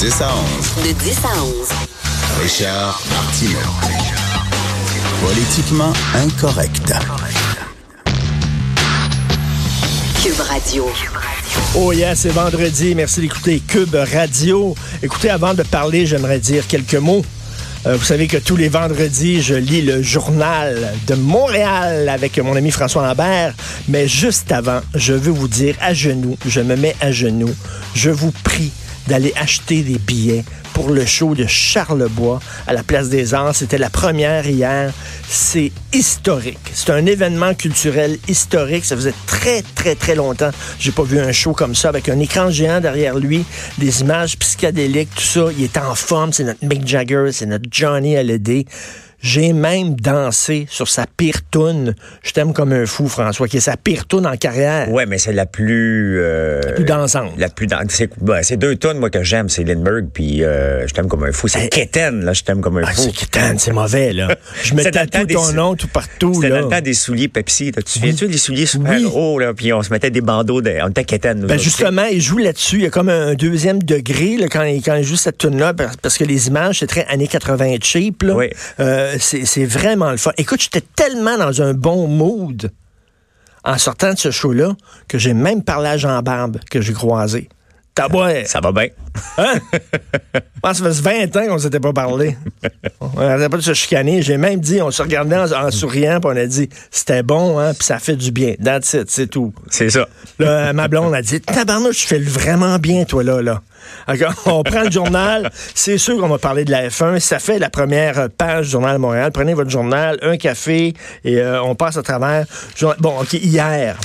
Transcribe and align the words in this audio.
10 0.00 0.22
à 0.22 0.30
11. 0.32 0.86
De 0.86 0.92
10 0.92 1.18
à 1.24 1.42
11. 1.42 1.68
Richard 2.40 3.02
Martineau. 3.10 3.58
Politiquement 5.20 5.92
incorrect. 6.14 6.92
Cube 10.22 10.40
Radio. 10.40 10.88
Oh 11.74 11.92
yeah, 11.92 12.14
c'est 12.14 12.28
vendredi. 12.28 12.94
Merci 12.94 13.22
d'écouter 13.22 13.60
Cube 13.66 13.96
Radio. 13.96 14.76
Écoutez, 15.02 15.30
avant 15.30 15.54
de 15.54 15.64
parler, 15.64 16.06
j'aimerais 16.06 16.38
dire 16.38 16.68
quelques 16.68 16.94
mots. 16.94 17.24
Euh, 17.86 17.96
vous 17.96 18.04
savez 18.04 18.28
que 18.28 18.36
tous 18.36 18.54
les 18.54 18.68
vendredis, 18.68 19.42
je 19.42 19.54
lis 19.54 19.82
le 19.82 20.00
journal 20.00 20.94
de 21.08 21.16
Montréal 21.16 22.08
avec 22.08 22.38
mon 22.38 22.54
ami 22.54 22.70
François 22.70 23.04
Lambert. 23.04 23.52
Mais 23.88 24.06
juste 24.06 24.52
avant, 24.52 24.80
je 24.94 25.12
veux 25.12 25.32
vous 25.32 25.48
dire 25.48 25.74
à 25.80 25.92
genoux, 25.92 26.38
je 26.46 26.60
me 26.60 26.76
mets 26.76 26.94
à 27.00 27.10
genoux, 27.10 27.52
je 27.96 28.10
vous 28.10 28.30
prie 28.30 28.70
d'aller 29.08 29.32
acheter 29.36 29.82
des 29.82 29.98
billets 29.98 30.44
pour 30.74 30.90
le 30.90 31.04
show 31.04 31.34
de 31.34 31.46
Charlebois 31.46 32.40
à 32.66 32.72
la 32.72 32.82
Place 32.82 33.08
des 33.08 33.34
Arts. 33.34 33.56
C'était 33.56 33.78
la 33.78 33.90
première 33.90 34.46
hier. 34.46 34.92
C'est 35.28 35.72
historique. 35.92 36.58
C'est 36.74 36.90
un 36.90 37.04
événement 37.06 37.54
culturel 37.54 38.18
historique. 38.28 38.84
Ça 38.84 38.94
faisait 38.94 39.14
très, 39.26 39.62
très, 39.74 39.94
très 39.94 40.14
longtemps. 40.14 40.50
J'ai 40.78 40.92
pas 40.92 41.02
vu 41.02 41.18
un 41.18 41.32
show 41.32 41.52
comme 41.52 41.74
ça 41.74 41.88
avec 41.88 42.08
un 42.08 42.20
écran 42.20 42.50
géant 42.50 42.80
derrière 42.80 43.18
lui, 43.18 43.44
des 43.78 44.02
images 44.02 44.38
psychédéliques, 44.38 45.14
tout 45.16 45.22
ça. 45.22 45.46
Il 45.56 45.64
est 45.64 45.78
en 45.78 45.94
forme. 45.94 46.32
C'est 46.32 46.44
notre 46.44 46.64
Mick 46.64 46.86
Jagger, 46.86 47.30
c'est 47.32 47.46
notre 47.46 47.66
Johnny 47.70 48.16
Hallyday. 48.16 48.66
J'ai 49.20 49.52
même 49.52 49.94
dansé 49.96 50.66
sur 50.70 50.86
sa 50.88 51.04
pire 51.16 51.40
toune. 51.50 51.94
Je 52.22 52.30
t'aime 52.32 52.52
comme 52.52 52.72
un 52.72 52.86
fou, 52.86 53.08
François, 53.08 53.48
qui 53.48 53.56
est 53.56 53.60
sa 53.60 53.76
pire 53.76 54.06
toune 54.06 54.26
en 54.26 54.36
carrière. 54.36 54.88
Ouais, 54.92 55.06
mais 55.06 55.18
c'est 55.18 55.32
la 55.32 55.44
plus... 55.46 56.20
Euh, 56.20 56.60
la 56.64 56.72
plus 56.72 56.84
dansante. 56.84 57.32
La 57.36 57.48
plus 57.48 57.66
dansante. 57.66 57.90
C'est 57.90 58.10
ben, 58.22 58.40
deux 58.56 58.76
tunes, 58.76 58.98
moi, 58.98 59.10
que 59.10 59.22
j'aime. 59.24 59.48
C'est 59.48 59.64
Lindbergh, 59.64 60.06
puis 60.12 60.44
euh, 60.44 60.86
Je 60.86 60.94
t'aime 60.94 61.08
comme 61.08 61.24
un 61.24 61.32
fou. 61.32 61.48
C'est 61.48 61.58
Hey. 61.62 61.68
Keten, 61.68 62.24
là, 62.24 62.32
Je 62.32 62.42
t'aime 62.42 62.60
comme 62.60 62.78
un 62.78 62.82
Ah, 62.86 62.92
fou. 62.92 63.02
c'est 63.02 63.12
Kitten, 63.12 63.58
c'est 63.58 63.72
mauvais, 63.72 64.12
là. 64.12 64.28
Je 64.62 64.74
me 64.74 64.82
C'était 64.82 64.92
dans 64.92 65.00
le 65.02 65.08
tatoue 65.08 65.18
temps 65.22 65.26
des 65.26 65.34
ton 65.34 65.52
nom 65.52 65.74
tout 65.74 65.88
partout, 65.88 66.34
C'était 66.34 66.48
là. 66.50 66.60
dans 66.60 66.66
le 66.68 66.72
temps 66.76 66.80
des 66.80 66.94
souliers 66.94 67.28
Pepsi. 67.28 67.66
là. 67.66 67.72
Tu 67.78 67.82
te 67.84 67.90
souviens-tu 67.90 68.28
des 68.28 68.38
souliers 68.38 68.66
super 68.66 68.92
Oui. 69.00 69.10
hauts, 69.12 69.38
là, 69.40 69.52
puis 69.52 69.72
on 69.72 69.82
se 69.82 69.90
mettait 69.92 70.10
des 70.10 70.20
bandeaux, 70.20 70.62
de... 70.62 70.74
on 70.82 70.88
était 70.90 71.04
Keten, 71.04 71.40
nous 71.40 71.46
Ben 71.48 71.58
justement, 71.58 72.04
il 72.04 72.20
joue 72.20 72.38
là-dessus. 72.38 72.76
Il 72.76 72.82
y 72.82 72.86
a 72.86 72.90
comme 72.90 73.08
un 73.08 73.34
deuxième 73.34 73.82
degré 73.82 74.36
là, 74.36 74.46
quand, 74.48 74.62
il, 74.62 74.80
quand 74.82 74.94
il 74.94 75.04
joue 75.04 75.16
cette 75.16 75.38
tune-là, 75.38 75.74
parce 75.74 75.96
parce 75.96 76.16
que 76.18 76.24
les 76.24 76.46
images, 76.48 76.78
c'est 76.78 76.86
très 76.86 77.04
années 77.06 77.26
80 77.26 77.76
cheap. 77.82 78.22
Là. 78.22 78.34
Oui. 78.34 78.50
Euh, 78.78 79.07
c'est 79.18 79.44
c'est 79.44 79.64
vraiment 79.64 80.10
le 80.10 80.16
fun. 80.16 80.32
Écoute, 80.36 80.60
j'étais 80.60 80.84
tellement 80.96 81.36
dans 81.38 81.62
un 81.62 81.74
bon 81.74 82.08
mood 82.08 82.70
en 83.64 83.78
sortant 83.78 84.12
de 84.12 84.18
ce 84.18 84.30
show-là 84.30 84.76
que 85.08 85.18
j'ai 85.18 85.34
même 85.34 85.62
parlé 85.62 85.88
à 85.88 85.96
Jean 85.96 86.22
Barbe 86.22 86.58
que 86.70 86.80
j'ai 86.80 86.92
croisé. 86.92 87.48
Ça 88.46 88.60
va 88.60 88.72
bien. 88.72 88.88
Hein? 89.38 89.54
Ah, 90.60 90.74
ça 90.74 90.92
fait 90.92 91.28
20 91.30 91.36
ans 91.36 91.46
qu'on 91.46 91.58
s'était 91.58 91.78
pas 91.80 91.92
parlé. 91.92 92.36
On 93.00 93.20
n'arrêtait 93.20 93.48
pas 93.48 93.56
de 93.58 93.62
se 93.62 93.74
chicaner. 93.74 94.22
J'ai 94.22 94.36
même 94.36 94.58
dit, 94.60 94.82
on 94.82 94.90
se 94.90 95.00
regardait 95.00 95.36
en, 95.36 95.50
en 95.52 95.70
souriant, 95.70 96.20
puis 96.20 96.30
on 96.34 96.36
a 96.36 96.46
dit, 96.46 96.68
c'était 96.90 97.22
bon, 97.22 97.58
hein, 97.58 97.72
puis 97.74 97.84
ça 97.84 97.98
fait 98.00 98.16
du 98.16 98.32
bien. 98.32 98.54
That's 98.62 98.92
it, 98.92 99.08
c'est 99.08 99.28
tout. 99.28 99.54
C'est 99.70 99.88
ça. 99.88 100.08
Là, 100.40 100.72
ma 100.72 100.88
blonde 100.88 101.14
a 101.14 101.22
dit 101.22 101.40
Tabarnouche, 101.40 101.98
tu 101.98 102.06
fais 102.08 102.18
vraiment 102.18 102.78
bien, 102.78 103.04
toi, 103.04 103.22
là. 103.22 103.40
là. 103.40 103.62
Alors, 104.06 104.34
on 104.46 104.62
prend 104.62 104.82
le 104.82 104.90
journal. 104.90 105.50
C'est 105.74 105.96
sûr 105.96 106.18
qu'on 106.18 106.28
va 106.28 106.38
parler 106.38 106.64
de 106.64 106.70
la 106.70 106.88
F1. 106.88 107.20
Ça 107.20 107.38
fait 107.38 107.58
la 107.58 107.70
première 107.70 108.28
page 108.30 108.66
du 108.66 108.72
Journal 108.72 108.94
de 108.94 109.00
Montréal. 109.00 109.30
Prenez 109.32 109.54
votre 109.54 109.70
journal, 109.70 110.18
un 110.22 110.36
café, 110.36 110.92
et 111.24 111.38
euh, 111.38 111.62
on 111.62 111.74
passe 111.74 111.96
à 111.96 112.02
travers. 112.02 112.46
Bon, 112.98 113.20
OK, 113.20 113.32
hier. 113.34 113.96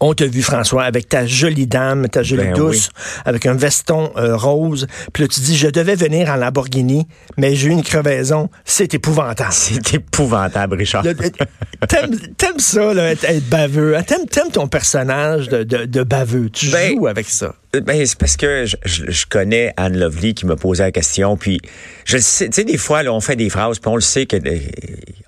On 0.00 0.14
t'a 0.14 0.26
vu, 0.26 0.42
François, 0.42 0.84
avec 0.84 1.08
ta 1.08 1.26
jolie 1.26 1.66
dame, 1.66 2.08
ta 2.08 2.22
jolie 2.22 2.44
Ben 2.44 2.54
douce, 2.54 2.90
avec 3.24 3.46
un 3.46 3.54
veston 3.54 4.12
euh, 4.16 4.36
rose. 4.36 4.86
Puis 5.12 5.24
là, 5.24 5.28
tu 5.28 5.40
dis, 5.40 5.56
je 5.56 5.66
devais 5.66 5.96
venir 5.96 6.30
en 6.30 6.36
Lamborghini, 6.36 7.08
mais 7.36 7.56
j'ai 7.56 7.68
eu 7.68 7.72
une 7.72 7.82
crevaison. 7.82 8.48
C'est 8.64 8.94
épouvantable. 8.94 9.52
C'est 9.52 9.94
épouvantable, 9.94 10.76
Richard. 10.76 11.02
T'aimes 11.02 12.16
t'aimes 12.36 12.58
ça, 12.58 12.94
là, 12.94 13.10
être, 13.10 13.24
être 13.24 13.48
baveux. 13.48 13.96
T'aimes 14.06 14.26
t'aimes 14.30 14.50
ton 14.52 14.68
personnage 14.68 15.48
de, 15.48 15.64
de, 15.64 15.84
de 15.84 16.02
baveux. 16.04 16.48
Tu 16.50 16.70
Ben, 16.70 16.96
joues 16.96 17.06
avec 17.08 17.28
ça. 17.28 17.54
Ben, 17.74 18.06
c'est 18.06 18.16
parce 18.18 18.36
que 18.38 18.64
je, 18.64 18.76
je- 18.86 19.10
je 19.10 19.26
connais 19.26 19.74
Anne 19.76 19.98
Lovely 19.98 20.32
qui 20.34 20.46
me 20.46 20.56
posait 20.56 20.84
la 20.84 20.90
question, 20.92 21.36
puis 21.36 21.60
je 22.06 22.16
le 22.16 22.22
sais, 22.22 22.46
tu 22.46 22.52
sais, 22.54 22.64
des 22.64 22.78
fois, 22.78 23.02
là, 23.02 23.12
on 23.12 23.20
fait 23.20 23.36
des 23.36 23.50
phrases, 23.50 23.78
puis 23.78 23.90
on 23.90 23.94
le 23.94 24.00
sait 24.00 24.24
que 24.24 24.36
des- 24.38 24.70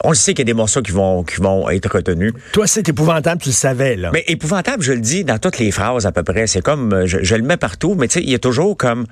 on 0.02 0.08
le 0.08 0.14
sait 0.14 0.32
qu'il 0.32 0.40
y 0.40 0.48
a 0.48 0.52
des 0.52 0.54
morceaux 0.54 0.80
qui 0.80 0.92
vont, 0.92 1.22
qui 1.22 1.36
vont 1.40 1.68
être 1.68 1.92
retenus. 1.94 2.32
Toi, 2.52 2.66
c'est 2.66 2.88
épouvantable, 2.88 3.42
tu 3.42 3.50
le 3.50 3.54
savais, 3.54 3.94
là. 3.96 4.10
Mais 4.14 4.24
épouvantable, 4.26 4.82
je 4.82 4.92
le 4.94 5.00
dis 5.00 5.22
dans 5.24 5.38
toutes 5.38 5.58
les 5.58 5.70
phrases 5.70 6.06
à 6.06 6.12
peu 6.12 6.22
près. 6.22 6.46
C'est 6.46 6.62
comme, 6.62 6.94
euh, 6.94 7.06
je, 7.06 7.18
je 7.22 7.34
le 7.36 7.42
mets 7.42 7.58
partout, 7.58 7.94
mais 7.94 8.08
tu 8.08 8.14
sais, 8.14 8.22
il 8.24 8.30
y 8.30 8.34
a 8.34 8.38
toujours 8.38 8.74
comme, 8.74 9.04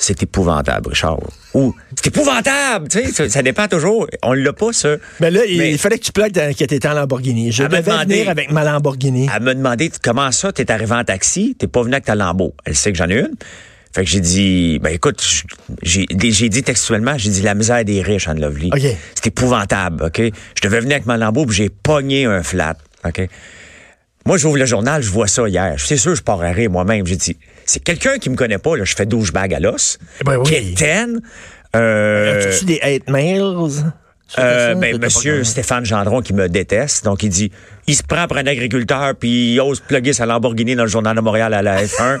c'est 0.00 0.22
épouvantable, 0.22 0.88
Richard. 0.90 1.18
Ou, 1.54 1.74
c'est 1.96 2.06
épouvantable, 2.06 2.88
tu 2.88 2.98
sais, 3.04 3.12
ça, 3.12 3.28
ça 3.28 3.42
dépend 3.42 3.66
toujours. 3.68 4.06
On 4.22 4.32
l'a 4.32 4.52
pas, 4.52 4.72
ça. 4.72 4.94
Mais 5.20 5.30
là, 5.30 5.40
il, 5.44 5.58
Mais- 5.58 5.72
il 5.72 5.78
fallait 5.78 5.98
que 5.98 6.04
tu 6.04 6.12
plaques 6.12 6.32
dans- 6.32 6.54
que 6.54 6.64
t'étais 6.64 6.86
en 6.88 6.94
Lamborghini. 6.94 7.50
Je 7.52 7.64
devais 7.64 7.82
demandé- 7.82 8.14
venir 8.14 8.28
avec 8.30 8.50
ma 8.52 8.62
Lamborghini. 8.64 9.28
Elle 9.34 9.42
m'a 9.42 9.54
demandé 9.54 9.90
comment 10.02 10.30
ça, 10.30 10.52
t'es 10.52 10.70
arrivé 10.70 10.92
en 10.94 11.02
taxi, 11.04 11.56
t'es 11.58 11.66
pas 11.66 11.82
venu 11.82 11.94
avec 11.94 12.04
ta 12.04 12.14
Lambeau. 12.14 12.54
Elle 12.64 12.76
sait 12.76 12.92
que 12.92 12.98
j'en 12.98 13.08
ai 13.08 13.18
une. 13.18 13.34
Fait 13.94 14.04
que 14.04 14.10
j'ai 14.10 14.20
dit, 14.20 14.78
ben 14.80 14.90
écoute, 14.92 15.24
j'ai 15.82 16.06
dit 16.06 16.62
textuellement, 16.62 17.16
j'ai 17.16 17.30
dit 17.30 17.42
la 17.42 17.54
misère 17.54 17.84
des 17.84 18.02
riches, 18.02 18.28
Anne 18.28 18.40
Lovely. 18.40 18.70
OK. 18.72 18.82
C'est 19.14 19.26
épouvantable, 19.26 20.04
OK? 20.04 20.20
Je 20.20 20.60
devais 20.62 20.80
venir 20.80 20.96
avec 20.96 21.06
ma 21.06 21.16
Lambeau, 21.16 21.46
puis 21.46 21.56
j'ai 21.56 21.68
pogné 21.70 22.26
un 22.26 22.42
flat, 22.42 22.76
OK? 23.06 23.22
Moi, 24.26 24.36
j'ouvre 24.36 24.58
le 24.58 24.66
journal, 24.66 25.02
je 25.02 25.10
vois 25.10 25.26
ça 25.26 25.48
hier. 25.48 25.74
C'est 25.78 25.96
sûr, 25.96 26.14
je 26.14 26.22
pars 26.22 26.40
à 26.42 26.50
rire 26.50 26.70
moi-même. 26.70 27.06
J'ai 27.06 27.16
dit, 27.16 27.38
c'est 27.68 27.80
quelqu'un 27.80 28.18
qui 28.18 28.30
me 28.30 28.36
connaît 28.36 28.58
pas, 28.58 28.76
là, 28.76 28.84
je 28.84 28.94
fais 28.94 29.06
douchebag 29.06 29.52
à 29.54 29.60
l'os. 29.60 29.98
Eh 30.20 30.24
ben 30.24 30.38
oui. 30.38 30.74
Euh, 31.76 32.50
As-tu 32.50 32.64
des 32.64 32.80
hate 32.80 33.08
mails? 33.10 33.42
euh, 34.38 34.74
ben, 34.74 34.98
monsieur? 34.98 35.44
Stéphane 35.44 35.84
Gendron 35.84 36.22
qui 36.22 36.32
me 36.32 36.48
déteste. 36.48 37.04
Donc, 37.04 37.22
il 37.22 37.28
dit, 37.28 37.52
il 37.86 37.94
se 37.94 38.02
prend 38.02 38.26
pour 38.26 38.38
un 38.38 38.46
agriculteur 38.46 39.14
puis 39.14 39.54
il 39.54 39.60
ose 39.60 39.80
plugger 39.80 40.12
sa 40.14 40.26
Lamborghini 40.26 40.76
dans 40.76 40.84
le 40.84 40.88
journal 40.88 41.14
de 41.16 41.20
Montréal 41.20 41.52
à 41.54 41.62
la 41.62 41.84
F1. 41.84 42.18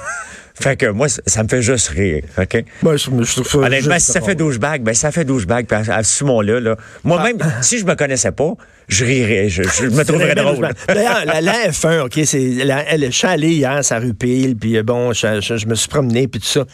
Fait 0.60 0.76
que 0.76 0.86
moi, 0.86 1.08
ça 1.08 1.22
ça 1.26 1.42
me 1.42 1.48
fait 1.48 1.62
juste 1.62 1.88
rire, 1.88 2.22
OK? 2.36 2.64
Moi, 2.82 2.96
je, 2.96 3.04
je 3.04 3.32
trouve 3.34 3.46
ça 3.46 3.58
Honnêtement, 3.58 3.98
si 3.98 4.12
ça 4.12 4.20
fait 4.20 4.34
douchebag, 4.34 4.82
ben 4.82 4.94
ça 4.94 5.10
fait 5.12 5.24
douchebag. 5.24 5.66
Puis 5.66 5.76
à- 5.90 5.96
assumons-le, 5.96 6.58
là. 6.58 6.76
Moi-même, 7.04 7.36
Ah. 7.40 7.46
si 7.62 7.78
je 7.78 7.84
me 7.84 7.94
connaissais 7.94 8.32
pas, 8.32 8.52
je 8.88 9.04
rirais. 9.04 9.48
Je, 9.48 9.62
je 9.62 9.86
me 9.86 10.04
trouverais 10.06 10.34
drôle. 10.34 10.68
D'ailleurs, 10.86 11.24
la, 11.26 11.40
la 11.40 11.68
F1, 11.70 12.00
OK, 12.06 12.20
c'est. 12.24 12.38
la- 12.64 12.84
elle- 12.88 13.04
Je 13.06 13.10
suis 13.16 13.26
allé 13.26 13.48
hier, 13.50 13.84
ça 13.84 13.98
rue 13.98 14.14
Peel, 14.14 14.56
puis 14.56 14.76
euh, 14.76 14.82
bon, 14.82 15.12
je, 15.12 15.40
je- 15.40 15.56
je 15.56 15.66
me 15.66 15.74
suis 15.74 15.88
promené, 15.88 16.28
puis 16.28 16.40
tout 16.40 16.46
ça. 16.46 16.64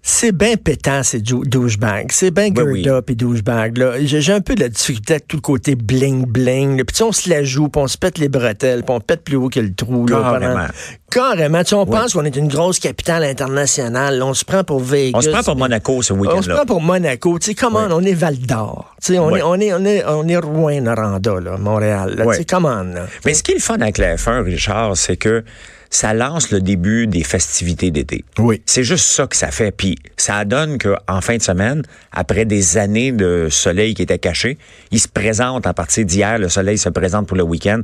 C'est 0.00 0.32
bien 0.32 0.56
pétant, 0.56 1.02
ces 1.02 1.20
dou- 1.20 1.44
douchebags. 1.44 2.10
C'est 2.12 2.30
bien 2.30 2.48
Ben 2.50 2.62
oui. 2.66 2.82
Gerda 2.82 3.02
puis 3.02 3.14
douchebag. 3.14 3.76
là. 3.76 3.92
J'ai 4.00 4.32
un 4.32 4.40
peu 4.40 4.54
de 4.54 4.60
la 4.60 4.68
difficulté 4.70 5.14
avec 5.14 5.28
tout 5.28 5.36
le 5.36 5.42
côté 5.42 5.74
bling-bling. 5.74 6.82
Puis 6.84 7.02
on 7.02 7.12
se 7.12 7.28
la 7.28 7.42
joue, 7.44 7.68
puis 7.68 7.82
on 7.82 7.88
se 7.88 7.98
pète 7.98 8.16
les 8.16 8.28
bretelles, 8.30 8.84
puis 8.84 8.94
on 8.94 9.00
pète 9.00 9.22
plus 9.22 9.36
haut 9.36 9.50
que 9.50 9.60
le 9.60 9.74
trou. 9.74 10.06
Là, 10.06 10.20
Carrément. 10.20 10.52
pendant- 10.54 10.66
Carrément. 11.10 11.58
Tu 11.62 11.70
sais, 11.70 11.74
on 11.74 11.84
pense 11.84 12.14
qu'on 12.14 12.24
est 12.24 12.36
une 12.36 12.48
grosse 12.48 12.78
capitale 12.78 13.24
internationale. 13.24 14.22
On 14.22 14.32
se 14.34 14.44
prend 14.44 14.64
pour 14.64 14.80
Vegas. 14.80 15.18
On 15.18 15.20
se 15.20 15.28
prend 15.30 15.42
pour 15.42 15.56
Monaco 15.56 16.00
ce 16.02 16.12
On 16.14 16.42
se 16.42 16.50
prend 16.50 16.64
pour 16.64 16.80
Monaco. 16.80 17.38
Tu 17.38 17.46
sais, 17.46 17.54
comment 17.54 17.86
on 17.90 18.02
est 18.02 18.14
Val 18.14 18.38
d'Or. 18.38 18.94
Tu 19.02 19.12
sais, 19.12 19.18
on, 19.18 19.34
est, 19.36 19.42
on 19.42 19.54
est, 19.56 19.72
on 19.74 19.84
est, 19.84 20.04
on 20.06 20.26
est 20.26 20.36
Rouen-Noranda, 20.38 21.40
là, 21.40 21.58
Montréal. 21.58 22.14
là. 22.16 22.24
Tu 22.32 22.34
sais, 22.38 22.44
comment, 22.44 22.82
là. 22.82 23.06
Mais 23.26 23.34
ce 23.34 23.42
qui 23.42 23.50
est 23.52 23.56
le 23.56 23.60
fun 23.60 23.74
avec 23.80 23.98
la 23.98 24.16
F1, 24.16 24.42
Richard, 24.42 24.96
c'est 24.96 25.16
que 25.16 25.44
ça 25.90 26.12
lance 26.12 26.50
le 26.50 26.60
début 26.60 27.06
des 27.06 27.24
festivités 27.24 27.90
d'été. 27.90 28.24
Oui. 28.38 28.60
C'est 28.66 28.84
juste 28.84 29.06
ça 29.06 29.26
que 29.26 29.36
ça 29.36 29.50
fait. 29.50 29.70
Puis 29.70 29.96
ça 30.16 30.44
donne 30.44 30.76
qu'en 30.78 31.20
fin 31.22 31.36
de 31.36 31.42
semaine, 31.42 31.82
après 32.12 32.44
des 32.44 32.76
années 32.76 33.10
de 33.12 33.48
soleil 33.50 33.94
qui 33.94 34.02
était 34.02 34.18
caché, 34.18 34.58
il 34.90 35.00
se 35.00 35.08
présente 35.08 35.66
à 35.66 35.72
partir 35.72 36.04
d'hier, 36.04 36.38
le 36.38 36.48
soleil 36.48 36.76
se 36.78 36.88
présente 36.90 37.26
pour 37.26 37.36
le 37.36 37.42
week-end. 37.42 37.80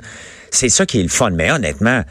C'est 0.50 0.69
ça 0.69 0.84
qui 0.84 1.00
est 1.00 1.02
le 1.02 1.08
fun. 1.08 1.31
Mais 1.31 1.50
honnêtement, 1.50 2.02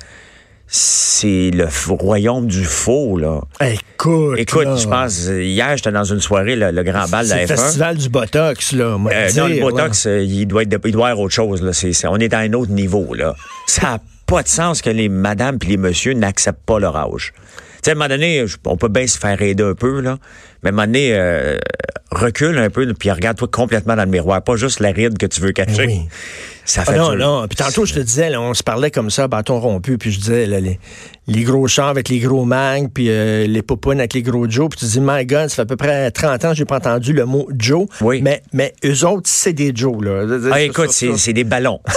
c'est 0.66 1.52
le 1.54 1.68
royaume 1.90 2.48
du 2.48 2.64
faux, 2.66 3.18
là. 3.18 3.42
Écoute, 3.62 4.40
Écoute, 4.40 4.64
là, 4.66 4.76
je 4.76 4.88
pense, 4.88 5.26
hier, 5.28 5.78
j'étais 5.78 5.92
dans 5.92 6.04
une 6.04 6.20
soirée, 6.20 6.56
le, 6.56 6.72
le 6.72 6.84
grand 6.84 7.08
bal 7.08 7.26
de 7.26 7.30
c'est 7.30 7.36
la 7.36 7.42
le 7.42 7.48
F1. 7.48 7.56
festival 7.56 7.98
du 7.98 8.10
Botox, 8.10 8.72
là. 8.72 8.98
moi, 8.98 9.12
Euh, 9.14 9.28
dire, 9.30 9.44
non, 9.44 9.50
le 9.50 9.56
là. 9.56 9.62
Botox, 9.62 10.08
euh, 10.08 10.24
il 10.24 10.48
doit 10.48 10.64
être, 10.64 10.80
il 10.86 10.92
doit 10.92 11.10
y 11.10 11.12
avoir 11.12 11.26
autre 11.26 11.34
chose. 11.36 11.62
Là. 11.62 11.72
On 12.10 12.18
est 12.18 12.34
à 12.34 12.40
un 12.40 12.54
autre 12.54 12.72
niveau. 12.72 13.14
Là. 13.14 13.36
Ça 13.68 14.00
pas 14.26 14.44
de 14.44 14.48
sens 14.48 14.82
que 14.82 14.90
les 14.90 15.10
madames 15.10 15.58
et 15.64 15.66
les 15.66 15.78
messieurs 15.78 16.14
n'acceptent 16.14 16.66
pas 16.66 16.80
leur 16.80 16.96
âge. 16.96 17.34
Tu 17.36 17.88
sais, 17.88 17.92
à 17.92 17.94
un 17.94 17.96
moment 17.96 18.08
donné, 18.08 18.46
on 18.66 18.78
peut 18.78 18.88
bien 18.88 19.06
se 19.08 19.18
faire 19.18 19.42
aider 19.42 19.64
un 19.64 19.74
peu, 19.76 20.00
là. 20.00 20.18
Mais 20.64 20.70
à 20.70 20.72
un 20.72 20.76
moment 20.76 20.86
donné, 20.86 21.10
euh, 21.14 21.58
recule 22.12 22.58
un 22.58 22.70
peu, 22.70 22.92
puis 22.94 23.12
regarde-toi 23.12 23.50
complètement 23.52 23.98
dans 23.98 24.06
le 24.06 24.10
miroir. 24.10 24.42
Pas 24.42 24.56
juste 24.56 24.80
la 24.80 24.92
ride 24.92 25.18
que 25.18 25.26
tu 25.26 25.42
veux 25.42 25.52
cacher. 25.52 25.86
Oui. 25.88 26.02
Ça 26.64 26.84
Ah 26.88 26.92
fait 26.94 26.98
non, 26.98 27.10
dur. 27.10 27.18
non. 27.20 27.48
Puis 27.50 27.58
tantôt, 27.58 27.86
je 27.86 27.94
te 27.94 28.00
disais, 28.00 28.30
là, 28.30 28.40
on 28.40 28.54
se 28.54 28.64
parlait 28.64 28.90
comme 28.90 29.10
ça, 29.10 29.28
bâton 29.28 29.60
rompu, 29.60 29.98
puis 29.98 30.12
je 30.12 30.20
disais, 30.20 30.46
là, 30.46 30.62
les, 30.62 30.80
les 31.28 31.44
gros 31.44 31.68
chars 31.68 31.88
avec 31.88 32.10
les 32.10 32.20
gros 32.20 32.44
mags, 32.46 32.90
puis 32.94 33.08
euh, 33.10 33.48
les 33.48 33.62
popounes 33.62 34.00
avec 34.00 34.14
les 34.14 34.22
gros 34.22 34.50
Joe, 34.50 34.68
puis 34.70 34.80
tu 34.80 34.86
te 34.86 34.92
dis, 34.92 35.00
my 35.02 35.26
God, 35.26 35.48
ça 35.50 35.56
fait 35.56 35.62
à 35.62 35.66
peu 35.66 35.76
près 35.78 36.12
30 36.12 36.46
ans 36.46 36.50
que 36.50 36.56
j'ai 36.56 36.66
pas 36.66 36.78
entendu 36.78 37.14
le 37.14 37.26
mot 37.26 37.48
Joe. 37.58 37.86
Oui. 38.02 38.22
Mais, 38.22 38.44
mais 38.52 38.74
eux 38.86 39.06
autres, 39.06 39.24
c'est 39.30 39.54
des 39.54 39.72
Joe, 39.74 40.04
là. 40.04 40.26
Ah, 40.52 40.62
écoute, 40.62 40.92
c'est 40.92 41.34
des 41.34 41.44
ballons. 41.46 41.80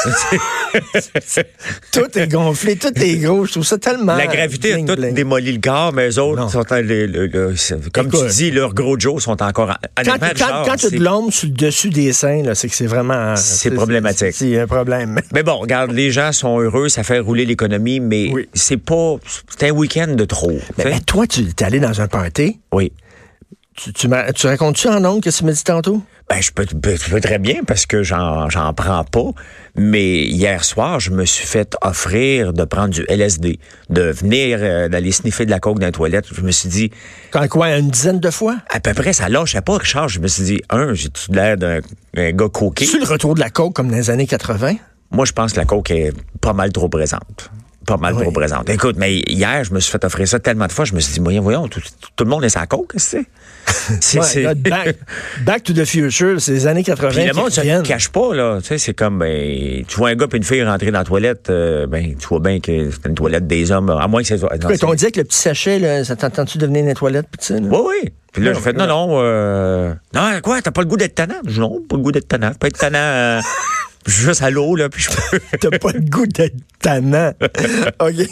Tout 1.93 2.19
est 2.19 2.29
gonflé, 2.31 2.77
tout 2.77 2.93
est 2.97 3.17
gros. 3.17 3.45
Je 3.47 3.53
trouve 3.53 3.65
ça 3.65 3.79
tellement. 3.79 4.17
La 4.17 4.27
gravité 4.27 4.73
a 4.73 4.77
bling, 4.77 4.87
tout 4.87 4.97
bling. 4.97 5.15
démoli 5.15 5.53
le 5.53 5.61
corps, 5.61 5.93
mais 5.93 6.09
eux 6.11 6.19
autres, 6.19 6.51
sont 6.51 6.73
en- 6.73 6.77
le- 6.81 7.07
le- 7.07 7.27
le- 7.27 7.57
c'est- 7.57 7.91
comme 7.91 8.07
Écoute. 8.09 8.27
tu 8.29 8.33
dis, 8.35 8.51
leurs 8.51 8.75
gros 8.75 8.99
Joe 8.99 9.23
sont 9.23 9.43
encore... 9.43 9.71
en- 9.71 10.03
Quand, 10.05 10.19
quand, 10.19 10.27
Richard, 10.29 10.65
quand 10.67 10.77
tu 10.77 10.97
de 10.99 11.03
l'ombre 11.03 11.33
sur 11.33 11.49
le 11.49 11.55
dessus 11.55 11.91
des 11.91 12.13
seins, 12.13 12.43
c'est 12.55 12.69
que 12.69 12.75
c'est 12.75 12.87
vraiment. 12.87 13.35
C'est 13.37 13.71
problématique. 13.71 14.33
C'est 14.33 14.47
c'est 14.47 14.61
un 14.61 14.67
problème. 14.67 15.19
Mais 15.35 15.43
bon, 15.43 15.57
regarde, 15.59 15.93
les 15.93 16.11
gens 16.11 16.33
sont 16.33 16.61
heureux, 16.61 16.89
ça 16.89 17.03
fait 17.03 17.19
rouler 17.19 17.45
l'économie, 17.45 18.01
mais 18.01 18.31
Oui. 18.33 18.49
c'est 18.55 18.77
pas... 18.77 19.16
C'est 19.49 19.69
un 19.69 19.73
week-end 19.73 20.09
de 20.15 20.25
trop. 20.25 20.51
tu 20.53 20.85
Mais, 20.85 21.01
toi, 21.01 21.27
tu 21.27 21.41
es 21.43 21.63
allé 21.65 21.81
dans 21.81 22.01
un 22.01 22.09
party. 22.09 22.61
Oui. 22.73 22.93
Tu, 23.75 23.93
tu, 23.93 24.09
m'as- 24.09 24.33
tu 24.33 24.47
racontes-tu 24.47 24.89
en 24.89 25.05
ondes 25.05 25.23
que 25.23 25.29
tu 25.29 25.45
me 25.45 25.53
dis 25.53 25.63
tantôt? 25.63 26.03
Ben, 26.31 26.41
je 26.43 26.51
peux, 26.51 26.65
je 26.67 27.11
peux 27.11 27.21
très 27.21 27.39
bien 27.39 27.63
parce 27.67 27.85
que 27.87 28.03
j'en, 28.03 28.49
j'en 28.49 28.73
prends 28.73 29.05
pas. 29.05 29.31
Mais 29.77 30.21
hier 30.25 30.65
soir, 30.65 30.99
je 30.99 31.11
me 31.11 31.25
suis 31.27 31.47
fait 31.47 31.77
offrir 31.83 32.55
de 32.55 32.65
prendre 32.65 32.89
du 32.89 33.05
LSD, 33.09 33.61
de 33.91 34.03
venir, 34.11 34.59
euh, 34.63 34.89
d'aller 34.89 35.13
sniffer 35.13 35.45
de 35.45 35.51
la 35.51 35.61
coke 35.61 35.79
dans 35.79 35.87
les 35.87 35.93
toilettes. 35.93 36.25
Je 36.35 36.41
me 36.41 36.51
suis 36.53 36.71
dit, 36.71 36.91
Quand 37.31 37.47
quoi, 37.49 37.77
une 37.77 37.91
dizaine 37.91 38.19
de 38.19 38.31
fois? 38.31 38.57
à 38.71 38.81
peu 38.81 38.95
près, 38.95 39.13
ça 39.13 39.29
lâchait 39.29 39.61
pas, 39.61 39.77
Richard. 39.77 40.09
Je 40.09 40.21
me 40.21 40.27
suis 40.27 40.43
dit, 40.45 40.61
un, 40.71 40.95
j'ai-tu 40.95 41.31
l'air 41.33 41.57
d'un 41.59 41.81
un 42.17 42.33
gars 42.33 42.49
coqué? 42.49 42.87
C'est 42.87 42.99
le 42.99 43.05
retour 43.05 43.35
de 43.35 43.41
la 43.41 43.51
coke 43.51 43.75
comme 43.75 43.91
dans 43.91 43.97
les 43.97 44.09
années 44.11 44.27
80? 44.27 44.77
Moi, 45.11 45.27
je 45.27 45.33
pense 45.33 45.53
que 45.53 45.59
la 45.59 45.67
coke 45.67 45.91
est 45.91 46.13
pas 46.41 46.55
mal 46.55 46.73
trop 46.73 46.89
présente. 46.89 47.51
Pas 47.87 47.97
mal 47.97 48.15
Oui. 48.15 48.23
trop 48.23 48.33
présente. 48.33 48.69
Écoute, 48.69 48.97
mais 48.99 49.19
hier, 49.29 49.63
je 49.65 49.73
me 49.73 49.79
suis 49.81 49.93
fait 49.93 50.05
offrir 50.05 50.27
ça 50.27 50.39
tellement 50.41 50.67
de 50.67 50.73
fois, 50.73 50.85
je 50.85 50.93
me 50.95 50.99
suis 51.01 51.13
dit, 51.15 51.21
voyons, 51.21 51.43
voyons, 51.43 51.69
tout, 51.69 51.81
tout 52.17 52.25
le 52.25 52.31
monde 52.31 52.45
est 52.45 52.49
sa 52.49 52.67
coke, 52.67 52.93
qu'est-ce 52.93 53.17
que 53.19 53.23
c'est? 53.23 54.21
C'est- 54.23 54.47
Ouais, 54.47 54.55
back, 54.55 54.97
back 55.45 55.63
to 55.63 55.73
the 55.73 55.85
future, 55.85 56.41
c'est 56.41 56.53
les 56.53 56.67
années 56.67 56.83
80 56.83 57.11
Puis 57.11 57.25
le 57.27 57.31
qui 57.33 57.37
monde 57.39 57.51
se 57.51 57.61
reviennent. 57.61 57.83
cache 57.83 58.09
pas, 58.09 58.35
là. 58.35 58.59
Tu 58.61 58.67
sais, 58.69 58.79
c'est 58.79 58.95
comme, 58.95 59.19
ben, 59.21 59.85
tu 59.87 59.97
vois 59.97 60.09
un 60.11 60.15
gars 60.17 60.27
et 60.33 60.37
une 60.37 60.43
fille 60.43 60.65
rentrer 60.65 60.91
dans 60.91 60.99
la 60.99 61.05
toilette, 61.05 61.49
euh, 61.51 61.87
ben, 61.87 62.15
tu 62.17 62.27
vois 62.27 62.41
bien 62.41 62.59
que 62.61 62.91
c'est 62.91 63.09
une 63.09 63.15
toilette 63.15 63.47
des 63.47 63.71
hommes, 63.71 63.91
à 63.91 64.07
moins 64.09 64.23
que 64.23 64.29
c'est... 64.29 64.41
on 64.85 64.95
dit 64.95 65.13
que 65.13 65.21
le 65.21 65.25
petit 65.25 65.39
sachet, 65.39 65.79
là, 65.79 66.05
ça 66.05 66.17
t'entend-tu 66.17 66.59
devenir 66.59 66.85
une 66.87 66.95
toilette, 66.95 67.27
là? 67.51 67.57
Oui, 67.63 67.79
oui. 68.03 68.13
Puis 68.33 68.45
là, 68.45 68.53
j'ai 68.53 68.61
fait, 68.61 68.73
non. 68.75 68.87
non, 68.87 69.07
non, 69.09 69.19
euh, 69.23 69.95
non, 70.15 70.41
quoi, 70.43 70.61
t'as 70.61 70.71
pas 70.71 70.83
le 70.83 70.89
goût 70.89 70.97
d'être 70.99 71.15
tannant? 71.15 71.35
Je 71.47 71.53
dis, 71.53 71.61
non, 71.61 71.81
pas 71.89 71.97
le 71.97 72.03
goût 72.03 72.13
d'être 72.13 72.29
tannant. 72.29 72.53
Pas 72.53 72.67
être 72.67 72.79
tannant, 72.79 72.99
euh, 72.99 73.41
juste 74.07 74.43
à 74.43 74.51
l'eau, 74.51 74.77
là, 74.77 74.89
puis 74.89 75.03
je 75.03 75.11
peux... 75.11 75.41
T'as 75.61 75.79
pas 75.79 75.93
le 75.93 76.01
goût 76.01 76.27
d'être 76.27 76.55
tannant. 76.81 77.33
OK. 78.01 78.29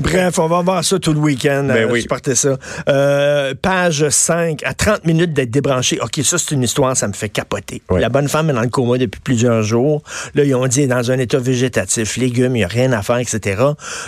Bref, 0.00 0.38
on 0.38 0.46
va 0.48 0.62
voir 0.62 0.84
ça 0.84 0.98
tout 0.98 1.12
le 1.12 1.18
week-end. 1.20 1.64
Ben 1.68 1.88
euh, 1.88 1.92
oui. 1.92 2.02
supporter 2.02 2.34
ça. 2.34 2.56
Euh, 2.88 3.54
page 3.60 4.08
5, 4.08 4.60
à 4.64 4.74
30 4.74 5.04
minutes 5.06 5.32
d'être 5.32 5.50
débranché. 5.50 5.98
OK, 6.02 6.20
ça, 6.22 6.38
c'est 6.38 6.54
une 6.54 6.62
histoire, 6.62 6.96
ça 6.96 7.08
me 7.08 7.12
fait 7.12 7.28
capoter. 7.28 7.82
Ouais. 7.90 8.00
La 8.00 8.08
bonne 8.08 8.28
femme 8.28 8.50
est 8.50 8.52
dans 8.54 8.60
le 8.62 8.68
coma 8.68 8.98
depuis 8.98 9.20
plusieurs 9.20 9.62
jours. 9.62 10.02
Là, 10.34 10.44
ils 10.44 10.54
ont 10.54 10.66
dit, 10.66 10.86
dans 10.86 11.10
un 11.10 11.18
état 11.18 11.38
végétatif, 11.38 12.16
légumes, 12.16 12.56
il 12.56 12.60
n'y 12.60 12.64
a 12.64 12.68
rien 12.68 12.92
à 12.92 13.02
faire, 13.02 13.18
etc. 13.18 13.62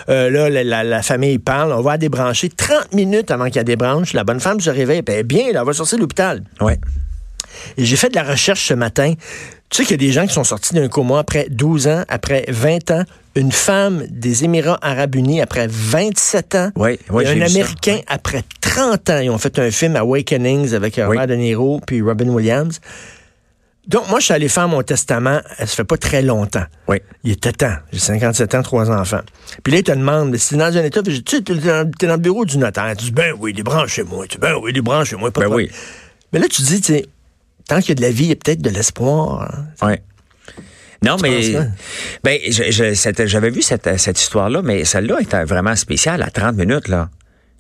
Euh, 0.09 0.31
là, 0.31 0.51
la, 0.51 0.65
la- 0.65 0.85
la 0.85 1.03
famille 1.03 1.39
parle, 1.39 1.73
on 1.73 1.81
va 1.83 1.93
la 1.93 1.99
débrancher 1.99 2.49
30 2.49 2.93
minutes 2.93 3.31
avant 3.31 3.49
qu'elle 3.51 3.65
débranche. 3.65 4.13
La 4.13 4.25
bonne 4.25 4.41
femme 4.41 4.61
se 4.61 4.71
réveille, 4.71 5.03
est 5.07 5.23
bien, 5.23 5.53
là, 5.53 5.61
elle 5.61 5.67
va 5.67 5.73
sortir 5.73 5.99
de 5.99 6.03
l'hôpital. 6.03 6.43
Ouais. 6.61 6.79
Et 7.77 7.85
j'ai 7.85 7.97
fait 7.97 8.09
de 8.11 8.15
la 8.15 8.23
recherche 8.25 8.67
ce 8.69 8.75
matin. 8.75 9.15
Tu 9.69 9.79
sais 9.79 9.83
qu'il 9.85 9.93
y 10.01 10.05
a 10.05 10.07
des 10.09 10.13
gens 10.13 10.27
qui 10.27 10.33
sont 10.35 10.45
sortis 10.45 10.75
d'un 10.75 10.89
coma 10.89 11.19
après 11.19 11.47
12 11.51 11.89
ans, 11.89 12.05
après 12.09 12.45
20 12.49 12.91
ans. 12.93 13.05
Une 13.35 13.53
femme 13.53 14.05
des 14.09 14.45
Émirats 14.45 14.79
arabes 14.81 15.15
unis 15.17 15.41
après 15.43 15.67
27 15.69 16.55
ans. 16.55 16.71
Ouais, 16.77 16.99
ouais, 17.11 17.25
Et 17.25 17.29
un. 17.29 17.41
Américain 17.45 17.99
après 18.07 18.45
30 18.61 19.11
ans. 19.11 19.19
Ils 19.19 19.29
ont 19.31 19.39
fait 19.39 19.59
un 19.59 19.71
film 19.71 19.97
Awakenings 19.97 20.73
avec 20.73 20.99
euh, 20.99 21.03
Oui. 21.09 21.17
Robert 21.19 21.27
De 21.27 21.35
Niro 21.35 21.81
puis 21.87 22.01
Robin 22.01 22.29
Williams. 22.29 22.81
Donc, 23.87 24.09
moi, 24.09 24.19
je 24.19 24.25
suis 24.25 24.35
allé 24.35 24.49
faire 24.49 24.67
mon 24.67 24.83
testament, 24.83 25.41
ça 25.59 25.67
fait 25.67 25.85
pas 25.85 25.97
très 25.97 26.21
longtemps. 26.21 26.65
Oui. 26.89 26.97
Il 27.23 27.31
était 27.33 27.53
temps. 27.53 27.75
J'ai 27.93 28.01
57 28.01 28.55
ans, 28.57 28.63
trois 28.63 28.91
enfants. 28.91 29.21
Puis 29.63 29.73
là, 29.73 29.79
il 29.79 29.85
te 29.85 29.93
demande, 29.93 30.37
si 30.39 30.51
t'es 30.51 30.57
dans 30.57 30.77
un 30.77 30.83
état, 30.83 31.03
tu 31.05 31.15
sais, 31.15 31.41
t'es 31.43 31.55
dans, 31.55 31.89
dans 32.01 32.13
le 32.15 32.17
bureau 32.17 32.45
du 32.45 32.59
notaire. 32.59 32.93
Tu 32.99 33.05
dis, 33.07 33.11
ben 33.13 33.33
oui, 33.39 33.53
débranchez-moi. 33.53 34.27
Tu 34.27 34.39
dis, 34.39 34.41
ben 34.41 34.55
oui, 34.61 34.73
débranchez-moi. 34.73 35.31
Pas 35.31 35.41
de 35.43 35.45
Ben 35.45 35.51
problème. 35.51 35.69
oui. 35.71 35.77
Mais 36.33 36.41
là, 36.41 36.47
tu 36.49 36.63
dis, 36.63 36.81
tu 36.81 36.95
sais, 36.95 37.07
tant 37.69 37.81
qu'il 37.81 37.91
y 37.91 37.93
a 37.93 37.95
de 37.97 38.03
la 38.03 38.11
vie, 38.11 38.25
il 38.25 38.29
y 38.31 38.33
a 38.33 38.37
peut-être 38.37 38.63
de 38.63 38.71
l'espoir. 38.71 39.43
hein. 39.81 39.87
Ouais. 39.87 40.03
Non, 41.05 41.17
mais 41.23 41.53
ben, 42.25 42.39
j'avais 43.27 43.51
vu 43.51 43.63
cette, 43.63 43.99
cette 43.99 44.19
histoire-là, 44.21 44.63
mais 44.63 44.85
celle-là 44.85 45.21
était 45.21 45.45
vraiment 45.45 45.77
spéciale 45.77 46.23
à 46.23 46.31
30 46.31 46.57
minutes, 46.57 46.89
là. 46.89 47.11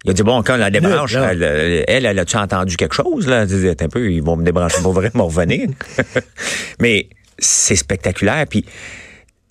Il 0.05 0.11
a 0.11 0.14
dit, 0.14 0.23
bon, 0.23 0.43
quand 0.43 0.56
la 0.56 0.70
débranche, 0.70 1.14
elle, 1.17 1.85
elle, 1.88 2.06
elle 2.06 2.19
a-tu 2.19 2.37
entendu 2.37 2.76
quelque 2.76 2.94
chose, 2.94 3.26
là? 3.26 3.43
Elle 3.43 3.49
dit, 3.49 3.69
un 3.85 3.88
peu, 3.88 4.11
ils 4.11 4.23
vont 4.23 4.37
me 4.37 4.44
débrancher 4.44 4.81
pour 4.82 4.93
vraiment 4.93 5.26
revenir. 5.26 5.69
mais 6.81 7.09
c'est 7.38 7.76
spectaculaire, 7.76 8.47
puis... 8.49 8.64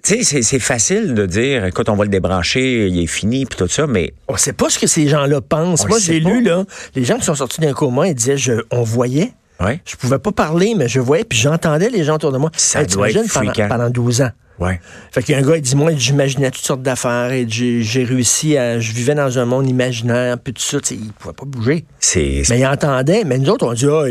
Tu 0.04 0.24
sais, 0.24 0.44
c'est- 0.44 0.60
facile 0.60 1.16
de 1.16 1.25
dire, 1.25 1.66
écoute, 1.66 1.90
on 1.90 1.96
va 1.96 2.04
le 2.04 2.12
débrancher, 2.12 2.88
il 2.88 3.04
est 3.04 3.08
fini, 3.08 3.48
puis 3.48 3.58
tout 3.58 3.68
ça, 3.68 3.88
mais 3.88 4.13
On 4.28 4.38
sait 4.38 4.54
pas 4.54 4.69
ce 4.69 4.78
que 4.78 4.86
ces 4.86 5.08
gens-là 5.08 5.42
pensent. 5.42 5.84
On 5.84 5.88
Moi, 5.88 5.98
j'ai 6.00 6.22
pas. 6.22 6.30
lu, 6.30 6.44
là, 6.44 6.63
les 6.94 7.04
gens 7.04 7.18
qui 7.18 7.25
sont 7.25 7.34
sortis 7.34 7.60
d'un 7.60 7.74
coma, 7.74 8.08
ils 8.08 8.13
disaient, 8.13 8.38
je, 8.38 8.54
on 8.69 8.84
voyait. 8.84 9.31
Ouais, 9.62 9.81
Je 9.86 9.96
pouvais 9.96 10.19
pas 10.19 10.31
parler, 10.31 10.74
mais 10.78 10.88
je 10.88 11.00
voyais, 11.00 11.24
puis 11.24 11.38
j'entendais 11.38 11.90
les 11.90 12.04
gens 12.04 12.16
autour 12.16 12.31
de 12.31 12.38
moi. 12.38 12.52
Ça 12.57 12.81
Hey, 12.81 12.88
doit 12.88 13.10
être 13.10 13.34
pendant, 13.34 13.68
pendant 13.68 13.90
12 13.90 14.22
ans? 14.22 14.31
ouais. 14.60 14.80
Fait 15.12 15.22
qu'il 15.24 15.34
y 15.34 15.38
a 15.38 15.42
un 15.42 15.48
gars, 15.48 15.56
il 15.57 15.62
dit, 15.62 15.75
moi, 15.75 15.92
j'imaginais 15.96 16.50
toutes 16.52 16.63
sortes 16.66 16.81
d'affaires, 16.81 17.31
et 17.31 17.46
j'ai 17.50 18.04
réussi 18.04 18.57
à, 18.57 18.80
je 18.80 18.92
vivais 18.94 19.16
dans 19.16 19.38
un 19.40 19.46
monde 19.46 19.68
imaginaire, 19.69 20.38
puis 20.40 20.54
tout 20.54 20.62
ça, 20.62 20.80
tu 20.80 20.88
sais, 20.90 20.96
il 20.96 21.12
pouvait 21.13 21.34
pas 21.34 21.46
bouger. 21.46 21.86
Mais 22.16 22.60
il 22.60 22.66
entendait, 22.66 23.24
mais 23.25 23.38
nous 23.38 23.50
autres, 23.50 23.66
on 23.68 23.74
dit, 23.74 23.86
ah, 23.90 24.06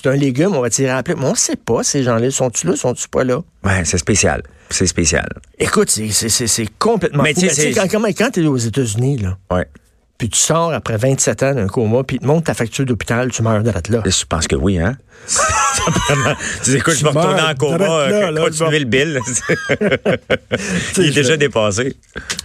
c'est 0.00 0.08
un 0.08 0.14
légume, 0.16 0.54
on 0.54 0.60
va 0.60 0.70
tirer 0.70 0.90
à 0.90 0.96
la 0.96 1.02
plaie. 1.02 1.14
Mais 1.16 1.24
on 1.26 1.34
sait 1.34 1.56
pas, 1.56 1.82
ces 1.82 2.02
gens-là, 2.02 2.30
sont-tu 2.30 2.66
là, 2.66 2.76
sont-tu 2.76 3.08
pas 3.08 3.24
là? 3.24 3.40
ouais, 3.64 3.84
c'est 3.84 3.98
spécial. 3.98 4.42
C'est 4.70 4.86
spécial. 4.86 5.26
Écoute, 5.58 5.88
c'est- 5.90 6.78
complètement 6.78 7.22
Mais 7.22 7.32
fou. 7.32 7.40
tu 7.40 7.48
sais, 7.48 7.52
Mais 7.52 7.54
tu 7.54 7.60
sais, 7.62 7.72
c'est- 7.80 7.88
quand, 7.88 8.00
quand, 8.02 8.08
quand 8.16 8.30
t'es 8.30 8.44
aux 8.46 8.56
États-Unis, 8.58 9.16
là, 9.18 9.38
Ouais. 9.50 9.66
Puis 10.18 10.28
tu 10.28 10.38
sors 10.38 10.72
après 10.72 10.96
27 10.96 11.42
ans 11.44 11.54
d'un 11.54 11.68
coma, 11.68 12.02
puis 12.02 12.18
ils 12.20 12.26
te 12.26 12.40
ta 12.40 12.54
facture 12.54 12.84
d'hôpital, 12.84 13.30
tu 13.30 13.42
meurs 13.42 13.62
de 13.62 13.70
là. 13.70 14.02
Je 14.04 14.24
pense 14.24 14.48
que 14.48 14.56
oui, 14.56 14.78
hein? 14.78 14.96
Dis, 16.64 16.76
écoute, 16.76 16.94
je 16.96 17.02
vais 17.02 17.08
retourner 17.10 17.40
en 17.42 17.76
là, 17.76 18.08
euh, 18.08 18.36
continuer 18.44 18.78
le 18.78 18.84
bill. 18.86 19.20
Il 20.98 21.04
est 21.08 21.10
déjà 21.14 21.36
dépassé. 21.36 21.94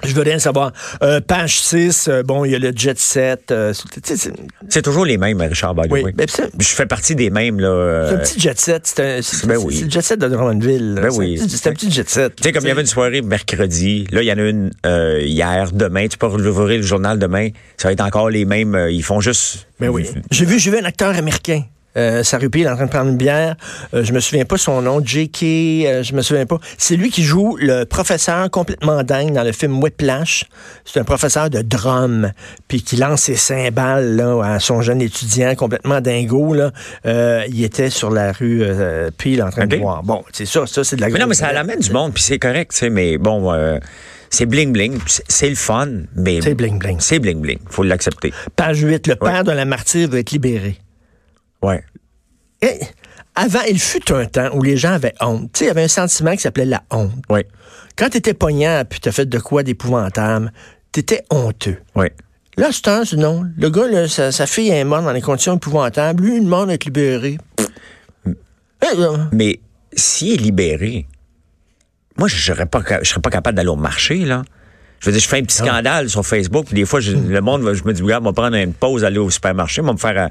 Je 0.04 0.14
veux 0.14 0.22
rien 0.22 0.40
savoir. 0.40 0.72
Euh, 1.02 1.22
page 1.22 1.60
6, 1.62 2.08
euh, 2.08 2.24
bon, 2.24 2.46
il 2.46 2.52
y 2.52 2.56
a 2.56 2.60
le 2.60 2.72
jet 2.76 2.98
set. 3.00 3.52
euh, 3.52 3.74
c'est- 3.74 4.16
c'est 4.18 4.34
C'est 4.70 4.82
toujours 4.82 5.06
les 5.06 5.18
mêmes, 5.18 5.40
Richard 5.42 5.76
Bago. 5.76 5.96
Oui, 5.96 6.12
ben, 6.14 6.28
c'est- 6.30 6.50
Je 6.60 6.68
fais 6.68 6.86
partie 6.86 7.16
des 7.16 7.30
mêmes, 7.30 7.60
là. 7.60 8.08
c'est 8.10 8.16
un 8.16 8.18
petit 8.20 8.40
jet 8.40 8.60
set. 8.60 8.82
C'est 8.86 9.00
un- 9.18 9.22
c'est- 9.22 9.48
Ben 9.48 9.58
c'est- 9.60 9.66
oui. 9.66 9.76
c'est 9.78 9.86
le 9.86 9.92
jet 9.92 10.02
set 10.02 10.20
de 10.20 10.28
Drummondville. 10.28 10.96
Ben 11.02 11.10
C'est 11.10 11.16
un 11.16 11.20
oui. 11.20 11.36
petit- 11.36 11.58
C'est 11.58 11.70
un 11.70 11.74
petit 11.74 11.92
jet 11.92 12.10
set. 12.10 12.36
Tu 12.36 12.44
sais, 12.44 12.52
comme 12.52 12.64
il 12.66 12.68
y 12.68 12.72
avait 12.72 12.82
une 12.82 12.88
soirée 12.88 13.22
mercredi, 13.22 14.08
là, 14.12 14.22
il 14.22 14.26
y 14.28 14.32
en 14.32 14.38
a 14.38 14.42
une 14.42 14.72
hier, 15.22 15.72
demain. 15.72 16.08
Tu 16.08 16.18
peux 16.18 16.28
ouvrir 16.28 16.78
le 16.80 16.86
journal 16.86 17.18
demain. 17.20 17.50
Ça 17.78 17.88
va 17.88 17.94
être 17.94 18.02
encore 18.02 18.30
les 18.30 18.46
mêmes. 18.46 18.78
ils 18.90 19.04
font 19.04 19.20
juste. 19.22 19.68
Ben 19.80 19.90
oui. 19.90 20.08
J'ai 20.32 20.46
vu, 20.46 20.60
j'ai 20.60 20.72
vu 20.72 20.78
un 20.78 20.86
acteur 20.86 21.16
américain. 21.16 21.64
Euh, 21.98 22.24
Sarupi, 22.24 22.60
il 22.62 22.66
est 22.66 22.70
en 22.70 22.76
train 22.76 22.86
de 22.86 22.90
prendre 22.92 23.10
une 23.10 23.18
bière. 23.18 23.56
Euh, 23.94 24.04
je 24.04 24.14
me 24.14 24.20
souviens 24.20 24.46
pas 24.46 24.58
son 24.58 24.82
nom. 24.82 25.00
J.K., 25.04 25.44
euh, 25.44 26.04
je 26.04 26.14
me 26.14 26.22
souviens 26.22 26.46
pas. 26.46 26.60
C'est 26.78 26.96
lui 26.96 27.10
qui 27.10 27.24
joue 27.24 27.56
le 27.60 27.84
professeur 27.86 28.50
complètement 28.50 29.04
dingue 29.04 29.34
dans 29.34 29.44
le 29.44 29.52
film 29.52 29.82
Whiplash. 29.82 30.46
C'est 30.86 31.00
un 31.00 31.04
professeur 31.04 31.50
de 31.50 31.62
drum, 31.62 32.32
puis 32.68 32.82
qui 32.82 32.96
lance 32.96 33.22
ses 33.24 33.36
cymbales 33.36 34.16
là, 34.16 34.42
à 34.44 34.60
son 34.60 34.82
jeune 34.82 35.02
étudiant 35.02 35.56
complètement 35.56 36.02
dingo. 36.02 36.54
Là. 36.54 36.72
Euh, 37.06 37.44
il 37.48 37.64
était 37.64 37.90
sur 37.90 38.10
la 38.10 38.32
rue 38.32 38.62
euh, 38.64 39.10
Peel 39.18 39.42
en 39.44 39.50
train 39.50 39.68
de 39.68 39.78
boire. 39.78 40.04
Bon, 40.04 40.24
c'est 40.32 40.46
ça, 40.46 40.66
ça 40.66 40.84
c'est 40.84 40.96
de 40.96 41.02
la 41.02 41.10
Mais 41.10 41.20
non, 41.20 41.28
mais 41.28 41.36
ça 41.36 41.52
l'amène 41.54 41.80
du 41.80 41.92
monde, 41.92 42.14
puis 42.14 42.24
c'est 42.24 42.40
correct, 42.40 42.72
tu 42.72 42.78
sais, 42.80 42.90
mais 42.90 43.18
bon, 43.18 43.54
euh, 43.54 43.78
c'est 44.30 44.46
bling-bling, 44.46 44.98
puis 44.98 45.20
c'est- 45.28 45.50
le 45.50 45.56
fun, 45.56 45.88
mais... 46.16 46.40
C'est 46.42 46.56
bling-bling. 46.56 46.98
C'est 47.00 47.20
bling-bling, 47.20 47.60
faut 47.70 47.84
l'accepter. 47.84 48.34
Page 48.56 48.80
8, 48.82 49.08
le 49.08 49.16
père 49.16 49.44
de 49.44 49.52
la 49.52 49.66
martyre 49.66 50.10
va 50.10 50.20
être 50.20 50.32
libéré. 50.32 50.78
Ouais. 51.64 51.84
Et 52.62 52.80
avant, 53.36 53.62
il 53.68 53.80
fut 53.80 54.12
un 54.12 54.26
temps 54.26 54.50
où 54.54 54.62
les 54.62 54.78
gens 54.78 54.94
avaient 54.94 55.16
honte. 55.20 55.52
Tu 55.54 55.60
sais, 55.60 55.66
il 55.66 55.68
y 55.70 55.72
avait 55.72 55.84
un 55.84 55.88
sentiment 55.88 56.32
qui 56.34 56.40
s'appelait 56.40 56.66
la 56.66 56.84
honte. 56.92 57.12
Ouais. 57.30 57.48
Quand 57.96 58.10
t'étais 58.10 58.34
poignant 58.34 58.84
puis 58.88 59.00
t'as 59.00 59.12
fait 59.12 59.26
de 59.26 59.40
quoi 59.40 59.64
d'épouvantable, 59.64 60.52
t'étais 60.92 61.24
honteux. 61.30 61.78
Ouais. 61.96 62.14
Là, 62.58 62.70
c'est 62.72 62.88
un, 62.88 63.04
non. 63.18 63.46
Le 63.58 63.70
gars, 63.70 63.88
là, 63.88 64.08
sa, 64.08 64.32
sa 64.32 64.46
fille 64.46 64.70
est 64.70 64.84
morte 64.84 65.06
dans 65.06 65.14
des 65.14 65.22
conditions 65.22 65.56
épouvantables. 65.56 66.24
Lui, 66.24 66.38
il 66.38 66.44
demande 66.44 66.70
d'être 66.70 66.86
libéré. 66.86 67.38
Là, 68.82 69.30
Mais 69.32 69.60
s'il 69.94 70.34
est 70.34 70.44
libéré, 70.44 71.08
moi, 72.18 72.28
je 72.28 72.36
je 72.36 72.44
serais 72.44 72.66
pas 72.68 72.82
capable 73.32 73.56
d'aller 73.56 73.70
au 73.70 73.76
marché, 73.76 74.18
là. 74.20 74.44
Je 75.04 75.10
veux 75.10 75.12
dire, 75.12 75.22
je 75.22 75.28
fais 75.28 75.38
un 75.40 75.44
petit 75.44 75.58
scandale 75.58 76.10
sur 76.10 76.26
Facebook, 76.26 76.66
puis 76.68 76.76
des 76.76 76.86
fois, 76.86 77.02
je- 77.02 77.12
le 77.12 77.42
monde, 77.42 77.70
je 77.74 77.84
me 77.84 77.92
dis, 77.92 78.02
regarde, 78.02 78.24
on 78.24 78.30
va 78.30 78.34
prendre 78.34 78.56
une 78.56 78.72
pause, 78.74 79.04
aller 79.04 79.18
au 79.18 79.30
supermarché, 79.30 79.82
on 79.82 79.86
va 79.86 79.92
me 79.94 79.98
faire, 79.98 80.18
euh, 80.18 80.28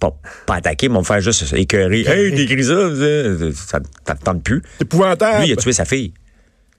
pas, 0.00 0.10
pas 0.46 0.56
attaquer, 0.56 0.88
mais 0.88 0.96
on 0.96 1.02
va 1.02 1.16
me 1.16 1.20
faire 1.20 1.20
juste 1.20 1.52
écœurer. 1.54 2.00
Hey, 2.00 2.34
t'écris 2.34 2.64
ça, 2.64 2.74
ça, 2.74 3.78
ça, 4.04 4.14
te 4.16 4.24
tente 4.24 4.42
plus. 4.42 4.62
épouvantable. 4.80 5.42
Lui, 5.42 5.48
il 5.50 5.52
a 5.52 5.56
tué 5.56 5.72
sa 5.72 5.84
fille. 5.84 6.12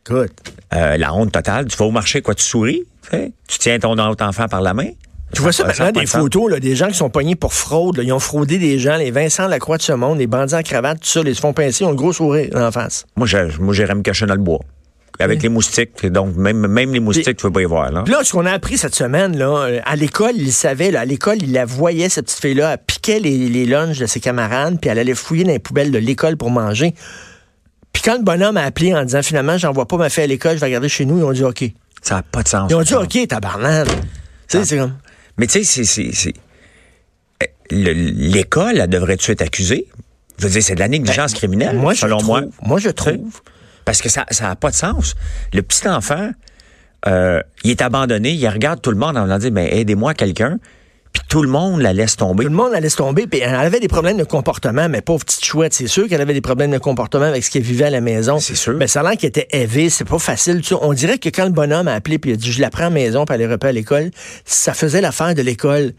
Écoute. 0.05 0.31
Euh, 0.73 0.97
la 0.97 1.13
honte 1.13 1.31
totale. 1.31 1.67
Tu 1.67 1.77
vas 1.77 1.85
au 1.85 1.91
marché, 1.91 2.21
quoi, 2.21 2.35
tu 2.35 2.43
souris, 2.43 2.83
tu 3.03 3.09
sais, 3.11 3.31
tu 3.47 3.59
tiens 3.59 3.79
ton 3.79 3.97
autre 3.97 4.25
enfant 4.25 4.47
par 4.49 4.61
la 4.61 4.73
main? 4.73 4.89
Tu 5.33 5.41
vois 5.41 5.51
ça 5.51 5.63
maintenant, 5.67 5.85
des 6.01 6.05
photos, 6.21 6.51
là, 6.51 6.59
des 6.59 6.75
gens 6.75 6.87
qui 6.87 6.93
sont 6.95 7.09
pognés 7.09 7.35
pour 7.35 7.53
fraude. 7.53 7.97
là. 7.97 8.03
Ils 8.03 8.13
ont 8.13 8.19
fraudé 8.19 8.57
des 8.59 8.79
gens, 8.79 8.95
les 8.95 9.11
Vincent 9.11 9.47
Lacroix 9.47 9.75
de 9.77 9.81
ce 9.81 9.91
monde, 9.91 10.17
les 10.19 10.27
bandits 10.27 10.55
en 10.55 10.63
cravate, 10.63 10.99
tout 11.01 11.07
ça, 11.07 11.21
ils 11.25 11.35
se 11.35 11.41
font 11.41 11.51
pincer, 11.51 11.83
ils 11.83 11.87
ont 11.87 11.91
le 11.91 11.97
gros 11.97 12.13
sourire 12.13 12.49
en 12.55 12.71
face. 12.71 13.05
Moi, 13.17 13.27
j'ai- 13.27 13.47
moi, 13.59 13.73
me 13.73 14.01
cacher 14.01 14.25
dans 14.25 14.35
le 14.35 14.41
bois. 14.41 14.59
Avec 15.19 15.41
les 15.41 15.49
moustiques. 15.49 16.05
Donc, 16.05 16.35
même, 16.35 16.67
même 16.67 16.93
les 16.93 16.99
moustiques, 16.99 17.37
tu 17.37 17.43
peux 17.43 17.51
pas 17.51 17.61
y 17.61 17.65
voir, 17.65 17.91
là. 17.91 18.03
Là, 18.07 18.19
ce 18.23 18.31
qu'on 18.33 18.45
a 18.45 18.51
appris 18.51 18.77
cette 18.77 18.93
semaine, 18.95 19.35
là, 19.37 19.49
euh, 19.67 19.79
à 19.85 19.95
l'école, 19.95 20.35
ils 20.35 20.51
savaient, 20.53 20.91
là, 20.91 21.01
à 21.01 21.05
l'école, 21.05 21.37
ils 21.41 21.51
la 21.51 21.65
voyaient, 21.65 22.09
cette 22.09 22.25
petite 22.25 22.39
fille-là, 22.41 22.73
elle 22.73 22.77
piquait 22.85 23.19
les, 23.19 23.49
les 23.49 23.65
lunchs 23.65 23.97
de 23.97 24.05
ses 24.05 24.19
camarades, 24.19 24.79
puis 24.79 24.89
elle 24.91 24.99
allait 24.99 25.15
fouiller 25.15 25.43
dans 25.43 25.51
les 25.51 25.59
poubelles 25.59 25.91
de 25.91 25.97
l'école 25.97 26.37
pour 26.37 26.51
manger. 26.51 26.93
Puis 27.93 28.03
quand 28.03 28.17
le 28.17 28.23
bonhomme 28.23 28.57
a 28.57 28.63
appelé 28.63 28.93
en 28.93 29.03
disant, 29.05 29.23
finalement, 29.23 29.57
j'envoie 29.57 29.87
pas 29.87 29.97
ma 29.97 30.09
fille 30.09 30.23
à 30.23 30.27
l'école, 30.27 30.53
je 30.55 30.59
vais 30.59 30.67
regarder 30.67 30.89
chez 30.89 31.05
nous, 31.05 31.17
ils 31.17 31.23
ont 31.23 31.31
dit 31.31 31.43
OK. 31.43 31.63
Ça 32.03 32.15
n'a 32.15 32.21
pas 32.23 32.43
de 32.43 32.47
sens. 32.47 32.69
Ils 32.69 32.75
ont 32.75 32.83
dit. 32.83 32.93
OK, 32.93 33.27
tabarnak. 33.27 33.87
Tu 33.87 33.93
sais, 34.59 34.65
c'est 34.65 34.77
comme. 34.77 34.93
Mais 35.37 35.47
tu 35.47 35.63
sais, 35.63 35.83
c'est- 35.83 36.33
le- 37.71 37.91
L'école, 37.93 38.77
elle 38.79 38.89
devrait-tu 38.89 39.31
être 39.31 39.41
accusée? 39.41 39.87
Je 40.37 40.45
veux 40.45 40.51
dire, 40.51 40.61
c'est 40.63 40.75
de 40.75 40.79
la 40.79 40.87
négligence 40.87 41.33
criminelle, 41.33 41.75
Ben, 41.75 41.81
moi, 41.81 41.93
je 41.95 42.01
selon 42.01 42.17
trouve. 42.17 42.27
moi. 42.29 42.41
Moi, 42.61 42.79
je 42.79 42.89
trouve. 42.89 43.41
Parce 43.87 44.01
que 44.01 44.09
ça 44.09 44.25
n'a 44.41 44.55
pas 44.57 44.69
de 44.69 44.75
sens. 44.75 45.15
Le 45.53 45.61
petit 45.61 45.87
enfant, 45.87 46.29
euh, 47.07 47.41
il 47.63 47.71
est 47.71 47.81
abandonné, 47.81 48.31
il 48.31 48.47
regarde 48.49 48.81
tout 48.81 48.91
le 48.91 48.97
monde 48.97 49.15
en 49.15 49.23
disant, 49.23 49.37
dire, 49.39 49.51
ben, 49.51 49.65
aidez-moi 49.71 50.13
quelqu'un. 50.13 50.59
Puis 51.13 51.21
tout 51.29 51.41
le 51.41 51.47
monde 51.47 51.79
la 51.81 51.93
laisse 51.93 52.17
tomber. 52.17 52.43
Tout 52.43 52.49
le 52.49 52.55
monde 52.57 52.73
allait 52.73 52.89
se 52.89 52.97
tomber, 52.97 53.27
puis 53.27 53.39
elle 53.39 53.55
avait 53.55 53.79
des 53.79 53.87
problèmes 53.87 54.17
de 54.17 54.25
comportement, 54.25 54.89
mais 54.89 54.99
pauvre 55.01 55.23
petite 55.23 55.43
chouette, 55.45 55.73
c'est 55.73 55.87
sûr 55.87 56.09
qu'elle 56.09 56.19
avait 56.19 56.33
des 56.33 56.41
problèmes 56.41 56.69
de 56.69 56.77
comportement 56.79 57.23
avec 57.25 57.45
ce 57.45 57.49
qu'elle 57.49 57.61
vivait 57.63 57.85
à 57.85 57.89
la 57.89 58.01
maison. 58.01 58.39
C'est 58.39 58.55
sûr. 58.55 58.73
Mais 58.73 58.87
ça 58.87 58.99
a 58.99 59.03
l'air 59.03 59.13
qu'elle 59.17 59.29
était 59.29 59.47
élevée, 59.51 59.89
c'est 59.89 60.03
pas 60.03 60.19
facile. 60.19 60.59
Tu 60.61 60.67
sais, 60.67 60.75
on 60.81 60.91
dirait 60.91 61.17
que 61.17 61.29
quand 61.29 61.45
le 61.45 61.51
bonhomme 61.51 61.87
a 61.87 61.93
appelé 61.93 62.19
puis 62.19 62.31
il 62.31 62.33
a 62.33 62.35
dit 62.37 62.51
je 62.51 62.59
la 62.59 62.69
prends 62.69 62.81
à 62.81 62.89
la 62.89 62.89
maison 62.91 63.23
puis 63.23 63.33
elle 63.35 63.41
est 63.41 63.47
repas 63.47 63.69
à 63.69 63.71
l'école, 63.71 64.11
ça 64.43 64.73
faisait 64.73 64.99
l'affaire 64.99 65.33
de 65.33 65.41
l'école. 65.41 65.93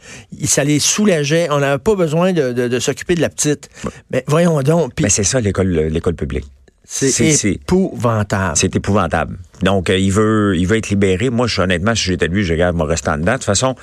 Ça 0.44 0.62
les 0.62 0.78
soulageait. 0.78 1.48
On 1.50 1.58
n'avait 1.60 1.78
pas 1.78 1.94
besoin 1.96 2.34
de, 2.34 2.52
de- 2.52 2.68
de 2.68 2.78
s'occuper 2.78 3.14
de 3.14 3.22
la 3.22 3.30
petite. 3.30 3.70
Mais 4.12 4.24
voyons 4.28 4.60
donc, 4.60 4.92
Mais 5.00 5.08
c'est 5.08 5.24
ça, 5.24 5.40
l'école, 5.40 5.68
l'école 5.70 6.14
publique. 6.16 6.44
C'est 6.90 7.50
épouvantable. 7.52 8.56
C'est 8.56 8.74
épouvantable. 8.74 9.38
Donc, 9.62 9.90
euh, 9.90 9.98
il 9.98 10.10
veut, 10.10 10.54
il 10.56 10.66
veut 10.66 10.78
être 10.78 10.88
libéré. 10.88 11.28
Moi, 11.30 11.46
je, 11.46 11.60
honnêtement, 11.60 11.94
si 11.94 12.04
j'étais 12.04 12.28
lui, 12.28 12.44
je 12.44 12.52
regarde, 12.54 12.76
moi, 12.76 12.86
restant 12.86 13.16
dedans. 13.18 13.32
De 13.32 13.36
toute 13.36 13.44
façon, 13.44 13.74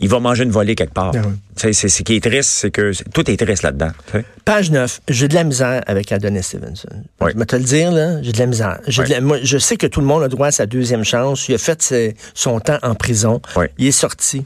il 0.00 0.08
va 0.08 0.18
manger 0.20 0.42
une 0.44 0.50
volée 0.50 0.74
quelque 0.74 0.92
part. 0.94 1.12
Ah 1.14 1.20
oui. 1.24 1.34
C'est, 1.56 1.72
ce 1.72 2.02
qui 2.02 2.16
est 2.16 2.20
triste, 2.22 2.50
c'est 2.50 2.70
que 2.70 2.92
tout 3.12 3.30
est 3.30 3.36
triste 3.36 3.62
là-dedans. 3.62 3.90
Page 4.44 4.70
9, 4.70 5.00
j'ai 5.08 5.28
de 5.28 5.34
la 5.34 5.44
misère 5.44 5.82
avec 5.86 6.10
Adonis 6.12 6.42
Stevenson. 6.42 6.88
Oui. 7.20 7.30
Je 7.34 7.38
vais 7.38 7.44
te 7.46 7.56
le 7.56 7.62
dire, 7.62 7.92
là, 7.92 8.22
j'ai 8.22 8.32
de 8.32 8.38
la 8.38 8.46
misère. 8.46 8.78
J'ai 8.88 9.02
de 9.02 9.08
Oui. 9.08 9.14
la- 9.14 9.20
moi, 9.20 9.38
je 9.42 9.58
sais 9.58 9.76
que 9.76 9.86
tout 9.86 10.00
le 10.00 10.06
monde 10.06 10.22
a 10.24 10.28
droit 10.28 10.48
à 10.48 10.52
sa 10.52 10.66
deuxième 10.66 11.04
chance. 11.04 11.48
Il 11.48 11.54
a 11.54 11.58
fait 11.58 11.80
ses- 11.80 12.16
son 12.34 12.58
temps 12.60 12.78
en 12.82 12.94
prison. 12.94 13.40
Il 13.78 13.86
est 13.86 13.92
sorti. 13.92 14.44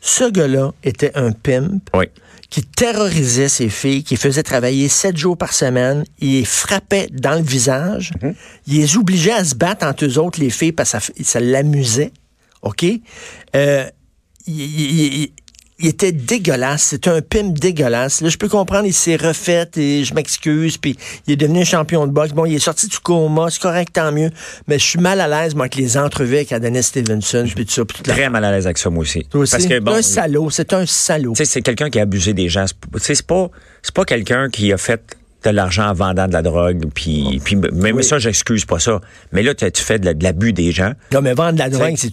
Ce 0.00 0.30
gars-là 0.30 0.72
était 0.84 1.10
un 1.16 1.32
pimp 1.32 1.82
Oui. 1.94 2.06
Qui 2.50 2.62
terrorisait 2.62 3.48
ses 3.48 3.68
filles, 3.68 4.02
qui 4.04 4.16
faisait 4.16 4.42
travailler 4.42 4.88
sept 4.88 5.16
jours 5.16 5.36
par 5.36 5.52
semaine. 5.52 6.04
Il 6.18 6.32
les 6.32 6.44
frappait 6.44 7.08
dans 7.12 7.34
le 7.34 7.42
visage. 7.42 8.12
Mhm. 8.22 8.34
Il 8.66 8.76
les 8.80 8.96
obligeait 8.96 9.32
à 9.32 9.44
se 9.44 9.54
battre 9.54 9.86
entre 9.86 10.06
eux 10.06 10.18
autres, 10.18 10.40
les 10.40 10.50
filles, 10.50 10.72
parce 10.72 10.92
que 10.92 10.98
ça, 11.00 11.12
ça 11.22 11.40
l'amusait. 11.40 12.12
OK? 12.62 12.84
Euh, 13.54 13.86
il, 14.46 14.60
il- 14.60 15.14
il- 15.22 15.32
il 15.80 15.86
était 15.88 16.12
dégueulasse. 16.12 16.82
C'était 16.82 17.10
un 17.10 17.20
pimp 17.20 17.58
dégueulasse. 17.58 18.20
Là, 18.20 18.28
je 18.28 18.36
peux 18.36 18.48
comprendre, 18.48 18.86
il 18.86 18.92
s'est 18.94 19.16
refait 19.16 19.68
et 19.76 20.02
je 20.04 20.12
m'excuse. 20.14 20.76
Puis 20.76 20.96
il 21.26 21.34
est 21.34 21.36
devenu 21.36 21.64
champion 21.64 22.06
de 22.06 22.12
boxe. 22.12 22.32
Bon, 22.32 22.44
il 22.46 22.54
est 22.54 22.58
sorti 22.58 22.88
du 22.88 22.98
coma, 22.98 23.46
c'est 23.50 23.60
correct, 23.62 23.92
tant 23.92 24.10
mieux. 24.12 24.30
Mais 24.66 24.78
je 24.78 24.84
suis 24.84 24.98
mal 24.98 25.20
à 25.20 25.28
l'aise, 25.28 25.54
moi, 25.54 25.64
avec 25.64 25.76
les 25.76 25.96
entrevues 25.96 26.36
avec 26.36 26.52
Adonis 26.52 26.82
Stevenson, 26.82 27.44
puis 27.54 27.64
tout 27.66 27.72
ça. 27.72 27.82
Très 28.02 28.28
mal 28.28 28.44
à 28.44 28.50
l'aise 28.50 28.66
avec 28.66 28.78
ça, 28.78 28.90
moi 28.90 29.02
aussi. 29.02 29.24
Toi 29.30 29.42
aussi? 29.42 29.52
Parce 29.52 29.66
que, 29.66 29.78
bon, 29.78 29.92
un 29.92 30.02
salaud, 30.02 30.50
c'est 30.50 30.72
un 30.72 30.84
salaud. 30.86 31.32
Tu 31.32 31.38
sais, 31.38 31.44
c'est 31.44 31.62
quelqu'un 31.62 31.90
qui 31.90 31.98
a 31.98 32.02
abusé 32.02 32.34
des 32.34 32.48
gens. 32.48 32.66
C'est 32.66 32.76
p- 32.76 32.88
tu 32.94 33.00
sais, 33.00 33.14
C'est 33.14 33.26
pas, 33.26 33.48
c'est 33.82 33.94
pas 33.94 34.04
quelqu'un 34.04 34.48
qui 34.50 34.72
a 34.72 34.78
fait 34.78 35.00
de 35.44 35.50
l'argent 35.50 35.88
en 35.88 35.92
vendant 35.94 36.26
de 36.26 36.32
la 36.32 36.42
drogue. 36.42 36.86
Puis, 36.92 37.40
puis 37.44 37.54
même 37.54 37.96
Oui. 37.96 38.02
ça, 38.04 38.18
j'excuse 38.18 38.64
pas 38.64 38.80
ça. 38.80 39.00
Mais 39.32 39.44
là, 39.44 39.54
tu 39.54 39.70
tu 39.70 39.82
fais 39.82 40.00
de 40.00 40.06
la- 40.06 40.14
de 40.14 40.24
l'abus 40.24 40.52
des 40.52 40.72
gens. 40.72 40.92
Non, 41.12 41.22
mais 41.22 41.34
vendre 41.34 41.52
de 41.52 41.58
la 41.60 41.70
drogue, 41.70 41.94
c'est 41.96 42.10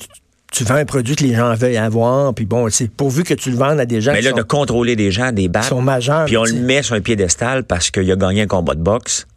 tu, 0.55 0.63
vends 0.63 0.75
un 0.75 0.85
produit 0.85 1.15
que 1.15 1.24
les 1.24 1.35
gens 1.35 1.53
veulent 1.55 1.77
avoir, 1.77 2.33
puis 2.33 2.45
bon, 2.45 2.69
c'est 2.69 2.89
pourvu 2.89 3.24
que 3.24 3.33
tu 3.33 3.51
le 3.51 3.57
vendes 3.57 3.79
à 3.79 3.85
des 3.85 4.01
gens 4.01 4.12
Mais 4.12 4.19
qui 4.19 4.25
là, 4.25 4.31
sont, 4.31 4.38
de 4.38 4.41
contrôler 4.43 4.95
des 4.95 5.12
gens, 5.12 5.31
des 5.31 5.47
battre. 5.47 5.67
sont 5.67 5.81
majeurs. 5.81 6.25
Puis 6.25 6.38
on 6.38 6.43
le 6.43 6.53
met 6.53 6.83
sur 6.83 6.95
un 6.95 7.01
piédestal 7.01 7.63
parce 7.63 7.91
qu'il 7.91 8.09
a 8.12 8.15
gagné 8.15 8.43
un 8.43 8.47
combat 8.47 8.75
de 8.75 8.81
boxe. 8.81 9.27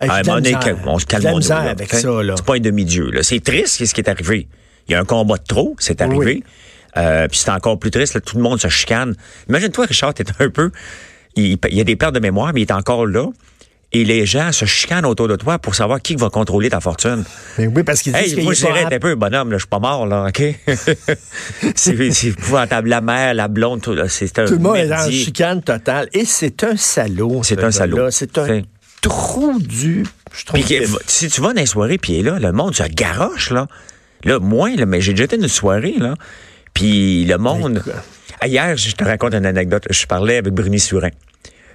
Hey, 0.00 0.08
À 0.08 0.14
un 0.16 0.22
moment 0.22 0.40
donné, 0.40 0.54
on 0.86 0.98
se 0.98 1.06
calme 1.06 1.24
dos, 1.24 1.48
là, 1.48 1.70
avec 1.70 1.92
ça, 1.92 2.22
là. 2.22 2.34
C'est 2.36 2.44
pas 2.44 2.54
un 2.54 2.60
demi-dieu. 2.60 3.10
C'est 3.22 3.42
triste 3.42 3.84
ce 3.84 3.92
qui 3.92 4.00
est 4.00 4.08
arrivé. 4.08 4.48
Il 4.88 4.92
y 4.92 4.94
a 4.94 5.00
un 5.00 5.04
combat 5.04 5.36
de 5.36 5.44
trop, 5.44 5.74
c'est 5.78 6.00
arrivé. 6.00 6.24
Oui. 6.24 6.44
Euh, 6.96 7.28
puis 7.28 7.38
c'est 7.38 7.50
encore 7.50 7.78
plus 7.78 7.90
triste, 7.90 8.14
là, 8.14 8.20
tout 8.20 8.36
le 8.36 8.42
monde 8.42 8.60
se 8.60 8.68
chicane. 8.68 9.14
Imagine-toi, 9.48 9.86
Richard, 9.86 10.14
t'es 10.14 10.24
un 10.38 10.50
peu... 10.50 10.70
Il, 11.36 11.58
il 11.68 11.76
y 11.76 11.80
a 11.80 11.84
des 11.84 11.96
pertes 11.96 12.14
de 12.14 12.20
mémoire, 12.20 12.52
mais 12.54 12.60
il 12.60 12.64
est 12.64 12.72
encore 12.72 13.06
là. 13.06 13.26
Et 13.90 14.04
les 14.04 14.26
gens 14.26 14.52
se 14.52 14.66
chicanent 14.66 15.06
autour 15.06 15.28
de 15.28 15.36
toi 15.36 15.58
pour 15.58 15.74
savoir 15.74 16.02
qui 16.02 16.14
va 16.14 16.28
contrôler 16.28 16.68
ta 16.68 16.78
fortune. 16.78 17.24
Mais 17.56 17.66
oui, 17.68 17.82
parce 17.84 18.02
qu'ils 18.02 18.12
disent 18.12 18.22
Hey, 18.22 18.34
qu'il 18.34 18.44
moi, 18.44 18.52
je 18.52 18.66
t'es 18.66 18.94
un 18.94 18.98
peu 18.98 19.14
bonhomme, 19.14 19.50
là, 19.50 19.56
je 19.56 19.62
suis 19.62 19.68
pas 19.68 19.78
mort, 19.78 20.06
là, 20.06 20.26
OK? 20.28 20.42
c'est 21.74 22.24
épouvantable. 22.26 22.88
La 22.90 23.00
mère, 23.00 23.32
la 23.32 23.48
blonde, 23.48 23.80
tout, 23.80 23.94
là, 23.94 24.08
c'est 24.08 24.38
un 24.38 24.44
Tout 24.44 24.54
le 24.54 24.58
monde 24.58 24.76
est 24.76 24.92
en 24.92 25.10
chicane 25.10 25.62
totale. 25.62 26.08
Et 26.12 26.26
c'est 26.26 26.64
un 26.64 26.76
salaud. 26.76 27.42
C'est 27.42 27.58
ce 27.58 27.64
un 27.64 27.70
salaud. 27.70 28.10
C'est 28.10 28.36
un 28.38 28.60
trou 29.00 29.58
du. 29.58 30.04
Je 30.36 30.44
trouve 30.44 30.60
que- 30.62 30.84
si 31.06 31.28
tu 31.28 31.40
vas 31.40 31.54
dans 31.54 31.60
les 31.60 31.66
soirées, 31.66 31.98
puis 31.98 32.22
là, 32.22 32.38
le 32.38 32.52
monde 32.52 32.74
se 32.74 32.82
garoche, 32.82 33.50
là. 33.50 33.68
Là, 34.24 34.38
moins, 34.38 34.74
là, 34.76 34.84
mais 34.84 35.00
j'ai 35.00 35.12
déjà 35.12 35.24
été 35.24 35.36
dans 35.36 35.44
une 35.44 35.48
soirée, 35.48 35.94
là. 35.98 36.14
Puis 36.74 37.24
le 37.24 37.38
monde... 37.38 37.82
Ah, 38.40 38.46
Hier, 38.46 38.76
je 38.76 38.92
te 38.94 39.02
raconte 39.02 39.34
une 39.34 39.46
anecdote. 39.46 39.84
Je 39.90 40.06
parlais 40.06 40.36
avec 40.36 40.52
Bruni 40.52 40.78
Surin. 40.78 41.08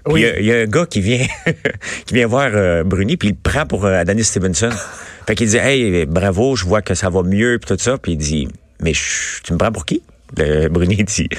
Oui. 0.08 0.22
il 0.22 0.24
y 0.24 0.26
a- 0.30 0.40
il 0.40 0.46
y, 0.46 0.52
a 0.54 0.60
un 0.62 0.66
gars 0.66 0.86
qui 0.86 1.00
vient 1.02 1.26
qui 2.06 2.14
vient 2.14 2.28
voir 2.28 2.50
euh, 2.54 2.84
Bruni, 2.84 3.16
puis 3.18 3.30
il 3.30 3.32
le 3.32 3.38
prend 3.42 3.66
pour 3.66 3.86
euh, 3.86 3.94
Adonis 4.00 4.24
Stevenson. 4.26 4.70
fait 5.28 5.36
qu'il 5.36 5.48
dit, 5.48 5.58
hey, 5.58 6.06
bravo, 6.06 6.56
je 6.56 6.66
vois 6.66 6.82
que 6.82 6.94
ça 6.94 7.10
va 7.10 7.24
mieux, 7.24 7.58
puis 7.60 7.76
tout 7.76 7.82
ça. 7.82 7.98
Puis 7.98 8.14
il 8.14 8.18
dit, 8.18 8.48
mais 8.82 8.94
je- 8.94 9.42
tu 9.44 9.54
me 9.54 9.58
prends 9.58 9.72
pour 9.72 9.86
qui? 9.86 10.02
Le 10.38 10.68
Bruni 10.68 10.96
dit... 11.04 11.30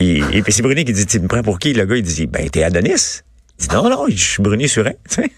et 0.00 0.42
puis 0.42 0.52
c'est 0.52 0.62
Bruni 0.62 0.84
qui 0.84 0.92
dit, 0.92 1.06
tu 1.06 1.20
me 1.20 1.28
prends 1.28 1.42
pour 1.42 1.58
qui? 1.58 1.72
Le 1.74 1.84
gars, 1.84 1.96
il 1.96 2.02
dit, 2.02 2.26
ben, 2.26 2.48
t'es 2.48 2.62
Adonis. 2.62 3.20
Il 3.60 3.68
dit, 3.68 3.74
non, 3.74 3.88
non, 3.90 4.06
je 4.08 4.16
suis 4.16 4.42
Bruni 4.42 4.68
Surin. 4.68 4.92
tu 5.08 5.22
sais. 5.22 5.30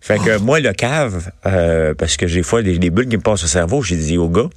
Fait 0.00 0.18
que 0.18 0.38
moi, 0.38 0.60
le 0.60 0.72
cave, 0.72 1.30
euh, 1.46 1.92
parce 1.94 2.16
que 2.16 2.26
j'ai 2.28 2.42
fois 2.42 2.62
des, 2.62 2.78
des 2.78 2.90
bulles 2.90 3.08
qui 3.08 3.16
me 3.16 3.22
passent 3.22 3.44
au 3.44 3.48
cerveau, 3.48 3.82
j'ai 3.82 3.96
dit 3.96 4.16
au 4.16 4.28
gars, 4.28 4.48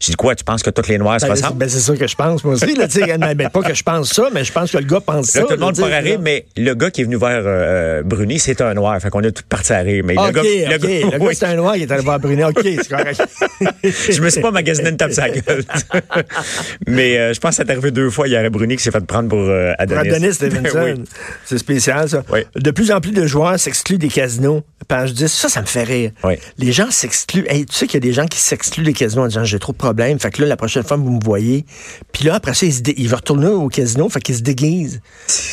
j'ai 0.00 0.10
dit 0.10 0.16
quoi, 0.16 0.34
tu 0.34 0.44
penses 0.44 0.62
que 0.62 0.70
toutes 0.70 0.88
les 0.88 0.98
noirs 0.98 1.20
se 1.20 1.26
Ben, 1.26 1.32
ressemblent? 1.32 1.58
ben, 1.58 1.68
c'est 1.68 1.80
ça 1.80 1.96
que 1.96 2.06
je 2.06 2.14
pense, 2.14 2.44
moi 2.44 2.54
aussi. 2.54 2.74
Là, 2.74 2.86
ben, 3.34 3.48
pas 3.50 3.62
que 3.62 3.74
je 3.74 3.82
pense 3.82 4.10
ça, 4.10 4.28
mais 4.32 4.44
je 4.44 4.52
pense 4.52 4.70
que 4.72 4.78
le 4.78 4.84
gars 4.84 5.00
pense 5.00 5.26
ça. 5.26 5.40
Là, 5.40 5.46
tout 5.46 5.52
le 5.52 5.58
monde 5.58 5.76
sais, 5.76 5.98
rire, 6.00 6.18
mais 6.20 6.46
le 6.56 6.74
gars 6.74 6.90
qui 6.90 7.00
est 7.00 7.04
venu 7.04 7.16
vers 7.16 7.42
euh, 7.44 8.02
Bruni, 8.02 8.38
c'est 8.38 8.60
un 8.60 8.74
noir. 8.74 9.00
Fait 9.00 9.10
qu'on 9.10 9.22
est 9.22 9.32
tous 9.32 9.42
partis 9.48 9.72
à 9.72 9.78
rire. 9.78 10.02
Mais 10.04 10.16
OK, 10.18 10.26
le 10.26 10.32
gars, 10.32 10.40
OK. 10.40 10.46
le 10.46 10.78
gars- 10.78 11.10
Le 11.18 11.18
gars, 11.24 11.30
c'est 11.34 11.46
un 11.46 11.54
noir 11.54 11.74
qui 11.74 11.82
est 11.82 11.90
allé 11.92 12.02
voir 12.02 12.18
Brunet. 12.20 12.44
OK, 12.44 12.60
c'est 12.62 12.88
correct. 12.88 13.22
je 13.82 14.20
me 14.22 14.28
suis 14.30 14.40
pas 14.40 14.50
magasiné 14.50 14.90
une 14.90 14.96
tape 14.96 15.12
sa 15.12 15.28
gueule. 15.30 15.64
mais 16.86 17.18
euh, 17.18 17.32
je 17.34 17.40
pense 17.40 17.56
que 17.56 17.64
c'est 17.64 17.70
arrivé 17.70 17.90
deux 17.90 18.10
fois 18.10 18.28
hier 18.28 18.44
à 18.44 18.50
Bruni 18.50 18.76
qui 18.76 18.82
s'est 18.82 18.90
fait 18.90 19.04
prendre 19.04 19.28
pour 19.28 19.38
euh, 19.40 19.72
Pour 19.88 19.98
Adonis. 19.98 20.14
Adonis 20.14 20.32
Stevenson. 20.34 20.82
Oui. 20.84 21.04
C'est 21.44 21.58
spécial, 21.58 22.08
ça. 22.08 22.22
Oui. 22.32 22.40
De 22.56 22.70
plus 22.70 22.90
en 22.92 23.00
plus 23.00 23.12
de 23.12 23.26
joueurs 23.26 23.58
s'excluent 23.58 23.98
des 23.98 24.08
casinos. 24.08 24.62
Page 24.88 25.12
10, 25.14 25.26
ça, 25.32 25.48
ça 25.48 25.60
me 25.62 25.66
fait 25.66 25.82
rire. 25.82 26.10
Oui. 26.22 26.34
Les 26.58 26.70
gens 26.72 26.90
s'excluent. 26.90 27.44
Hey, 27.48 27.66
tu 27.66 27.74
sais 27.74 27.86
qu'il 27.86 27.94
y 27.94 27.96
a 28.04 28.08
des 28.08 28.12
gens 28.12 28.26
qui 28.26 28.38
s'excluent 28.38 28.84
des 28.84 28.92
casinos 28.92 29.22
en 29.24 29.28
disant 29.28 29.44
j'ai 29.44 29.58
trop 29.58 29.72
de 29.72 29.78
Fait 30.18 30.30
que 30.30 30.42
là, 30.42 30.48
la 30.48 30.56
prochaine 30.56 30.82
fois, 30.82 30.96
vous 30.96 31.10
me 31.10 31.22
voyez. 31.24 31.64
Puis 32.12 32.24
là, 32.24 32.34
après 32.36 32.54
ça, 32.54 32.66
ils, 32.66 32.72
se 32.72 32.80
dé- 32.82 32.94
veulent 32.98 33.14
retourner 33.14 33.46
au 33.48 33.68
casino. 33.68 34.08
Fait 34.08 34.20
qu'ils 34.20 34.36
se 34.36 34.42
déguisent. 34.42 35.00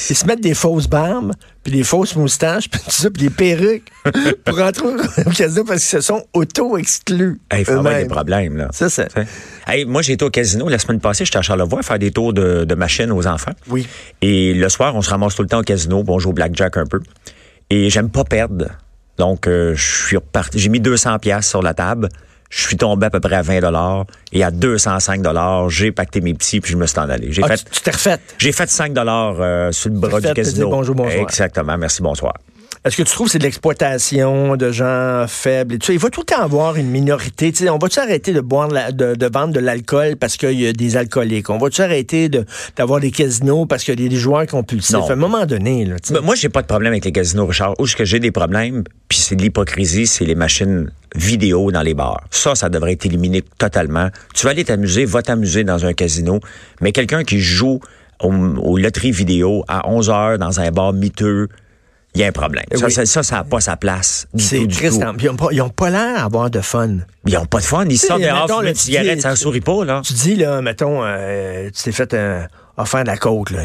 Ils 0.10 0.16
se 0.16 0.26
mettent 0.26 0.42
des 0.42 0.54
fausses 0.54 0.88
barbes, 0.88 1.34
puis 1.64 1.74
des 1.74 1.84
fausses 1.84 2.16
moustaches, 2.16 2.70
puis 2.72 2.80
tout 2.84 2.92
ça, 2.92 3.10
puis 3.10 3.24
des 3.24 3.30
perruques 3.30 3.88
pour 4.46 4.58
rentrer 4.58 4.88
au 5.26 5.30
casino 5.32 5.64
parce 5.64 5.80
qu'ils 5.82 6.00
se 6.00 6.02
sont 6.02 6.24
auto-exclus. 6.34 7.40
Hey, 7.52 7.62
Il 7.62 7.66
faut 7.66 7.72
avoir 7.74 7.96
des 7.98 8.06
problèmes, 8.06 8.58
là. 8.58 8.68
Ça, 8.72 8.90
c'est. 8.90 9.08
T'sais? 9.08 9.26
Hey, 9.68 9.86
moi, 9.86 10.02
j'ai 10.02 10.14
été 10.14 10.26
au 10.26 10.30
casino 10.30 10.68
la 10.70 10.80
semaine 10.80 11.00
passée. 11.00 11.26
J'étais 11.26 11.38
à 11.38 11.42
Charlevoix 11.42 11.84
faire 11.84 12.00
des 12.00 12.12
tours 12.12 12.34
de, 12.34 12.64
de 12.66 12.76
machines 12.76 13.12
aux 13.12 13.28
enfants. 13.28 13.54
Oui. 13.70 13.88
Et 14.22 14.54
le 14.54 14.70
soir, 14.70 14.96
on 14.96 15.02
se 15.02 15.10
ramasse 15.10 15.36
tout 15.36 15.42
le 15.44 15.48
temps 15.50 15.60
au 15.60 15.64
casino. 15.64 16.04
Bon, 16.04 16.16
on 16.16 16.20
joue 16.20 16.30
au 16.30 16.34
blackjack 16.34 16.78
un 16.78 16.86
peu. 16.86 17.00
Et 17.70 17.90
j'aime 17.90 18.10
pas 18.10 18.24
perdre. 18.24 18.68
Donc, 19.18 19.48
euh, 19.48 19.76
je 19.76 20.06
suis 20.08 20.18
reparti. 20.18 20.58
J'ai 20.60 20.70
mis 20.70 20.80
200 20.80 21.20
pièces 21.20 21.48
sur 21.48 21.62
la 21.62 21.74
table. 21.74 22.10
Je 22.56 22.68
suis 22.68 22.78
tombé 22.78 23.08
à 23.08 23.10
peu 23.10 23.20
près 23.20 23.36
à 23.36 23.42
20 23.42 23.62
dollars. 23.62 24.06
Et 24.32 24.44
à 24.44 24.52
205 24.52 25.22
dollars, 25.24 25.70
j'ai 25.72 25.92
pacté 25.92 26.22
mes 26.22 26.36
petits 26.36 26.62
puis 26.62 26.72
je 26.74 26.78
me 26.78 26.86
suis 26.86 27.00
en 27.00 27.10
allé. 27.10 27.32
J'ai 27.32 27.42
Ah, 27.44 27.48
fait, 27.48 27.66
tu 27.72 27.82
t'es 27.82 27.90
refait. 27.92 28.20
j'ai 28.38 28.52
fait 28.52 28.70
5 28.70 28.94
dollars 28.94 29.36
euh, 29.40 29.72
sur 29.72 29.90
le 29.90 29.98
bras 29.98 30.22
du 30.22 30.32
casino. 30.34 30.70
bonjour, 30.70 30.94
bonsoir. 30.94 31.22
Exactement. 31.24 31.76
Merci, 31.80 32.04
bonsoir. 32.04 32.34
Est-ce 32.86 32.98
que 32.98 33.04
tu 33.04 33.12
trouves 33.14 33.28
que 33.28 33.32
c'est 33.32 33.40
de 33.40 33.44
l'exploitation 33.46 34.58
de 34.58 34.72
gens 34.72 35.26
faibles 35.28 35.76
et 35.76 35.80
tout 35.80 35.88
ça? 35.88 35.94
Il 35.94 36.00
va 36.00 36.10
tout 36.10 36.20
le 36.20 36.26
temps 36.26 36.42
avoir 36.42 36.76
une 36.76 36.90
minorité. 36.90 37.50
Tu 37.54 37.64
sais, 37.64 37.70
on 37.70 37.78
va-tu 37.78 38.00
arrêter 38.00 38.34
de 38.34 38.42
boire 38.42 38.68
de, 38.68 38.74
la- 38.74 38.92
de- 38.92 39.16
de 39.16 39.30
vendre 39.34 39.54
de 39.54 39.62
l'alcool 39.62 40.18
parce 40.18 40.36
qu'il 40.36 40.60
y 40.60 40.68
a 40.68 40.74
des 40.74 40.98
alcooliques? 40.98 41.50
On 41.50 41.58
va-tu 41.60 41.82
arrêter 41.82 42.28
de- 42.28 42.46
d'avoir 42.76 43.00
des 43.00 43.12
casinos 43.12 43.66
parce 43.66 43.86
qu'il 43.86 44.00
y 44.02 44.06
a 44.06 44.10
des 44.10 44.16
joueurs 44.18 44.46
compulsifs? 44.48 44.92
Non. 44.98 45.08
À 45.08 45.14
un 45.14 45.16
moment 45.16 45.46
donné, 45.46 45.86
là, 45.86 45.96
tu 46.00 46.10
sais. 46.10 46.14
Ben, 46.14 46.20
Moi, 46.22 46.36
j'ai 46.36 46.50
pas 46.50 46.62
de 46.62 46.68
problème 46.68 46.92
avec 46.92 47.06
les 47.06 47.14
casinos, 47.14 47.46
Richard. 47.46 47.74
Où 47.80 47.86
est-ce 47.86 47.96
que 47.96 48.04
j'ai 48.04 48.20
des 48.20 48.32
problèmes, 48.32 48.84
puis 49.08 49.18
c'est 49.18 49.36
de 49.38 49.42
l'hypocrisie, 49.44 50.06
c'est 50.06 50.26
les 50.26 50.36
machines 50.36 50.92
vidéo 51.16 51.72
dans 51.72 51.84
les 51.84 51.94
bars. 51.94 52.22
Ça, 52.32 52.54
ça 52.56 52.68
devrait 52.68 52.94
être 52.94 53.06
éliminé 53.06 53.44
totalement. 53.58 54.10
Tu 54.36 54.44
vas 54.46 54.52
aller 54.52 54.66
t'amuser, 54.66 55.06
va 55.06 55.22
t'amuser 55.22 55.64
dans 55.64 55.86
un 55.86 55.94
casino, 55.94 56.40
mais 56.82 56.92
quelqu'un 56.92 57.24
qui 57.24 57.40
joue 57.40 57.80
au, 58.22 58.34
au 58.34 58.78
loterie 58.78 59.12
vidéo 59.12 59.64
à 59.70 59.88
11 59.90 60.10
heures 60.10 60.38
dans 60.38 60.60
un 60.60 60.70
bar 60.72 60.92
miteux, 60.92 61.48
il 62.16 62.22
y 62.22 62.24
a 62.24 62.28
un 62.28 62.32
problème. 62.32 62.66
Ça, 62.74 62.86
Oui. 62.86 62.92
ça, 62.92 63.06
ça, 63.06 63.24
ça 63.24 63.36
n'a 63.38 63.44
pas 63.44 63.60
sa 63.60 63.76
place. 63.78 64.28
Du 64.34 64.44
c'est 64.44 64.60
tout, 64.60 64.68
du 64.68 64.76
triste. 64.76 65.02
tout. 65.02 65.08
hein. 65.08 65.16
Ils 65.52 65.58
n'ont 65.58 65.70
pas, 65.70 65.90
l'air 65.90 66.16
d'avoir 66.24 66.50
de 66.50 66.62
fun. 66.62 66.98
Ils 67.26 67.38
ont 67.38 67.46
pas 67.46 67.60
de 67.60 67.64
fun. 67.66 67.86
Ils 67.90 67.98
sortent 67.98 68.22
dehors, 68.22 68.62
là, 68.62 68.70
une 68.70 68.76
cigarette, 68.76 69.22
ça 69.22 69.36
sourit 69.36 69.62
pas, 69.62 69.84
là. 69.86 70.02
Tu 70.06 70.14
dis, 70.14 70.36
là, 70.36 70.62
mettons, 70.62 71.02
euh, 71.04 71.70
tu 71.76 71.84
t'es 71.84 71.92
fait 71.92 72.14
un 72.14 72.48
offert 72.76 73.04
de 73.04 73.08
la 73.10 73.18
côte, 73.18 73.52
là. 73.52 73.62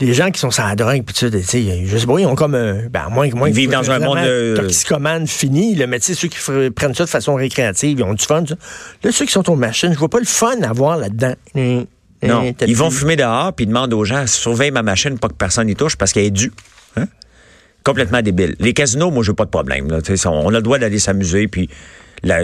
Les 0.00 0.12
gens 0.14 0.30
qui 0.30 0.38
sont 0.38 0.50
sans 0.50 0.66
la 0.66 0.76
drogue, 0.76 1.02
puis 1.04 1.14
tu 1.14 1.20
sais, 1.26 1.30
tu 1.30 1.42
sais, 1.42 1.82
je 1.86 1.96
sais 1.96 2.06
pas, 2.06 2.18
ils 2.18 2.26
ont 2.26 2.34
comme, 2.34 2.54
euh, 2.54 2.88
ben, 2.90 3.08
moins, 3.10 3.28
moins 3.30 3.48
Ils 3.48 3.54
vivent 3.54 3.70
dans 3.70 3.90
un 3.90 3.98
monde 3.98 4.18
de- 4.18 4.54
toxicomane 4.56 5.26
fini, 5.26 5.74
là, 5.74 5.86
mais 5.86 5.98
tu 5.98 6.06
sais, 6.06 6.14
ceux 6.14 6.28
qui 6.28 6.38
prennent 6.74 6.94
ça 6.94 7.04
de 7.04 7.08
façon 7.08 7.34
récréative, 7.36 7.98
ils 8.00 8.02
ont 8.04 8.12
du 8.14 8.24
fun, 8.24 8.44
ça. 8.46 8.54
Là, 9.02 9.12
ceux 9.12 9.24
qui 9.24 9.32
sont 9.32 9.48
aux 9.50 9.56
machines, 9.56 9.92
je 9.94 9.98
vois 9.98 10.10
pas 10.10 10.18
le 10.20 10.26
fun 10.26 10.60
à 10.62 10.72
voir 10.74 10.98
là-dedans. 10.98 11.34
Hum, 11.54 11.86
Non, 12.22 12.40
hum, 12.48 12.54
t'as 12.54 12.66
ils 12.66 12.76
vont 12.76 12.90
fumer 12.90 13.16
dehors 13.16 13.54
puis 13.54 13.64
ils 13.64 13.68
demandent 13.68 13.94
aux 13.94 14.04
gens 14.04 14.26
surveille 14.26 14.70
ma 14.70 14.82
machine 14.82 15.18
pas 15.18 15.28
que 15.28 15.34
personne 15.34 15.66
n'y 15.68 15.74
touche 15.74 15.96
parce 15.96 16.12
qu'elle 16.12 16.24
est 16.26 16.30
due. 16.30 16.52
Complètement 17.84 18.22
débile. 18.22 18.56
Les 18.58 18.72
casinos, 18.72 19.10
moi, 19.10 19.22
j'ai 19.24 19.32
pas 19.32 19.44
de 19.44 19.50
problème. 19.50 19.90
Là. 19.90 19.98
On 20.26 20.48
a 20.48 20.52
le 20.52 20.62
droit 20.62 20.78
d'aller 20.78 20.98
s'amuser 20.98 21.48
puis 21.48 21.68
la- 22.22 22.42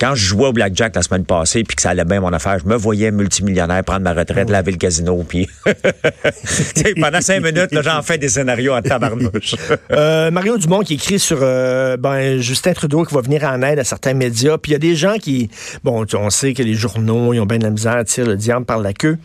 quand 0.00 0.14
je 0.14 0.24
jouais 0.26 0.46
au 0.46 0.52
blackjack 0.52 0.94
la 0.94 1.02
semaine 1.02 1.24
passée 1.24 1.64
puis 1.64 1.74
que 1.74 1.82
ça 1.82 1.90
allait 1.90 2.04
bien 2.04 2.20
mon 2.20 2.32
affaire, 2.32 2.58
je 2.60 2.66
me 2.66 2.76
voyais 2.76 3.10
multimillionnaire 3.10 3.82
prendre 3.82 4.02
ma 4.02 4.14
retraite, 4.14 4.48
laver 4.48 4.70
le 4.72 4.78
casino 4.78 5.24
puis 5.28 5.48
pendant 7.00 7.20
cinq 7.20 7.42
minutes, 7.42 7.70
j'en 7.82 8.02
fais 8.02 8.16
des 8.16 8.28
scénarios 8.28 8.74
en 8.74 8.82
tabarnouche. 8.82 9.54
Euh, 9.90 10.30
Mario 10.30 10.58
Dumont 10.58 10.80
qui 10.80 10.94
écrit 10.94 11.18
sur 11.18 11.38
euh, 11.42 11.96
ben, 11.96 12.38
Justin 12.40 12.72
Trudeau 12.72 13.04
qui 13.04 13.14
va 13.14 13.20
venir 13.20 13.44
en 13.44 13.60
aide 13.62 13.78
à 13.78 13.84
certains 13.84 14.14
médias. 14.14 14.58
Puis 14.58 14.70
il 14.70 14.74
y 14.74 14.76
a 14.76 14.78
des 14.78 14.94
gens 14.94 15.16
qui, 15.16 15.50
bon, 15.82 16.04
on 16.14 16.30
sait 16.30 16.52
que 16.52 16.62
les 16.62 16.74
journaux, 16.74 17.32
ils 17.32 17.40
ont 17.40 17.46
bien 17.46 17.58
de 17.58 17.64
la 17.64 17.70
misère 17.70 17.96
à 17.96 18.04
tirer 18.04 18.28
le 18.28 18.36
diable 18.36 18.64
par 18.64 18.78
la 18.78 18.92
queue 18.92 19.18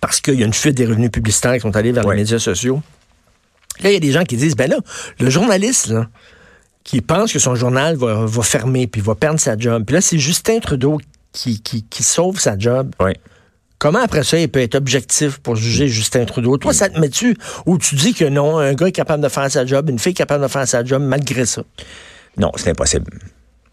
parce 0.00 0.20
qu'il 0.20 0.34
y 0.34 0.42
a 0.42 0.46
une 0.46 0.52
fuite 0.52 0.76
des 0.76 0.86
revenus 0.86 1.10
publicitaires 1.10 1.54
qui 1.54 1.60
sont 1.60 1.74
allés 1.74 1.92
vers 1.92 2.08
les 2.08 2.16
médias 2.16 2.38
sociaux. 2.38 2.82
Là, 3.80 3.90
il 3.90 3.94
y 3.94 3.96
a 3.96 4.00
des 4.00 4.12
gens 4.12 4.24
qui 4.24 4.36
disent, 4.36 4.56
ben 4.56 4.70
là, 4.70 4.76
le 5.18 5.30
journaliste, 5.30 5.88
là, 5.88 6.08
qui 6.84 7.00
pense 7.00 7.32
que 7.32 7.38
son 7.38 7.54
journal 7.54 7.96
va, 7.96 8.26
va 8.26 8.42
fermer 8.42 8.86
puis 8.86 9.00
va 9.00 9.14
perdre 9.14 9.40
sa 9.40 9.56
job. 9.56 9.84
Puis 9.86 9.94
là, 9.94 10.00
c'est 10.00 10.18
Justin 10.18 10.58
Trudeau 10.60 10.98
qui, 11.32 11.60
qui, 11.62 11.84
qui 11.84 12.02
sauve 12.02 12.38
sa 12.38 12.58
job. 12.58 12.94
oui. 13.00 13.12
Comment 13.78 13.98
après 13.98 14.22
ça, 14.22 14.38
il 14.38 14.48
peut 14.48 14.60
être 14.60 14.76
objectif 14.76 15.38
pour 15.38 15.56
juger 15.56 15.88
Justin 15.88 16.24
Trudeau? 16.24 16.56
Toi, 16.56 16.72
ça 16.72 16.88
te 16.88 17.00
met-tu 17.00 17.36
ou 17.66 17.78
tu 17.78 17.96
dis 17.96 18.14
que 18.14 18.24
non, 18.24 18.58
un 18.58 18.74
gars 18.74 18.86
est 18.86 18.92
capable 18.92 19.24
de 19.24 19.28
faire 19.28 19.50
sa 19.50 19.66
job, 19.66 19.90
une 19.90 19.98
fille 19.98 20.12
est 20.12 20.14
capable 20.14 20.44
de 20.44 20.48
faire 20.48 20.68
sa 20.68 20.84
job 20.84 21.02
malgré 21.02 21.44
ça? 21.44 21.64
Non, 22.36 22.52
c'est 22.54 22.70
impossible. 22.70 23.10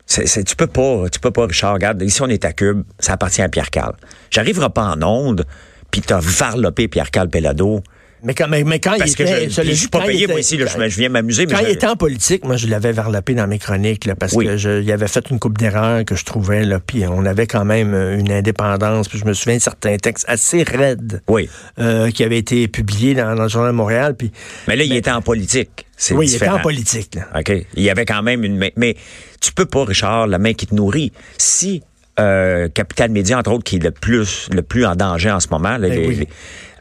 Tu 0.07 0.55
peux 0.57 0.65
pas, 0.65 1.03
tu 1.11 1.19
peux 1.19 1.29
pas, 1.29 1.45
Richard. 1.45 1.75
Regarde, 1.75 2.01
ici, 2.01 2.23
on 2.23 2.27
est 2.27 2.43
à 2.43 2.53
Cube, 2.53 2.81
ça 2.97 3.13
appartient 3.13 3.43
à 3.43 3.49
Pierre 3.49 3.69
Carl. 3.69 3.93
J'arriverai 4.31 4.71
pas 4.71 4.95
en 4.95 5.03
onde, 5.03 5.45
puis 5.91 6.01
t'as 6.01 6.19
varlopé 6.19 6.87
Pierre 6.87 7.11
Carl 7.11 7.29
Pelado. 7.29 7.83
Mais 8.23 8.33
quand, 8.33 8.47
mais, 8.49 8.63
mais 8.63 8.79
quand 8.79 8.97
Parce 8.97 9.11
il 9.11 9.15
que 9.15 9.23
était... 9.23 9.49
je, 9.49 9.71
suis 9.71 9.87
pas 9.87 10.01
payé, 10.01 10.23
était- 10.23 10.31
moi, 10.33 10.39
ici, 10.41 10.57
là, 10.57 10.65
quand- 10.65 10.87
je, 10.87 10.97
viens 10.97 11.09
m'amuser, 11.09 11.45
Quand 11.45 11.59
il 11.59 11.69
était 11.69 11.87
en 11.87 11.95
politique, 11.95 12.43
moi, 12.45 12.57
je 12.57 12.67
l'avais 12.67 12.91
varlopé 12.91 13.33
dans 13.33 13.47
mes 13.47 13.59
chroniques, 13.59 14.05
là, 14.05 14.15
parce 14.15 14.33
Oui. 14.33 14.45
que 14.45 14.57
je, 14.57 14.81
il 14.81 14.91
avait 14.91 15.07
fait 15.07 15.29
une 15.29 15.39
coupe 15.39 15.57
d'erreurs 15.57 16.03
que 16.05 16.15
je 16.15 16.25
trouvais, 16.25 16.65
là, 16.65 16.79
puis 16.79 17.05
on 17.07 17.25
avait 17.25 17.47
quand 17.47 17.65
même 17.65 17.93
euh, 17.93 18.17
une 18.19 18.31
indépendance, 18.31 19.07
puis 19.07 19.19
je 19.19 19.25
me 19.25 19.33
souviens 19.33 19.57
de 19.57 19.61
certains 19.61 19.95
textes 19.97 20.25
assez 20.27 20.63
raides 20.63 21.21
Oui. 21.27 21.49
euh, 21.79 22.11
qui 22.11 22.23
avaient 22.23 22.37
été 22.37 22.67
publiés 22.67 23.13
dans, 23.15 23.35
dans 23.35 23.43
le 23.43 23.49
Journal 23.49 23.71
de 23.71 23.77
Montréal, 23.77 24.15
puis 24.17 24.31
Mais 24.67 24.75
là, 24.75 24.83
il 24.83 24.95
était 24.95 25.11
en 25.11 25.21
politique. 25.21 25.85
C'est 25.95 26.13
oui, 26.13 26.27
il 26.29 26.35
était 26.35 26.47
en 26.49 26.59
politique, 26.59 27.15
là. 27.15 27.27
OK. 27.39 27.51
Il 27.75 27.83
y 27.83 27.89
avait 27.89 28.05
quand 28.05 28.23
même 28.23 28.43
une 28.45 28.57
main. 28.57 28.69
Mais 28.77 28.95
tu 29.41 29.51
peux 29.51 29.65
pas, 29.65 29.83
Richard, 29.83 30.27
la 30.27 30.39
main 30.39 30.53
qui 30.53 30.65
te 30.65 30.73
nourrit. 30.73 31.11
Si 31.37 31.83
euh, 32.19 32.67
Capital 32.69 33.09
Média, 33.11 33.37
entre 33.37 33.51
autres, 33.51 33.63
qui 33.63 33.77
est 33.77 33.83
le 33.83 33.91
plus, 33.91 34.49
le 34.53 34.61
plus 34.61 34.85
en 34.85 34.95
danger 34.95 35.31
en 35.31 35.39
ce 35.39 35.47
moment, 35.51 35.77
là, 35.77 35.87
Ben 35.87 35.91
les- 35.99 36.07
oui. 36.07 36.15
les- 36.15 36.27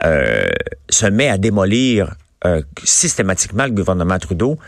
se 0.03 1.07
met 1.07 1.29
à 1.29 1.39
démolir 1.39 2.15
euh, 2.45 2.63
systématiquement 2.85 3.65
le 3.65 3.73
gouvernement 3.73 4.19
Trudeau, 4.19 4.59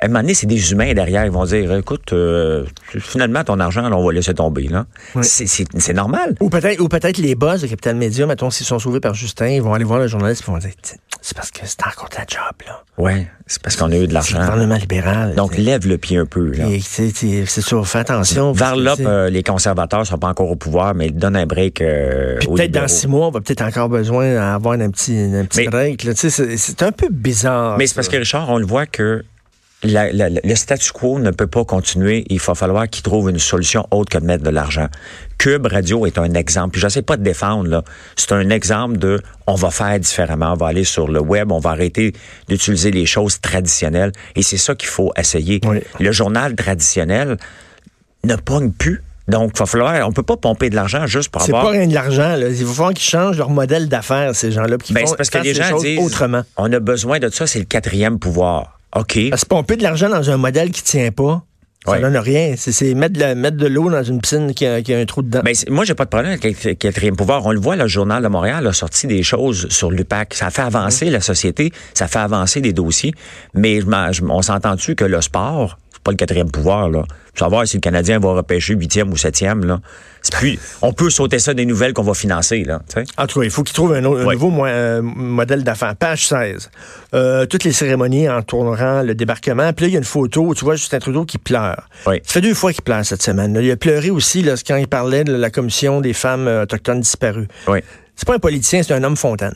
à 0.00 0.06
un 0.06 0.08
moment 0.08 0.20
donné, 0.20 0.34
c'est 0.34 0.46
des 0.46 0.72
humains 0.72 0.92
derrière. 0.92 1.24
Ils 1.24 1.30
vont 1.30 1.44
dire, 1.46 1.72
écoute, 1.74 2.12
euh, 2.12 2.66
finalement, 2.98 3.42
ton 3.44 3.58
argent, 3.60 3.88
là, 3.88 3.96
on 3.96 4.04
va 4.04 4.12
laisser 4.12 4.34
tomber. 4.34 4.68
là. 4.68 4.86
C'est- 5.22 5.92
normal. 5.94 6.34
Ou 6.40 6.50
peut-être 6.50 6.80
ou 6.80 6.88
peut-être 6.88 7.16
les 7.18 7.34
boss 7.34 7.62
de 7.62 7.66
Capital 7.68 7.96
Média, 7.96 8.26
mettons, 8.26 8.50
s'ils 8.50 8.66
sont 8.66 8.78
sauvés 8.78 9.00
par 9.00 9.14
Justin, 9.14 9.46
ils 9.48 9.62
vont 9.62 9.72
aller 9.72 9.84
voir 9.84 10.00
le 10.00 10.08
journaliste 10.08 10.42
et 10.46 10.50
vont 10.50 10.58
dire 10.58 10.70
c'est 11.26 11.34
parce 11.34 11.50
que 11.50 11.60
c'est 11.64 11.78
encore 11.86 12.10
ta 12.10 12.20
job, 12.20 12.52
là. 12.66 12.82
Ouais, 12.98 13.26
c'est 13.46 13.62
parce 13.62 13.76
qu'on 13.76 13.90
a 13.90 13.96
eu 13.96 14.00
de 14.00 14.02
C'est 14.02 14.08
le 14.08 14.12
l'argent. 14.12 14.38
gouvernement 14.40 14.74
libéral. 14.76 15.34
Donc, 15.34 15.56
lève 15.56 15.86
le 15.88 15.96
pied 15.96 16.18
un 16.18 16.26
peu. 16.26 16.50
Là. 16.52 16.66
C'est 16.82 17.10
ça, 17.46 17.82
fais 17.82 17.98
attention. 18.00 18.54
sais, 18.54 18.62
euh, 19.06 19.30
les 19.30 19.42
conservateurs 19.42 20.06
sont 20.06 20.18
pas 20.18 20.28
encore 20.28 20.50
au 20.50 20.56
pouvoir, 20.56 20.94
mais 20.94 21.06
ils 21.06 21.16
donnent 21.16 21.36
un 21.36 21.46
break 21.46 21.80
euh, 21.80 22.36
peut-être 22.40 22.72
dans 22.72 22.88
six 22.88 23.06
mois, 23.08 23.28
on 23.28 23.30
va 23.30 23.40
peut-être 23.40 23.62
encore 23.62 23.88
besoin 23.88 24.34
d'avoir 24.34 24.74
un 24.74 24.90
petit, 24.90 25.16
un 25.18 25.46
petit 25.46 25.60
Mais- 25.60 25.68
break. 25.68 26.06
C'est 26.14 26.82
un 26.82 26.92
peu 26.92 27.08
bizarre. 27.10 27.78
Mais 27.78 27.86
c'est 27.86 27.94
parce 27.94 28.08
que, 28.08 28.18
Richard, 28.18 28.50
on 28.50 28.58
le 28.58 28.66
voit 28.66 28.84
que 28.84 29.24
la- 29.84 30.12
la- 30.12 30.28
la- 30.28 30.40
le 30.42 30.54
statu 30.54 30.90
quo 30.92 31.18
ne 31.18 31.30
peut 31.30 31.46
pas 31.46 31.64
continuer. 31.64 32.24
Il 32.28 32.40
va 32.40 32.54
falloir 32.54 32.88
qu'ils 32.88 33.02
trouvent 33.02 33.30
une 33.30 33.38
solution 33.38 33.86
autre 33.90 34.10
que 34.10 34.18
de 34.18 34.24
mettre 34.26 34.42
de 34.44 34.50
l'argent. 34.50 34.88
Cube 35.38 35.66
Radio 35.66 36.06
est 36.06 36.18
un 36.18 36.32
exemple. 36.34 36.70
Puis 36.72 36.80
j'essaie 36.80 37.02
pas 37.02 37.16
de 37.16 37.22
défendre. 37.22 37.84
C'est 38.16 38.32
un 38.32 38.50
exemple 38.50 38.96
de 38.98 39.20
on 39.46 39.54
va 39.54 39.70
faire 39.70 39.98
différemment. 40.00 40.52
On 40.52 40.56
va 40.56 40.68
aller 40.68 40.84
sur 40.84 41.08
le 41.08 41.20
web, 41.20 41.52
on 41.52 41.58
va 41.58 41.70
arrêter 41.70 42.12
d'utiliser 42.48 42.90
les 42.90 43.06
choses 43.06 43.40
traditionnelles. 43.40 44.12
Et 44.36 44.42
c'est 44.42 44.56
ça 44.56 44.74
qu'il 44.74 44.88
faut 44.88 45.12
essayer. 45.16 45.60
Oui. 45.66 45.80
Le 46.00 46.12
journal 46.12 46.54
traditionnel 46.56 47.36
ne 48.24 48.36
pogne 48.36 48.70
plus. 48.72 49.02
Donc, 49.26 49.52
il 49.54 49.58
va 49.58 49.64
falloir, 49.66 50.06
on 50.06 50.12
peut 50.12 50.22
pas 50.22 50.36
pomper 50.36 50.68
de 50.68 50.74
l'argent 50.74 51.06
juste 51.06 51.30
pour 51.30 51.40
C'est 51.40 51.48
avoir. 51.50 51.64
pas 51.64 51.70
rien 51.70 51.86
de 51.86 51.94
l'argent. 51.94 52.36
là. 52.36 52.48
Il 52.48 52.64
va 52.64 52.72
falloir 52.72 52.92
qu'ils 52.92 53.08
changent 53.08 53.38
leur 53.38 53.48
modèle 53.48 53.88
d'affaires, 53.88 54.34
ces 54.34 54.52
gens-là. 54.52 54.76
qu'ils 54.76 54.94
Ben, 54.94 55.00
font- 55.02 55.06
c'est 55.12 55.16
parce 55.16 55.30
que 55.30 55.38
les 55.38 55.54
gens 55.54 55.78
disent 55.78 55.98
autrement. 55.98 56.42
on 56.58 56.70
a 56.70 56.78
besoin 56.78 57.18
de 57.20 57.30
ça, 57.30 57.46
c'est 57.46 57.58
le 57.58 57.64
quatrième 57.64 58.18
pouvoir. 58.18 58.80
OK. 58.94 59.18
Parce 59.30 59.42
que 59.44 59.48
pomper 59.48 59.76
de 59.76 59.82
l'argent 59.82 60.08
dans 60.08 60.30
un 60.30 60.36
modèle 60.36 60.70
qui 60.70 60.82
tient 60.82 61.10
pas, 61.10 61.42
ça 61.84 61.92
Ouais. 61.92 62.00
donne 62.00 62.16
rien. 62.16 62.54
C'est- 62.56 62.94
mettre 62.94 63.12
de, 63.14 63.20
la- 63.20 63.34
mettre 63.34 63.56
de 63.58 63.66
l'eau 63.66 63.90
dans 63.90 64.02
une 64.02 64.20
piscine 64.20 64.54
qui 64.54 64.64
a, 64.64 64.80
qui 64.80 64.94
a 64.94 64.98
un 64.98 65.04
trou 65.04 65.20
dedans. 65.20 65.40
Ben, 65.44 65.54
moi, 65.68 65.84
j'ai 65.84 65.94
pas 65.94 66.04
de 66.04 66.08
problème 66.08 66.30
avec 66.32 66.64
le 66.64 66.72
quatrième 66.74 67.14
pouvoir. 67.14 67.44
On 67.44 67.52
le 67.52 67.60
voit, 67.60 67.76
le 67.76 67.86
Journal 67.88 68.22
de 68.22 68.28
Montréal 68.28 68.66
a 68.66 68.72
sorti 68.72 69.06
des 69.06 69.22
choses 69.22 69.68
sur 69.68 69.90
l'UPAC. 69.90 70.32
Ça 70.34 70.48
fait 70.50 70.62
avancer 70.62 71.10
la 71.10 71.20
société, 71.20 71.72
ça 71.92 72.08
fait 72.08 72.20
avancer 72.20 72.60
des 72.62 72.72
dossiers. 72.72 73.12
Mais 73.52 73.80
je 73.82 74.22
on 74.24 74.40
s'entend-tu 74.40 74.94
que 74.94 75.04
le 75.04 75.20
sport, 75.20 75.78
pas 76.04 76.10
le 76.12 76.16
quatrième 76.16 76.50
pouvoir, 76.50 76.88
là. 76.90 77.02
Savoir 77.36 77.66
si 77.66 77.78
le 77.78 77.80
Canadien 77.80 78.20
va 78.20 78.28
repêcher 78.34 78.74
huitième 78.74 79.10
ou 79.12 79.16
septième, 79.16 79.64
là. 79.64 79.80
Plus, 80.32 80.58
on 80.82 80.92
peut 80.92 81.10
sauter 81.10 81.38
ça 81.38 81.52
des 81.52 81.66
nouvelles 81.66 81.92
qu'on 81.92 82.02
va 82.04 82.14
financer, 82.14 82.62
là. 82.64 82.80
En 83.18 83.26
tout 83.26 83.40
cas, 83.40 83.44
il 83.44 83.50
faut 83.50 83.62
qu'ils 83.62 83.74
trouvent 83.74 83.92
un, 83.94 84.04
autre- 84.04 84.22
un 84.22 84.26
Ouais. 84.26 84.34
nouveau 84.34 84.50
mo- 84.50 84.66
euh, 84.66 85.02
modèle 85.02 85.64
d'affaires. 85.64 85.96
Page 85.96 86.28
16. 86.28 86.70
Euh, 87.14 87.44
toutes 87.46 87.64
les 87.64 87.72
cérémonies 87.72 88.28
entourant 88.28 89.02
le 89.02 89.14
débarquement. 89.14 89.72
Puis 89.72 89.84
là, 89.86 89.88
il 89.88 89.92
y 89.92 89.96
a 89.96 89.98
une 89.98 90.04
photo 90.04 90.42
où 90.42 90.54
tu 90.54 90.64
vois 90.64 90.76
Justin 90.76 90.98
Trudeau 91.00 91.24
qui 91.24 91.38
pleure. 91.38 91.88
Oui. 92.06 92.20
Ça 92.24 92.34
fait 92.34 92.40
deux 92.40 92.54
fois 92.54 92.72
qu'il 92.72 92.82
pleure 92.82 93.04
cette 93.04 93.22
semaine. 93.22 93.52
là. 93.54 93.60
Il 93.60 93.70
a 93.70 93.76
pleuré 93.76 94.10
aussi 94.10 94.42
là, 94.42 94.54
quand 94.66 94.76
il 94.76 94.86
parlait 94.88 95.24
de 95.24 95.34
la 95.34 95.50
commission 95.50 96.00
des 96.00 96.12
femmes 96.12 96.46
euh, 96.48 96.62
autochtones 96.62 97.00
disparues. 97.00 97.48
Oui. 97.68 97.80
C'est 98.16 98.26
pas 98.26 98.34
un 98.36 98.38
politicien, 98.38 98.82
c'est 98.82 98.94
un 98.94 99.02
homme 99.02 99.16
fontaine. 99.16 99.54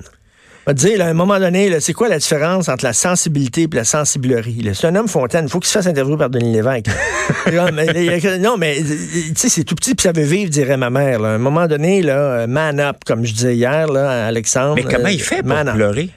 Va 0.68 0.74
te 0.74 0.80
dire, 0.80 0.98
là, 0.98 1.06
à 1.06 1.08
un 1.08 1.14
moment 1.14 1.38
donné, 1.38 1.80
c'est 1.80 1.94
quoi 1.94 2.10
la 2.10 2.18
différence 2.18 2.68
entre 2.68 2.84
la 2.84 2.92
sensibilité 2.92 3.62
et 3.62 3.68
la 3.74 3.84
sensiblerie? 3.84 4.68
C'est 4.74 4.86
un 4.86 4.96
homme 4.96 5.08
fontaine. 5.08 5.46
Il 5.46 5.50
faut 5.50 5.60
qu'il 5.60 5.68
se 5.68 5.72
fasse 5.72 5.86
interviewer 5.86 6.18
par 6.18 6.28
Denis 6.28 6.52
Lévesque. 6.52 6.88
non, 7.54 7.68
mais, 7.72 7.86
il 7.86 8.20
mais 8.58 8.76
tu 8.82 9.32
sais, 9.34 9.48
c'est 9.48 9.64
tout 9.64 9.74
petit 9.74 9.94
puis 9.94 10.02
ça 10.02 10.12
veut 10.12 10.24
vivre, 10.24 10.50
dirait 10.50 10.76
ma 10.76 10.90
mère. 10.90 11.20
là. 11.20 11.30
À 11.30 11.32
un 11.36 11.38
moment 11.38 11.66
donné, 11.66 12.02
là, 12.02 12.18
euh, 12.18 12.46
man 12.46 12.78
up, 12.80 12.98
comme 13.06 13.24
je 13.24 13.32
disais 13.32 13.56
hier 13.56 13.86
là, 13.90 14.26
Alexandre. 14.26 14.74
Mais 14.74 14.82
comment 14.82 15.06
euh, 15.06 15.12
il 15.12 15.22
fait 15.22 15.38
pour 15.38 15.46
man 15.48 15.68
up. 15.68 15.74
pleurer? 15.74 16.10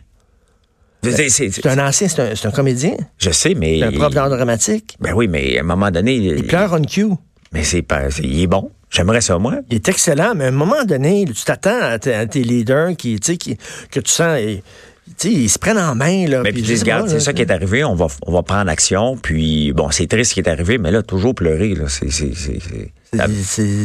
C'est- 1.02 1.30
c'est- 1.30 1.66
un 1.68 1.88
ancien, 1.88 2.10
c'est 2.10 2.22
un, 2.22 2.50
un 2.50 2.52
comédien, 2.52 2.98
je 3.20 3.30
sais, 3.32 3.54
mais. 3.56 3.80
c'est 3.80 3.86
un 3.86 3.92
prof 3.94 4.14
d'art 4.14 4.30
dramatique. 4.30 4.98
Ben 5.00 5.14
oui, 5.14 5.30
mais 5.30 5.60
à 5.60 5.62
un 5.62 5.64
moment 5.64 5.92
donné. 5.92 6.16
Il 6.16 6.46
pleure 6.46 6.74
on 6.74 6.82
cue. 6.82 7.08
Mais 7.54 7.64
c'est 7.64 7.84
pas. 7.84 8.10
il 8.22 8.42
est 8.42 8.48
bon. 8.48 8.70
J'aimerais 8.92 9.22
ça, 9.22 9.40
moi. 9.40 9.56
Il 9.70 9.76
est 9.76 9.88
excellent, 9.88 10.36
mais 10.36 10.46
à 10.46 10.48
un 10.50 10.52
moment 10.52 10.84
donné, 10.84 11.26
tu 11.26 11.46
t'attends 11.46 11.80
à, 11.82 11.98
tes- 11.98 12.44
leaders 12.44 12.98
qui, 12.98 13.20
qui, 13.20 13.58
que 13.90 14.00
tu 14.02 14.12
sens, 14.12 14.38
ils 15.24 15.50
se 15.50 15.60
prennent 15.60 15.78
en 15.80 15.96
main, 15.96 16.28
là. 16.28 16.42
Mais 16.44 16.52
puis, 16.52 16.62
je 16.62 16.66
ils 16.66 16.74
disent, 16.74 16.82
regarde, 16.82 17.10
c'est 17.10 17.20
ça 17.20 17.34
qui 17.34 17.42
est 17.42 17.52
arrivé, 17.52 17.84
on 17.84 17.96
va, 17.96 18.08
on 18.26 18.32
va 18.32 18.44
prendre 18.44 18.70
action, 18.70 19.18
puis 19.18 19.74
bon, 19.74 19.90
c'est 19.92 20.08
triste 20.08 20.30
ce 20.30 20.34
qui 20.36 20.40
est 20.40 20.48
arrivé, 20.50 20.78
mais 20.78 20.92
là, 20.92 21.02
toujours 21.04 21.36
pleurer, 21.36 21.74
là, 21.76 21.86
c'est, 21.90 22.10
c'est, 22.12 22.34
c'est, 22.36 22.60
c'est- 22.60 22.92
ça, 23.14 23.26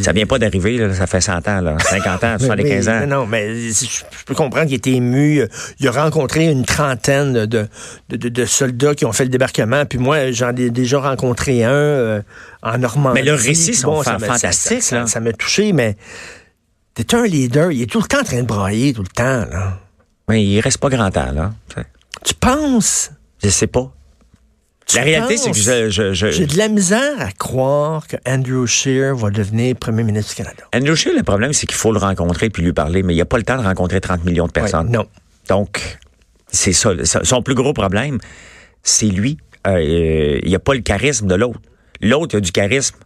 ça 0.04 0.12
vient 0.12 0.26
pas 0.26 0.38
d'arriver, 0.38 0.78
là, 0.78 0.94
ça 0.94 1.08
fait 1.08 1.20
100 1.20 1.48
ans, 1.48 1.60
là, 1.60 1.76
50 1.80 2.22
ans, 2.22 2.36
75 2.38 2.86
Oui, 2.86 2.92
ans. 2.94 3.00
Non, 3.08 3.20
non, 3.22 3.26
mais 3.26 3.70
je 3.70 4.04
peux 4.24 4.34
comprendre 4.36 4.66
qu'il 4.66 4.76
était 4.76 4.92
ému. 4.92 5.42
Il 5.80 5.88
a 5.88 5.90
rencontré 5.90 6.44
une 6.46 6.64
trentaine 6.64 7.32
de, 7.32 7.66
de, 8.08 8.16
de- 8.16 8.28
de 8.28 8.44
soldats 8.44 8.94
qui 8.94 9.04
ont 9.04 9.10
fait 9.12 9.24
le 9.24 9.30
débarquement. 9.30 9.84
Puis 9.84 9.98
moi, 9.98 10.30
j'en 10.30 10.54
ai 10.54 10.70
déjà 10.70 11.00
rencontré 11.00 11.64
un 11.64 11.70
euh, 11.72 12.22
en 12.62 12.78
Normandie. 12.78 13.18
Mais 13.20 13.26
leurs 13.26 13.40
récits 13.40 13.74
sont 13.74 14.00
ça 14.04 14.12
fa- 14.12 14.18
m'a- 14.18 14.26
fantastiques, 14.34 14.82
Ça, 14.82 15.18
m'a 15.20 15.32
touché, 15.32 15.72
mais 15.72 15.96
t'es 16.94 17.12
un 17.16 17.24
leader. 17.26 17.72
Il 17.72 17.82
est 17.82 17.86
tout 17.90 18.00
le 18.00 18.06
temps 18.06 18.20
en 18.20 18.24
train 18.24 18.42
de 18.42 18.46
brailler, 18.46 18.92
tout 18.92 19.02
le 19.02 19.08
temps. 19.08 19.44
Là. 19.50 19.80
Mais 20.28 20.44
il 20.44 20.60
reste 20.60 20.78
pas 20.78 20.88
grand 20.88 21.10
temps, 21.10 21.32
là. 21.32 21.52
tu 22.24 22.34
penses? 22.34 23.10
Je 23.42 23.48
sais 23.48 23.66
pas. 23.66 23.92
Tu 24.86 24.96
La 24.96 25.02
réalité, 25.02 25.36
c'est 25.36 25.50
que 25.50 25.56
je, 25.56 25.90
je, 25.90 26.12
je- 26.12 26.30
J'ai 26.30 26.46
de 26.46 26.56
la 26.56 26.68
misère 26.68 27.20
à 27.20 27.32
croire 27.32 28.06
que 28.06 28.16
Andrew 28.24 28.66
Scheer 28.66 29.16
va 29.16 29.30
devenir 29.30 29.74
premier 29.76 30.04
ministre 30.04 30.30
du 30.30 30.36
Canada. 30.36 30.62
Andrew 30.74 30.94
Scheer, 30.94 31.12
le 31.16 31.24
problème, 31.24 31.52
c'est 31.52 31.66
qu'il 31.66 31.76
faut 31.76 31.90
le 31.92 31.98
rencontrer 31.98 32.50
puis 32.50 32.62
lui 32.62 32.72
parler, 32.72 33.02
mais 33.02 33.12
il 33.12 33.16
n'y 33.16 33.22
a 33.22 33.26
pas 33.26 33.36
le 33.38 33.42
temps 33.42 33.56
de 33.60 33.64
rencontrer 33.66 34.00
30 34.00 34.24
millions 34.24 34.46
de 34.46 34.52
personnes. 34.52 34.86
Ouais, 34.86 34.92
non. 34.92 35.06
Donc, 35.48 35.98
c'est 36.52 36.72
ça. 36.72 36.92
ça- 37.04 37.24
Son 37.24 37.42
plus 37.42 37.54
gros 37.56 37.72
problème, 37.72 38.18
c'est 38.84 39.06
lui. 39.06 39.38
Euh, 39.66 40.38
il 40.42 40.48
n'y 40.48 40.54
a 40.54 40.60
pas 40.60 40.74
le 40.74 40.80
charisme 40.82 41.26
de 41.26 41.34
l'autre. 41.34 41.60
L'autre 42.00 42.36
a 42.36 42.40
du 42.40 42.52
charisme 42.52 42.96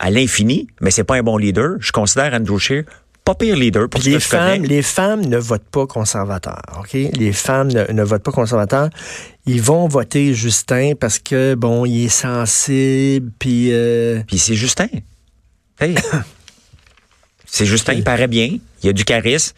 à 0.00 0.10
l'infini, 0.10 0.66
mais 0.80 0.90
c'est 0.90 1.04
pas 1.04 1.14
un 1.16 1.22
bon 1.22 1.36
leader. 1.36 1.76
Je 1.78 1.92
considère 1.92 2.34
Andrew 2.34 2.58
Scheer 2.58 2.82
pas 3.24 3.34
pire 3.34 3.56
leader 3.56 3.88
pour 3.88 4.00
Les 4.02 4.12
que 4.12 4.18
je 4.18 4.28
connais. 4.28 4.54
femmes, 4.56 4.62
les 4.64 4.82
femmes 4.82 5.24
ne 5.24 5.38
votent 5.38 5.68
pas 5.70 5.86
conservateur, 5.86 6.60
OK? 6.78 6.92
Les 6.92 7.32
femmes 7.32 7.68
ne, 7.72 7.90
ne 7.90 8.02
votent 8.02 8.22
pas 8.22 8.32
conservateur. 8.32 8.90
Ils 9.46 9.62
vont 9.62 9.88
voter 9.88 10.34
Justin 10.34 10.92
parce 10.98 11.18
que, 11.18 11.54
bon, 11.54 11.86
il 11.86 12.04
est 12.04 12.08
sensible, 12.08 13.30
puis... 13.38 13.70
euh, 13.72 14.20
Puis 14.26 14.38
c'est 14.38 14.54
Justin. 14.54 14.88
Hey. 15.80 15.94
c'est 17.46 17.66
Justin, 17.66 17.94
il 17.94 18.04
paraît 18.04 18.28
bien, 18.28 18.58
il 18.82 18.88
a 18.88 18.92
du 18.92 19.04
charisme. 19.04 19.54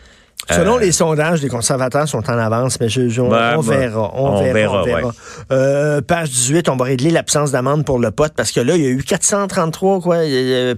Selon 0.51 0.77
Euh, 0.77 0.81
les 0.81 0.93
sondages, 0.93 1.43
les 1.43 1.49
conservateurs 1.49 2.07
sont 2.07 2.29
en 2.31 2.39
avance, 2.39 2.79
mais 2.79 2.89
je, 2.89 3.09
je- 3.09 3.21
on, 3.21 3.31
Ben, 3.31 3.57
on 3.59 3.63
ben, 3.63 3.79
verra. 3.79 4.11
On, 4.15 4.27
on 4.29 4.43
verra, 4.43 4.53
verra, 4.53 4.81
on 4.83 4.85
verra. 4.85 5.03
ouais. 5.09 5.13
Euh, 5.51 6.01
page 6.03 6.31
18, 6.31 6.69
on 6.69 6.77
va 6.77 6.85
régler 6.85 7.11
l'absence 7.11 7.51
d'amende 7.51 7.85
pour 7.85 7.99
le 7.99 8.11
pote 8.13 8.35
parce 8.37 8.53
que 8.53 8.61
là, 8.61 8.77
il 8.77 8.83
y 8.83 8.87
a 8.87 8.91
eu 8.91 9.03
433 9.03 10.01
quoi, 10.03 10.19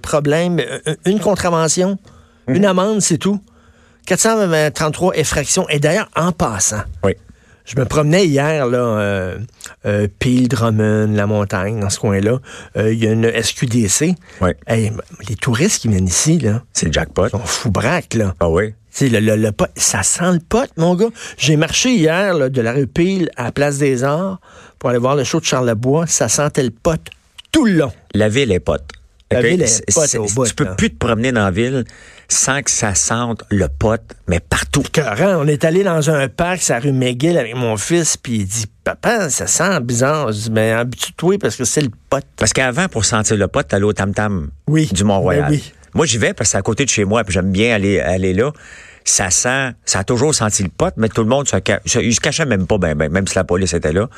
problèmes, 0.00 0.60
une 1.04 1.18
contravention, 1.20 1.98
Mhm. 2.48 2.56
une 2.56 2.64
amende, 2.66 3.00
c'est 3.00 3.18
tout. 3.18 3.40
433 4.06 5.16
effractions. 5.16 5.68
Et 5.68 5.78
d'ailleurs, 5.78 6.08
en 6.16 6.32
passant, 6.32 6.82
Oui. 7.04 7.12
je 7.64 7.76
me 7.78 7.84
promenais 7.84 8.26
hier, 8.26 8.66
là, 8.66 8.78
euh, 8.78 9.38
euh, 9.86 10.08
Peel, 10.18 10.48
Drummond, 10.48 11.12
la 11.14 11.26
montagne, 11.26 11.78
dans 11.80 11.90
ce 11.90 12.00
coin-là. 12.00 12.38
Euh, 12.76 12.92
Il 12.92 13.02
y 13.02 13.06
a 13.06 13.12
une 13.12 13.30
SQDC. 13.30 14.14
Oui. 14.40 14.50
Hey, 14.66 14.92
les 15.28 15.36
touristes 15.36 15.82
qui 15.82 15.88
viennent 15.88 16.06
ici, 16.08 16.38
là, 16.38 16.62
C'est 16.72 16.86
le 16.86 16.92
jackpot. 16.92 17.28
sont 17.28 17.38
fous 17.40 17.70
braques, 17.70 18.14
là. 18.14 18.34
Ah 18.40 18.48
oui? 18.48 18.74
Le, 19.00 19.20
le, 19.20 19.36
le 19.36 19.52
pot, 19.52 19.68
ça 19.76 20.02
sent 20.02 20.32
le 20.32 20.40
pot, 20.40 20.68
mon 20.76 20.96
gars. 20.96 21.06
J'ai 21.36 21.56
marché 21.56 21.90
hier 21.94 22.34
là, 22.34 22.48
de 22.48 22.60
la 22.60 22.72
rue 22.72 22.88
Peel 22.88 23.30
à 23.36 23.44
la 23.44 23.52
Place 23.52 23.78
des 23.78 24.02
Arts 24.02 24.40
pour 24.80 24.90
aller 24.90 24.98
voir 24.98 25.14
le 25.14 25.22
show 25.22 25.38
de 25.38 25.44
Charlebois. 25.44 26.08
Ça 26.08 26.28
sentait 26.28 26.64
le 26.64 26.70
pot 26.70 26.98
tout 27.52 27.64
le 27.64 27.72
long. 27.74 27.92
La 28.14 28.28
ville 28.28 28.50
est 28.50 28.58
pote. 28.58 28.82
La 29.30 29.40
OK? 29.40 29.44
ville 29.44 29.62
est 29.62 29.66
C'est- 29.66 29.94
pote 29.94 30.06
c'est- 30.08 30.18
au 30.18 30.26
bout, 30.26 30.46
Tu 30.46 30.54
peux 30.54 30.74
plus 30.76 30.90
te 30.90 30.96
promener 30.96 31.32
dans 31.32 31.44
la 31.44 31.50
ville 31.50 31.84
sans 32.28 32.62
que 32.62 32.70
ça 32.70 32.94
sente 32.94 33.42
le 33.50 33.68
pote, 33.68 34.02
mais 34.26 34.40
partout. 34.40 34.82
Écœurant. 34.86 35.42
On 35.42 35.46
est 35.46 35.64
allé 35.64 35.82
dans 35.84 36.10
un 36.10 36.28
parc, 36.28 36.66
la 36.68 36.78
rue 36.80 36.92
McGill 36.92 37.36
avec 37.36 37.54
mon 37.54 37.76
fils, 37.76 38.16
puis 38.16 38.36
il 38.36 38.46
dit 38.46 38.64
Papa, 38.84 39.28
ça 39.28 39.46
sent 39.46 39.80
bizarre. 39.80 40.32
Je 40.32 40.38
dis 40.44 40.50
Mais 40.50 40.72
habitue-toi 40.72 41.36
parce 41.38 41.56
que 41.56 41.64
c'est 41.64 41.82
le 41.82 41.90
pot. 42.10 42.24
Parce 42.36 42.52
qu'avant, 42.54 42.88
pour 42.88 43.04
sentir 43.04 43.36
le 43.36 43.48
pote, 43.48 43.68
t'allais 43.68 43.84
au 43.84 43.92
Tam 43.92 44.14
Tam 44.14 44.50
Oui. 44.66 44.88
du 44.92 45.04
Mont-Royal. 45.04 45.44
Ben 45.44 45.50
oui. 45.50 45.72
Moi, 45.94 46.06
j'y 46.06 46.18
vais 46.18 46.32
parce 46.34 46.48
que 46.48 46.52
c'est 46.52 46.58
à 46.58 46.62
côté 46.62 46.84
de 46.84 46.90
chez 46.90 47.04
moi, 47.04 47.24
puis 47.24 47.32
j'aime 47.34 47.50
bien 47.52 47.74
aller, 47.74 48.00
aller 48.00 48.32
là. 48.34 48.52
Ça 49.04 49.30
sent, 49.30 49.70
ça 49.86 50.00
a 50.00 50.04
toujours 50.04 50.34
senti 50.34 50.62
le 50.62 50.68
pote, 50.68 50.94
mais 50.98 51.08
tout 51.08 51.22
le 51.22 51.28
monde 51.28 51.48
se, 51.48 51.56
se- 51.86 51.98
il 51.98 52.14
se 52.14 52.20
cachait 52.20 52.44
même 52.44 52.66
pas, 52.66 52.76
ben, 52.76 52.94
ben, 52.94 53.10
même 53.10 53.26
si 53.26 53.34
la 53.36 53.44
police 53.44 53.72
était 53.72 53.92
là. 53.92 54.08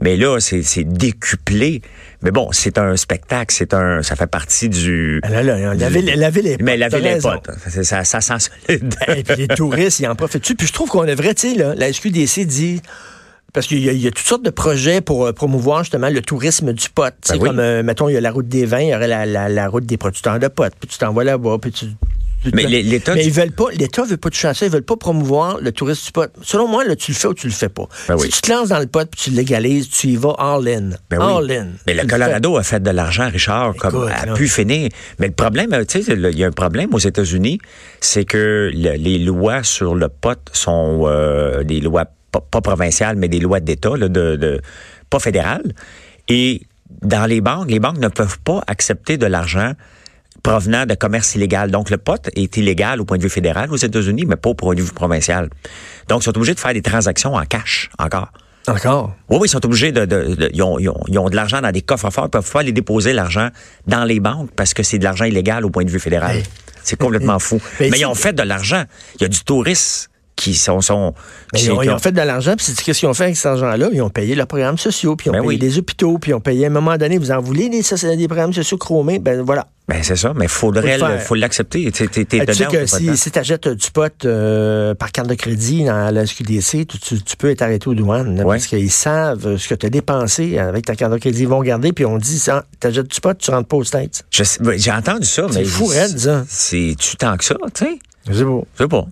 Mais 0.00 0.16
là, 0.16 0.38
c'est 0.40 0.84
décuplé. 0.84 1.82
Mais 2.22 2.30
bon, 2.30 2.48
c'est 2.52 2.78
un 2.78 2.96
spectacle, 2.96 3.54
c'est 3.54 3.74
un, 3.74 4.02
ça 4.02 4.16
fait 4.16 4.26
partie 4.26 4.68
du. 4.68 5.20
Là, 5.22 5.42
là, 5.42 5.74
la, 5.74 5.88
ville, 5.88 6.12
la 6.16 6.30
ville 6.30 6.46
est 6.46 6.60
Mais 6.60 6.76
la 6.76 6.88
ville 6.88 7.06
est 7.06 7.14
raison. 7.14 7.30
pote. 7.30 7.50
Ça, 7.84 8.04
ça, 8.04 8.20
sent 8.20 8.50
solide. 8.66 8.94
Et 9.16 9.22
puis 9.22 9.36
les 9.36 9.48
touristes, 9.48 10.00
ils 10.00 10.08
en 10.08 10.14
profitent. 10.14 10.56
Puis 10.56 10.66
je 10.66 10.72
trouve 10.72 10.88
qu'on 10.88 11.04
devrait, 11.04 11.34
tu 11.34 11.52
sais, 11.52 11.56
là, 11.56 11.74
la 11.74 11.92
SQDC 11.92 12.46
dit. 12.46 12.80
Parce 13.52 13.68
qu'il 13.68 13.78
y, 13.78 13.84
y 13.84 14.06
a 14.08 14.10
toutes 14.10 14.26
sortes 14.26 14.44
de 14.44 14.50
projets 14.50 15.00
pour 15.00 15.26
euh, 15.26 15.32
promouvoir 15.32 15.84
justement 15.84 16.08
le 16.08 16.20
tourisme 16.20 16.72
du 16.72 16.88
pot. 16.88 17.14
Tu 17.22 17.28
sais, 17.28 17.34
Ben 17.34 17.42
oui. 17.42 17.48
Comme, 17.50 17.60
euh, 17.60 17.82
mettons, 17.84 18.08
il 18.08 18.14
y 18.14 18.16
a 18.16 18.20
la 18.20 18.32
route 18.32 18.48
des 18.48 18.66
vins, 18.66 18.80
il 18.80 18.88
y 18.88 18.94
aurait 18.96 19.06
la, 19.06 19.26
la, 19.26 19.48
la 19.48 19.68
route 19.68 19.86
des 19.86 19.96
producteurs 19.96 20.40
de 20.40 20.48
potes. 20.48 20.74
Puis 20.80 20.88
tu 20.88 20.98
t'en 20.98 21.12
vas 21.12 21.22
là-bas, 21.22 21.58
puis 21.62 21.70
tu... 21.70 21.86
Mais 22.52 22.64
l'É- 22.64 22.82
l'État 22.82 23.14
Mais 23.14 23.24
ils 23.24 23.32
veulent 23.32 23.52
pas, 23.52 23.66
l'État 23.72 24.02
veut 24.04 24.16
pas 24.16 24.28
toucher 24.30 24.48
à 24.48 24.54
ça, 24.54 24.66
ils 24.66 24.72
veulent 24.72 24.82
pas 24.82 24.96
promouvoir 24.96 25.58
le 25.60 25.72
tourisme 25.72 26.06
du 26.06 26.12
pot. 26.12 26.30
Selon 26.42 26.68
moi, 26.68 26.84
là, 26.84 26.94
tu 26.96 27.12
le 27.12 27.16
fais 27.16 27.28
ou 27.28 27.34
tu 27.34 27.46
le 27.46 27.52
fais 27.52 27.68
pas. 27.68 27.86
Ben 28.08 28.16
si 28.18 28.24
oui. 28.24 28.30
tu 28.30 28.40
te 28.40 28.50
lances 28.52 28.68
dans 28.68 28.78
le 28.80 28.86
pot 28.86 29.08
puis 29.10 29.20
tu 29.24 29.30
le 29.30 29.36
légalises, 29.36 29.88
tu 29.88 30.08
y 30.08 30.16
vas 30.16 30.34
all-in. 30.38 30.90
Ben 31.10 31.18
oui. 31.20 31.32
all-in. 31.50 31.68
Mais 31.86 31.92
Tu 31.92 31.98
le 31.98 32.02
le 32.02 32.08
Colorado 32.08 32.56
a 32.56 32.62
fait 32.62 32.82
de 32.82 32.90
l'argent, 32.90 33.28
Richard, 33.30 33.74
comme 33.76 34.08
a 34.08 34.34
pu 34.34 34.48
finir. 34.48 34.90
Mais 35.18 35.28
le 35.28 35.32
problème, 35.34 35.72
euh, 35.72 35.84
tu 35.84 36.02
sais, 36.02 36.12
il 36.12 36.38
y 36.38 36.44
a 36.44 36.46
un 36.46 36.52
problème 36.52 36.92
aux 36.94 36.98
États-Unis, 36.98 37.58
c'est 38.00 38.24
que 38.24 38.70
le- 38.74 38.96
les 38.96 39.18
lois 39.18 39.62
sur 39.62 39.94
le 39.94 40.08
pot 40.08 40.38
sont 40.52 41.02
euh, 41.06 41.62
des 41.64 41.80
lois 41.80 42.04
pas, 42.30 42.40
pas 42.40 42.60
provinciales, 42.60 43.16
mais 43.16 43.28
des 43.28 43.40
lois 43.40 43.60
d'État, 43.60 43.90
de- 43.96 44.60
pas 45.08 45.18
fédérales. 45.20 45.72
Et 46.28 46.62
dans 47.02 47.26
les 47.26 47.40
banques, 47.40 47.70
les 47.70 47.78
banques 47.80 47.98
ne 47.98 48.08
peuvent 48.08 48.38
pas 48.40 48.62
accepter 48.66 49.16
de 49.18 49.26
l'argent 49.26 49.72
provenant 50.44 50.86
de 50.86 50.94
commerce 50.94 51.34
illégal. 51.34 51.72
Donc, 51.72 51.90
le 51.90 51.96
pot 51.98 52.28
est 52.36 52.56
illégal 52.56 53.00
au 53.00 53.04
point 53.04 53.16
de 53.18 53.22
vue 53.24 53.30
fédéral 53.30 53.72
aux 53.72 53.76
États-Unis, 53.76 54.26
mais 54.28 54.36
pas 54.36 54.50
au 54.50 54.54
point 54.54 54.74
de 54.76 54.82
vue 54.82 54.92
provincial. 54.92 55.48
Donc, 56.08 56.20
ils 56.20 56.24
sont 56.26 56.36
obligés 56.36 56.54
de 56.54 56.60
faire 56.60 56.72
des 56.74 56.82
transactions 56.82 57.34
en 57.34 57.44
cash 57.46 57.90
encore. 57.98 58.28
Encore? 58.68 59.14
Oui, 59.28 59.38
oui, 59.40 59.48
ils 59.48 59.50
sont 59.50 59.64
obligés 59.66 59.90
de. 59.92 60.04
de- 60.04 60.34
de- 60.36 60.50
ils, 60.54 60.62
ont, 60.62 60.78
ils 60.78 60.88
ont- 60.88 61.02
ils 61.08 61.18
ont 61.18 61.28
de 61.28 61.34
l'argent 61.36 61.60
dans 61.60 61.72
des 61.72 61.82
coffres 61.82 62.10
forts. 62.10 62.26
Ils 62.26 62.30
peuvent 62.30 62.50
pas 62.50 62.60
aller 62.60 62.72
déposer 62.72 63.12
l'argent 63.12 63.48
dans 63.86 64.04
les 64.04 64.20
banques 64.20 64.50
parce 64.54 64.72
que 64.74 64.82
c'est 64.82 64.98
de 64.98 65.04
l'argent 65.04 65.24
illégal 65.26 65.64
au 65.64 65.70
point 65.70 65.84
de 65.84 65.90
vue 65.90 65.98
fédéral. 66.00 66.36
Hey. 66.36 66.42
C'est 66.82 66.98
complètement 66.98 67.38
fou. 67.46 67.60
Mais 67.80 67.90
ils 67.98 68.06
ont 68.06 68.14
fait 68.14 68.32
de 68.34 68.42
l'argent. 68.42 68.84
Il 69.16 69.22
y 69.22 69.24
a 69.24 69.28
du 69.28 69.40
tourisme 69.44 70.08
qui 70.36 70.54
sont. 70.54 70.80
sont 70.80 71.14
qui- 71.54 71.64
ils, 71.66 71.70
ont, 71.72 71.78
qui 71.78 71.86
ils 71.86 71.90
ont- 71.90 71.94
ont 71.94 71.98
fait 71.98 72.12
de 72.12 72.20
l'argent, 72.20 72.54
puis 72.56 72.66
c'est- 72.66 72.82
qu'est-ce 72.82 73.00
qu'ils 73.00 73.08
ont 73.08 73.14
fait 73.14 73.24
avec 73.24 73.36
cet 73.36 73.46
argent-là? 73.46 73.88
Ils 73.92 74.02
ont 74.02 74.10
payé 74.10 74.34
leurs 74.34 74.46
programmes 74.46 74.78
sociaux, 74.78 75.14
puis 75.16 75.26
ils 75.26 75.30
ont 75.30 75.32
Ben 75.34 75.38
payé 75.40 75.48
oui. 75.48 75.58
des 75.58 75.78
hôpitaux, 75.78 76.18
puis 76.18 76.30
ils 76.32 76.34
ont 76.34 76.40
payé 76.40 76.64
à 76.64 76.68
un 76.68 76.72
moment 76.72 76.96
donné, 76.96 77.18
vous 77.18 77.30
en 77.30 77.40
voulez 77.40 77.68
des, 77.68 77.82
des 78.16 78.26
programmes 78.28 78.52
sociaux 78.52 78.76
chromés? 78.78 79.18
Ben 79.18 79.42
voilà. 79.42 79.66
Ben, 79.86 80.02
c'est 80.02 80.16
ça, 80.16 80.32
mais 80.34 80.48
faudrait 80.48 80.98
Faut 80.98 81.04
le 81.04 81.12
le- 81.12 81.18
faire. 81.18 81.26
faut 81.26 81.34
l'accepter. 81.34 81.92
Tu 81.92 82.04
Euh, 82.04 82.06
tu 82.06 82.54
sais 82.54 82.64
que 82.66 82.86
si, 83.16 83.30
tu 83.30 83.38
achètes 83.38 83.68
du 83.68 83.90
pot 83.90 84.10
euh, 84.24 84.94
par 84.94 85.12
carte 85.12 85.28
de 85.28 85.34
crédit 85.34 85.84
dans 85.84 86.10
la 86.12 86.24
SQDC, 86.26 86.86
tu, 86.86 86.98
tu- 86.98 87.22
tu 87.22 87.36
peux 87.36 87.50
être 87.50 87.60
arrêté 87.60 87.86
aux 87.88 87.94
douanes, 87.94 88.38
Ouais. 88.40 88.44
parce 88.56 88.66
qu'ils 88.66 88.90
savent 88.90 89.46
euh, 89.46 89.58
ce 89.58 89.68
que 89.68 89.74
tu 89.74 89.84
as 89.84 89.90
dépensé 89.90 90.56
avec 90.58 90.86
ta 90.86 90.96
carte 90.96 91.12
de 91.12 91.18
crédit. 91.18 91.42
Ils 91.42 91.48
vont 91.48 91.58
regarder, 91.58 91.92
puis 91.92 92.06
on 92.06 92.16
dit, 92.16 92.42
tu 92.80 92.86
achètes 92.86 93.08
du 93.12 93.20
pot, 93.20 93.36
tu 93.36 93.50
rentres 93.50 93.68
pas 93.68 93.76
aux 93.76 93.84
sais- 94.42 94.62
ben, 94.62 94.78
J'ai 94.78 94.90
entendu 94.90 95.26
ça, 95.26 95.46
mais. 95.52 95.64
fou, 95.64 95.84
raide, 95.84 96.18
ça. 96.18 96.44
C'est-tu 96.48 97.16
tant 97.18 97.36
que 97.36 97.44
ça, 97.44 97.54
tu 97.74 97.84
sais? 97.84 97.98
C'est 98.32 98.44
beau. 98.44 98.66
Sais 98.78 98.88
pas. 98.88 99.04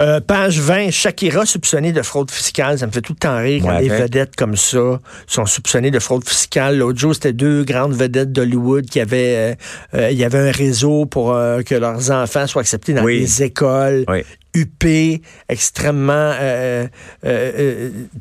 Euh, 0.00 0.20
page 0.20 0.60
20, 0.60 0.90
Shakira 0.90 1.44
soupçonnée 1.44 1.92
de 1.92 2.02
fraude 2.02 2.30
fiscale. 2.30 2.78
Ça 2.78 2.86
me 2.86 2.92
fait 2.92 3.00
tout 3.00 3.14
le 3.14 3.18
temps 3.18 3.36
rire 3.38 3.62
quand 3.64 3.74
Ouais, 3.74 3.82
des 3.82 3.88
fait. 3.88 4.02
vedettes 4.02 4.36
comme 4.36 4.56
ça 4.56 5.00
sont 5.26 5.44
soupçonnées 5.46 5.90
de 5.90 5.98
fraude 5.98 6.26
fiscale. 6.28 6.78
L'autre 6.78 6.98
jour, 6.98 7.14
c'était 7.14 7.32
deux 7.32 7.64
grandes 7.64 7.94
vedettes 7.94 8.30
d'Hollywood 8.32 8.86
qui 8.86 9.00
avaient... 9.00 9.54
euh, 9.94 9.98
euh, 9.98 10.10
il 10.10 10.16
y 10.18 10.24
avait 10.24 10.38
un 10.38 10.52
réseau 10.52 11.06
pour 11.06 11.32
euh, 11.34 11.62
que 11.62 11.74
leurs 11.74 12.10
enfants 12.12 12.46
soient 12.46 12.62
acceptés 12.62 12.92
dans 12.94 13.02
Oui. 13.02 13.20
des 13.20 13.42
écoles. 13.42 14.04
Oui. 14.08 14.22
UP, 14.54 15.20
extrêmement 15.48 16.32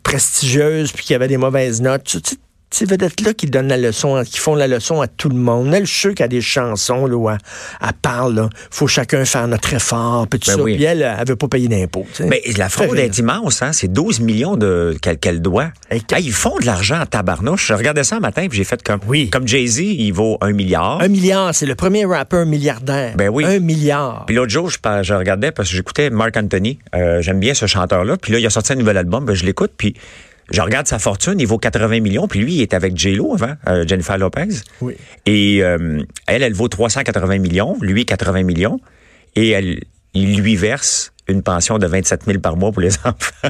prestigieuses, 0.03 0.91
puis 0.91 1.05
qui 1.05 1.13
avaient 1.15 1.27
des 1.27 1.37
mauvaises 1.37 1.81
notes. 1.81 2.17
Tu 2.23 2.35
ces 2.77 2.85
vedettes-là 2.85 3.33
qui 3.33 3.47
donnent 3.47 3.67
la 3.67 3.77
leçon, 3.77 4.21
qui 4.23 4.37
font 4.39 4.55
la 4.55 4.67
leçon 4.67 5.01
à 5.01 5.07
tout 5.07 5.29
le 5.29 5.35
monde. 5.35 5.73
Elle, 5.73 5.85
je 5.85 6.09
qu'elle 6.09 6.25
a 6.25 6.27
des 6.27 6.41
chansons 6.41 7.05
là, 7.07 7.15
où 7.15 7.29
elle, 7.29 7.37
elle 7.81 7.87
parle, 8.01 8.35
là, 8.35 8.49
faut 8.69 8.87
chacun 8.87 9.25
faire 9.25 9.47
notre 9.47 9.73
effort, 9.73 10.27
puis 10.27 10.39
tout 10.39 10.51
Ben 10.51 10.57
ça. 10.57 10.61
oui. 10.63 10.75
Puis 10.75 10.83
elle, 10.83 11.01
elle 11.19 11.27
veut 11.27 11.35
pas 11.35 11.47
payer 11.47 11.67
d'impôts. 11.67 12.05
Mais 12.21 12.41
la 12.57 12.69
fraude 12.69 12.97
est 12.99 13.17
immense, 13.17 13.61
hein? 13.61 13.73
C'est 13.73 13.91
12 13.91 14.19
millions 14.19 14.55
de 14.55 14.95
qu'elle 15.21 15.41
doit. 15.41 15.71
Hey, 15.89 16.01
ils 16.19 16.31
font 16.31 16.57
de 16.59 16.65
l'argent 16.65 16.99
en 17.01 17.05
tabarnouche. 17.05 17.67
Je 17.67 17.73
regardais 17.73 18.03
ça 18.03 18.17
un 18.17 18.19
matin 18.19 18.45
puis 18.47 18.57
j'ai 18.57 18.63
fait 18.63 18.81
comme 18.83 18.99
Oui. 19.07 19.29
comme 19.29 19.47
Jay-Z, 19.47 19.79
il 19.79 20.11
vaut 20.11 20.37
un 20.41 20.51
milliard. 20.51 21.01
Un 21.01 21.07
milliard, 21.07 21.53
c'est 21.55 21.65
le 21.65 21.75
premier 21.75 22.05
rappeur 22.05 22.45
milliardaire. 22.45 23.13
Ben 23.17 23.29
oui. 23.29 23.43
Un 23.45 23.59
milliard. 23.59 24.25
Puis 24.27 24.35
l'autre 24.35 24.51
jour, 24.51 24.69
je 24.69 25.13
regardais 25.13 25.51
parce 25.51 25.69
que 25.69 25.75
j'écoutais 25.75 26.09
Mark 26.09 26.35
Anthony. 26.37 26.79
Euh, 26.95 27.21
J'aime 27.21 27.39
bien 27.39 27.53
ce 27.53 27.65
chanteur-là. 27.65 28.17
Puis 28.17 28.31
là, 28.33 28.39
il 28.39 28.45
a 28.45 28.49
sorti 28.49 28.73
un 28.73 28.75
nouvel 28.75 28.97
album. 28.97 29.25
Ben, 29.25 29.33
je 29.33 29.45
l'écoute. 29.45 29.71
Puis 29.77 29.95
je 30.51 30.61
regarde 30.61 30.87
sa 30.87 30.99
fortune. 30.99 31.35
Il 31.39 31.47
vaut 31.47 31.57
80 31.57 31.99
millions. 31.99 32.27
Puis 32.27 32.39
lui, 32.39 32.55
il 32.55 32.61
est 32.61 32.73
avec 32.73 32.97
J-Lo 32.97 33.33
avant, 33.33 33.53
euh, 33.67 33.85
Jennifer 33.87 34.17
Lopez. 34.17 34.47
Oui. 34.81 34.95
Et 35.25 35.63
euh, 35.63 36.01
elle, 36.27 36.43
elle 36.43 36.53
vaut 36.53 36.67
380 36.67 37.37
millions. 37.39 37.77
Lui, 37.81 38.05
80 38.05 38.43
millions. 38.43 38.79
Et 39.35 39.49
elle, 39.49 39.81
il 40.13 40.37
lui 40.37 40.55
verse 40.55 41.11
une 41.27 41.43
pension 41.43 41.77
de 41.77 41.85
27 41.85 42.21
000 42.25 42.39
par 42.39 42.55
mois 42.55 42.71
pour 42.71 42.81
les 42.81 42.95
enfants. 43.03 43.49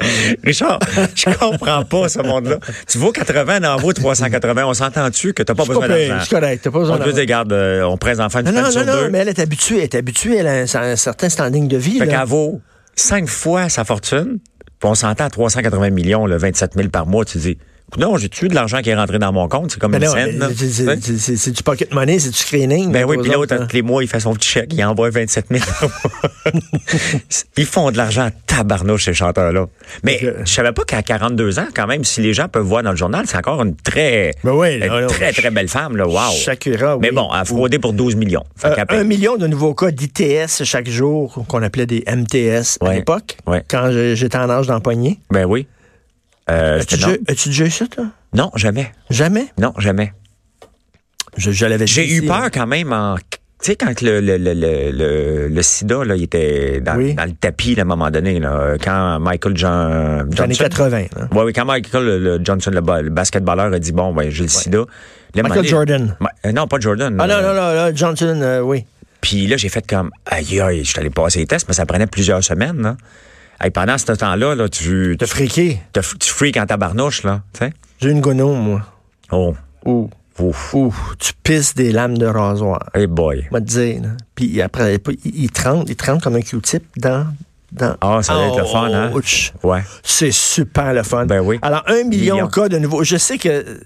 Richard, 0.44 0.78
je 1.14 1.30
comprends 1.36 1.82
pas 1.84 2.08
ce 2.08 2.20
monde-là. 2.20 2.58
Tu 2.86 2.98
vaux 2.98 3.12
80, 3.12 3.64
en 3.64 3.76
vaut 3.78 3.92
380. 3.92 4.64
On 4.66 4.74
s'entend-tu 4.74 5.32
que 5.32 5.42
t'as 5.42 5.54
pas 5.54 5.64
besoin 5.64 5.88
d'argent? 5.88 6.18
c'est 6.22 6.30
correct, 6.38 6.60
t'as 6.62 6.70
pas 6.70 6.78
besoin 6.80 6.96
On 6.96 6.98
te 6.98 7.04
d'argent. 7.04 7.20
regarde, 7.20 7.52
euh, 7.52 7.82
on 7.84 7.96
prête 7.96 8.20
enfants 8.20 8.40
une 8.40 8.50
Non, 8.50 8.62
non, 8.62 8.70
sur 8.70 8.84
non, 8.84 8.92
non, 8.92 9.08
mais 9.10 9.18
elle 9.18 9.28
est 9.28 9.38
habituée, 9.38 9.78
elle 9.78 9.84
est 9.84 9.94
habituée, 9.94 10.36
elle 10.36 10.46
a 10.46 10.52
un, 10.60 10.64
un 10.92 10.96
certain 10.96 11.28
standing 11.28 11.66
de 11.66 11.76
vie. 11.78 11.98
Fait 11.98 12.06
qu'elle 12.06 12.26
vaut 12.26 12.60
cinq 12.94 13.26
fois 13.28 13.68
sa 13.68 13.84
fortune, 13.84 14.38
puis 14.78 14.88
on 14.88 14.94
s'entend 14.94 15.24
à 15.24 15.30
380 15.30 15.90
millions, 15.90 16.26
le 16.26 16.36
27 16.36 16.74
000 16.74 16.88
par 16.88 17.06
mois. 17.06 17.24
Tu 17.24 17.38
dis, 17.38 17.58
non, 17.98 18.16
j'ai-tu 18.16 18.48
de 18.48 18.54
l'argent 18.54 18.80
qui 18.82 18.90
est 18.90 18.94
rentré 18.96 19.18
dans 19.18 19.32
mon 19.32 19.48
compte? 19.48 19.70
C'est 19.72 19.78
comme 19.80 19.92
Ben 19.92 20.02
une 20.02 20.08
scène. 20.08 20.38
là. 20.38 20.48
mais 20.86 20.96
c'est- 21.00 21.50
du 21.50 21.62
pocket 21.62 21.94
money, 21.94 22.18
c'est 22.18 22.30
du 22.30 22.36
screening. 22.36 22.90
Ben 22.92 23.00
là, 23.00 23.06
oui, 23.06 23.16
puis 23.18 23.28
l'autre, 23.30 23.54
autres, 23.54 23.54
hein. 23.62 23.66
tous 23.68 23.76
les 23.76 23.82
mois, 23.82 24.02
il 24.02 24.08
fait 24.08 24.20
son 24.20 24.34
petit 24.34 24.48
chèque, 24.48 24.72
il 24.72 24.84
envoie 24.84 25.08
27 25.10 25.46
000 25.50 25.62
Ils 27.56 27.66
font 27.66 27.90
de 27.90 27.96
l'argent 27.96 28.22
à 28.26 28.30
tabarnouche, 28.30 29.04
ces 29.04 29.14
chanteurs-là. 29.14 29.66
Mais 30.02 30.18
que- 30.18 30.36
je 30.44 30.50
savais 30.52 30.72
pas 30.72 30.82
qu'à 30.84 31.02
42 31.02 31.58
ans, 31.58 31.66
quand 31.74 31.86
même, 31.86 32.04
si 32.04 32.20
les 32.20 32.34
gens 32.34 32.48
peuvent 32.48 32.64
voir 32.66 32.82
dans 32.82 32.90
le 32.90 32.96
journal, 32.96 33.24
c'est 33.26 33.36
encore 33.36 33.62
une 33.62 33.76
très, 33.76 34.32
Ben 34.44 34.52
oui, 34.52 34.74
une 34.74 34.80
là, 34.80 35.00
là, 35.02 35.06
très, 35.06 35.32
très 35.32 35.50
belle 35.50 35.68
femme, 35.68 35.96
là. 35.96 36.06
Wow. 36.06 36.32
Shakira, 36.36 36.98
Mais 37.00 37.10
oui. 37.10 37.14
bon, 37.14 37.28
elle 37.32 37.40
a 37.40 37.44
fraudé 37.44 37.78
pour 37.78 37.92
12 37.92 38.16
millions. 38.16 38.44
Euh, 38.64 38.74
un 38.88 39.04
million 39.04 39.36
de 39.36 39.46
nouveaux 39.46 39.74
cas 39.74 39.90
d'ITS 39.90 40.64
chaque 40.64 40.88
jour, 40.88 41.44
qu'on 41.48 41.62
appelait 41.62 41.86
des 41.86 42.02
MTS 42.06 42.78
à 42.80 42.92
l'époque, 42.92 43.36
Ouais. 43.46 43.62
quand 43.68 43.90
je- 43.92 44.14
j'étais 44.14 44.38
en 44.38 44.50
âge 44.50 44.66
d'empoigner. 44.66 45.18
Ben 45.30 45.44
oui. 45.44 45.66
Euh, 46.50 46.78
As-tu 46.80 47.48
déjà, 47.48 47.64
eu 47.64 47.70
ça, 47.70 47.86
toi? 47.86 48.06
non, 48.34 48.50
jamais. 48.54 48.92
Jamais? 49.10 49.46
Non, 49.58 49.72
jamais. 49.78 50.12
Je, 51.36 51.50
je 51.50 51.66
l'avais 51.66 51.86
J'ai 51.86 52.10
eu 52.14 52.26
peur 52.26 52.50
quand 52.52 52.66
même 52.66 52.92
en. 52.92 53.16
Tu 53.16 53.72
sais, 53.72 53.76
quand 53.76 54.00
le, 54.02 54.20
le, 54.20 54.36
le, 54.36 54.52
le, 54.54 54.90
le, 54.92 55.48
le 55.48 55.62
sida, 55.62 56.04
là, 56.04 56.14
il 56.14 56.22
était 56.24 56.80
dans, 56.80 56.94
Oui. 56.96 57.14
dans 57.14 57.24
le 57.24 57.32
tapis, 57.32 57.74
là, 57.74 57.82
à 57.82 57.84
un 57.84 57.88
moment 57.88 58.10
donné, 58.10 58.38
là, 58.38 58.76
quand 58.82 59.18
Michael 59.18 59.56
John, 59.56 60.28
Johnson. 60.30 60.64
80. 60.64 60.90
là. 60.90 61.06
Oui, 61.32 61.42
oui, 61.46 61.52
quand 61.52 61.64
Michael 61.64 62.04
le, 62.04 62.18
le 62.18 62.44
Johnson, 62.44 62.70
le, 62.72 62.80
ba- 62.82 63.02
le 63.02 63.10
basketballeur, 63.10 63.72
a 63.72 63.78
dit 63.78 63.92
Bon, 63.92 64.12
ben, 64.14 64.30
j'ai 64.30 64.42
le 64.44 64.48
sida. 64.48 64.78
Là, 65.34 65.42
Michael 65.42 65.56
donné- 65.56 65.68
Jordan. 65.68 66.16
Ma- 66.20 66.30
euh, 66.44 66.52
non, 66.52 66.68
pas 66.68 66.78
Jordan. 66.78 67.16
Ah 67.18 67.26
non, 67.26 67.34
euh, 67.34 67.42
non, 67.42 67.48
non, 67.54 67.72
là, 67.74 67.94
Johnson, 67.94 68.38
euh, 68.42 68.60
oui. 68.60 68.84
Puis 69.22 69.46
là, 69.46 69.56
j'ai 69.56 69.68
fait 69.70 69.84
comme 69.86 70.10
Aïe, 70.26 70.60
aïe, 70.60 70.84
je 70.84 70.90
suis 70.90 71.00
allé 71.00 71.10
passer 71.10 71.40
les 71.40 71.46
tests, 71.46 71.66
mais 71.66 71.74
ça 71.74 71.86
prenait 71.86 72.06
plusieurs 72.06 72.44
semaines. 72.44 72.80
Là. 72.82 72.96
Hey, 73.60 73.70
pendant 73.70 73.96
ce 73.98 74.12
temps-là, 74.12 74.54
là, 74.54 74.68
tu, 74.68 75.16
T'as 75.18 75.26
friqué? 75.26 75.80
tu, 75.92 76.00
tu 76.18 76.30
freaks 76.30 76.56
en 76.58 76.66
tabarnouche, 76.66 77.22
là. 77.22 77.42
Tu 77.54 77.60
sais? 77.60 77.72
J'ai 78.00 78.10
une 78.10 78.20
gonome, 78.20 78.58
moi. 78.60 78.82
Oh, 79.32 79.54
Ouh. 79.86 80.10
ouf. 80.38 80.74
Ouh. 80.74 80.94
Tu 81.18 81.32
pisses 81.42 81.74
des 81.74 81.90
lames 81.92 82.18
de 82.18 82.26
rasoir. 82.26 82.80
Hey 82.94 83.06
boy. 83.06 83.46
Va 83.50 83.60
te 83.60 83.66
dire. 83.66 84.02
là. 84.02 84.08
Puis 84.34 84.60
après, 84.60 84.98
il, 85.24 85.50
trempe, 85.50 85.88
il 85.88 85.96
trempe 85.96 86.22
comme 86.22 86.36
un 86.36 86.42
Q-tip 86.42 86.84
dans. 86.98 87.26
dans 87.72 87.96
Ah, 88.02 88.20
ça 88.22 88.34
va 88.34 88.46
être 88.48 88.58
le 88.58 88.64
fun, 88.64 88.90
hein? 88.92 89.10
Ouch. 89.14 89.52
Ouais. 89.62 89.82
C'est 90.02 90.32
super 90.32 90.92
le 90.92 91.02
fun. 91.02 91.24
Ben 91.24 91.40
oui. 91.40 91.58
Alors, 91.62 91.82
un 91.86 92.04
million 92.04 92.34
Million. 92.34 92.46
de 92.46 92.50
cas 92.52 92.68
de 92.68 92.78
nouveau. 92.78 93.02
Je 93.04 93.16
sais 93.16 93.38
que. 93.38 93.80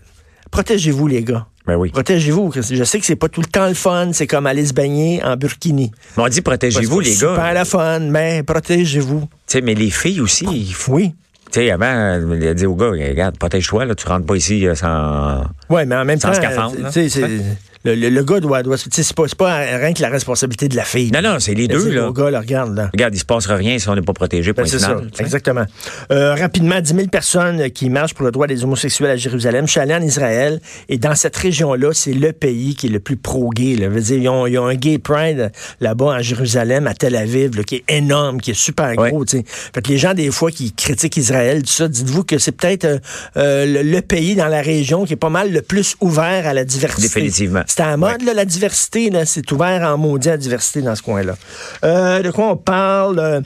Protégez-vous, 0.51 1.07
les 1.07 1.23
gars. 1.23 1.47
Ben 1.67 1.77
oui. 1.77 1.91
Protégez-vous. 1.91 2.53
Je 2.55 2.85
sais 2.85 2.99
que 2.99 3.07
c'est 3.07 3.17
pas 3.17 3.29
tout 3.29 3.41
le 3.41 3.47
temps 3.47 3.69
le 3.69 3.75
fun. 3.75 4.11
C'est 4.13 4.27
comme 4.27 4.47
aller 4.47 4.67
se 4.67 4.73
baigner 4.73 5.23
en 5.23 5.37
burkini. 5.37 5.93
Mais 6.17 6.23
on 6.25 6.29
dit 6.29 6.41
protégez-vous, 6.41 7.01
les 7.01 7.17
gars. 7.17 7.53
le 7.59 7.65
fun, 7.65 8.01
mais 8.01 8.43
protégez-vous. 8.43 9.21
Tu 9.21 9.29
sais, 9.47 9.61
mais 9.61 9.75
les 9.75 9.91
filles 9.91 10.21
aussi, 10.21 10.47
il 10.51 10.75
faut. 10.75 10.95
Oui. 10.95 11.15
Tu 11.53 11.61
sais, 11.61 11.71
avant, 11.71 12.21
elle 12.33 12.47
a 12.49 12.55
dit 12.55 12.67
au 12.67 12.77
gars, 12.77 12.91
regarde, 12.91 13.37
protège-toi, 13.37 13.85
là, 13.85 13.95
tu 13.97 14.07
rentres 14.07 14.27
pas 14.27 14.37
ici 14.37 14.67
euh, 14.69 14.75
sans. 14.77 15.45
Oui, 15.69 15.85
mais 15.85 15.97
en 15.97 16.05
même 16.05 16.21
Sans 16.21 16.29
temps, 16.29 16.35
scaphandre, 16.35 16.77
le, 17.85 17.95
le- 17.95 18.11
le 18.11 18.23
gars 18.25 18.41
doit. 18.41 18.63
doit 18.63 18.77
c'est 18.77 19.13
pas, 19.15 19.25
pas 19.39 19.57
rien 19.59 19.93
que 19.93 20.03
la 20.03 20.09
responsabilité 20.11 20.69
de 20.69 20.77
la 20.77 20.85
fille. 20.85 21.11
Non, 21.13 21.23
non, 21.23 21.39
c'est 21.39 21.55
les 21.55 21.67
deux, 21.69 21.91
là. 21.91 22.09
au 22.09 22.13
gars, 22.13 22.31
là, 22.31 22.41
regarde, 22.41 22.77
là. 22.77 22.91
Regarde, 22.93 23.15
il 23.15 23.19
se 23.19 23.25
passera 23.25 23.57
rien 23.57 23.79
si 23.79 23.89
on 23.89 23.95
n'est 23.95 24.03
pas 24.03 24.13
protégé, 24.13 24.53
Ben, 24.53 24.67
c'est 24.67 24.79
ça, 24.79 25.01
exactement. 25.19 25.65
Euh, 26.13 26.35
rapidement, 26.35 26.81
10 26.81 26.95
000 26.95 27.07
personnes 27.09 27.71
qui 27.71 27.89
marchent 27.91 28.15
pour 28.15 28.25
le 28.27 28.33
droit 28.33 28.47
des 28.47 28.65
homosexuels 28.65 29.11
à 29.11 29.17
Jérusalem. 29.17 29.67
Je 29.67 29.73
suis 29.73 29.81
allé 29.81 29.95
en 29.95 30.03
Israël 30.03 30.61
et 30.89 30.99
dans 30.99 31.15
cette 31.15 31.37
région-là, 31.37 31.91
c'est 31.95 32.13
le 32.13 32.33
pays 32.33 32.75
qui 32.75 32.87
est 32.87 32.91
le 32.91 33.01
plus 33.01 33.17
pro-gay. 33.17 33.77
Ils, 33.79 34.29
ont, 34.29 34.47
ils 34.47 34.59
ont 34.59 34.67
un 34.67 34.75
gay 34.75 34.99
pride 34.99 35.51
là-bas 35.81 36.07
en 36.19 36.23
Jérusalem, 36.23 36.87
à 36.87 36.95
Tel 36.95 37.17
Aviv, 37.17 37.57
là, 37.57 37.63
qui 37.65 37.77
est 37.77 37.85
énorme, 37.89 38.41
qui 38.41 38.51
est 38.53 38.55
super 38.55 38.91
Ouais. 38.99 39.11
gros. 39.11 39.25
Fait 39.27 39.83
que 39.83 39.89
les 39.89 39.99
gens, 39.99 40.15
des 40.15 40.31
fois, 40.31 40.51
qui 40.51 40.73
critiquent 40.73 41.17
Israël, 41.17 41.63
tout 41.63 41.69
ça, 41.71 41.89
dites-vous 41.89 42.25
que 42.25 42.39
c'est 42.39 42.53
peut-être 42.53 42.85
euh, 42.85 42.99
euh, 43.37 43.65
le, 43.67 43.83
le 43.91 44.01
pays 44.03 44.35
dans 44.35 44.49
la 44.49 44.61
région 44.63 45.05
qui 45.05 45.13
est 45.13 45.17
pas 45.17 45.29
mal 45.31 45.53
le 45.53 45.63
plus 45.63 45.97
ouvert 46.01 46.47
à 46.47 46.53
la 46.55 46.65
diversité. 46.65 47.03
Définitivement. 47.21 47.63
C'est 47.71 47.83
à 47.83 47.91
la 47.91 47.97
mode, 47.97 48.23
là, 48.23 48.35
la 48.35 48.45
diversité. 48.45 49.11
là. 49.11 49.25
C'est 49.25 49.51
ouvert 49.53 49.83
en 49.83 49.97
maudit 49.97 50.29
à 50.29 50.33
la 50.33 50.39
diversité 50.39 50.83
dans 50.83 50.97
ce 50.97 51.03
coin-là. 51.03 51.37
Euh, 51.85 52.21
de 52.21 52.33
quoi 52.33 52.49
on 52.49 52.57
parle? 52.57 53.21
Euh, 53.21 53.41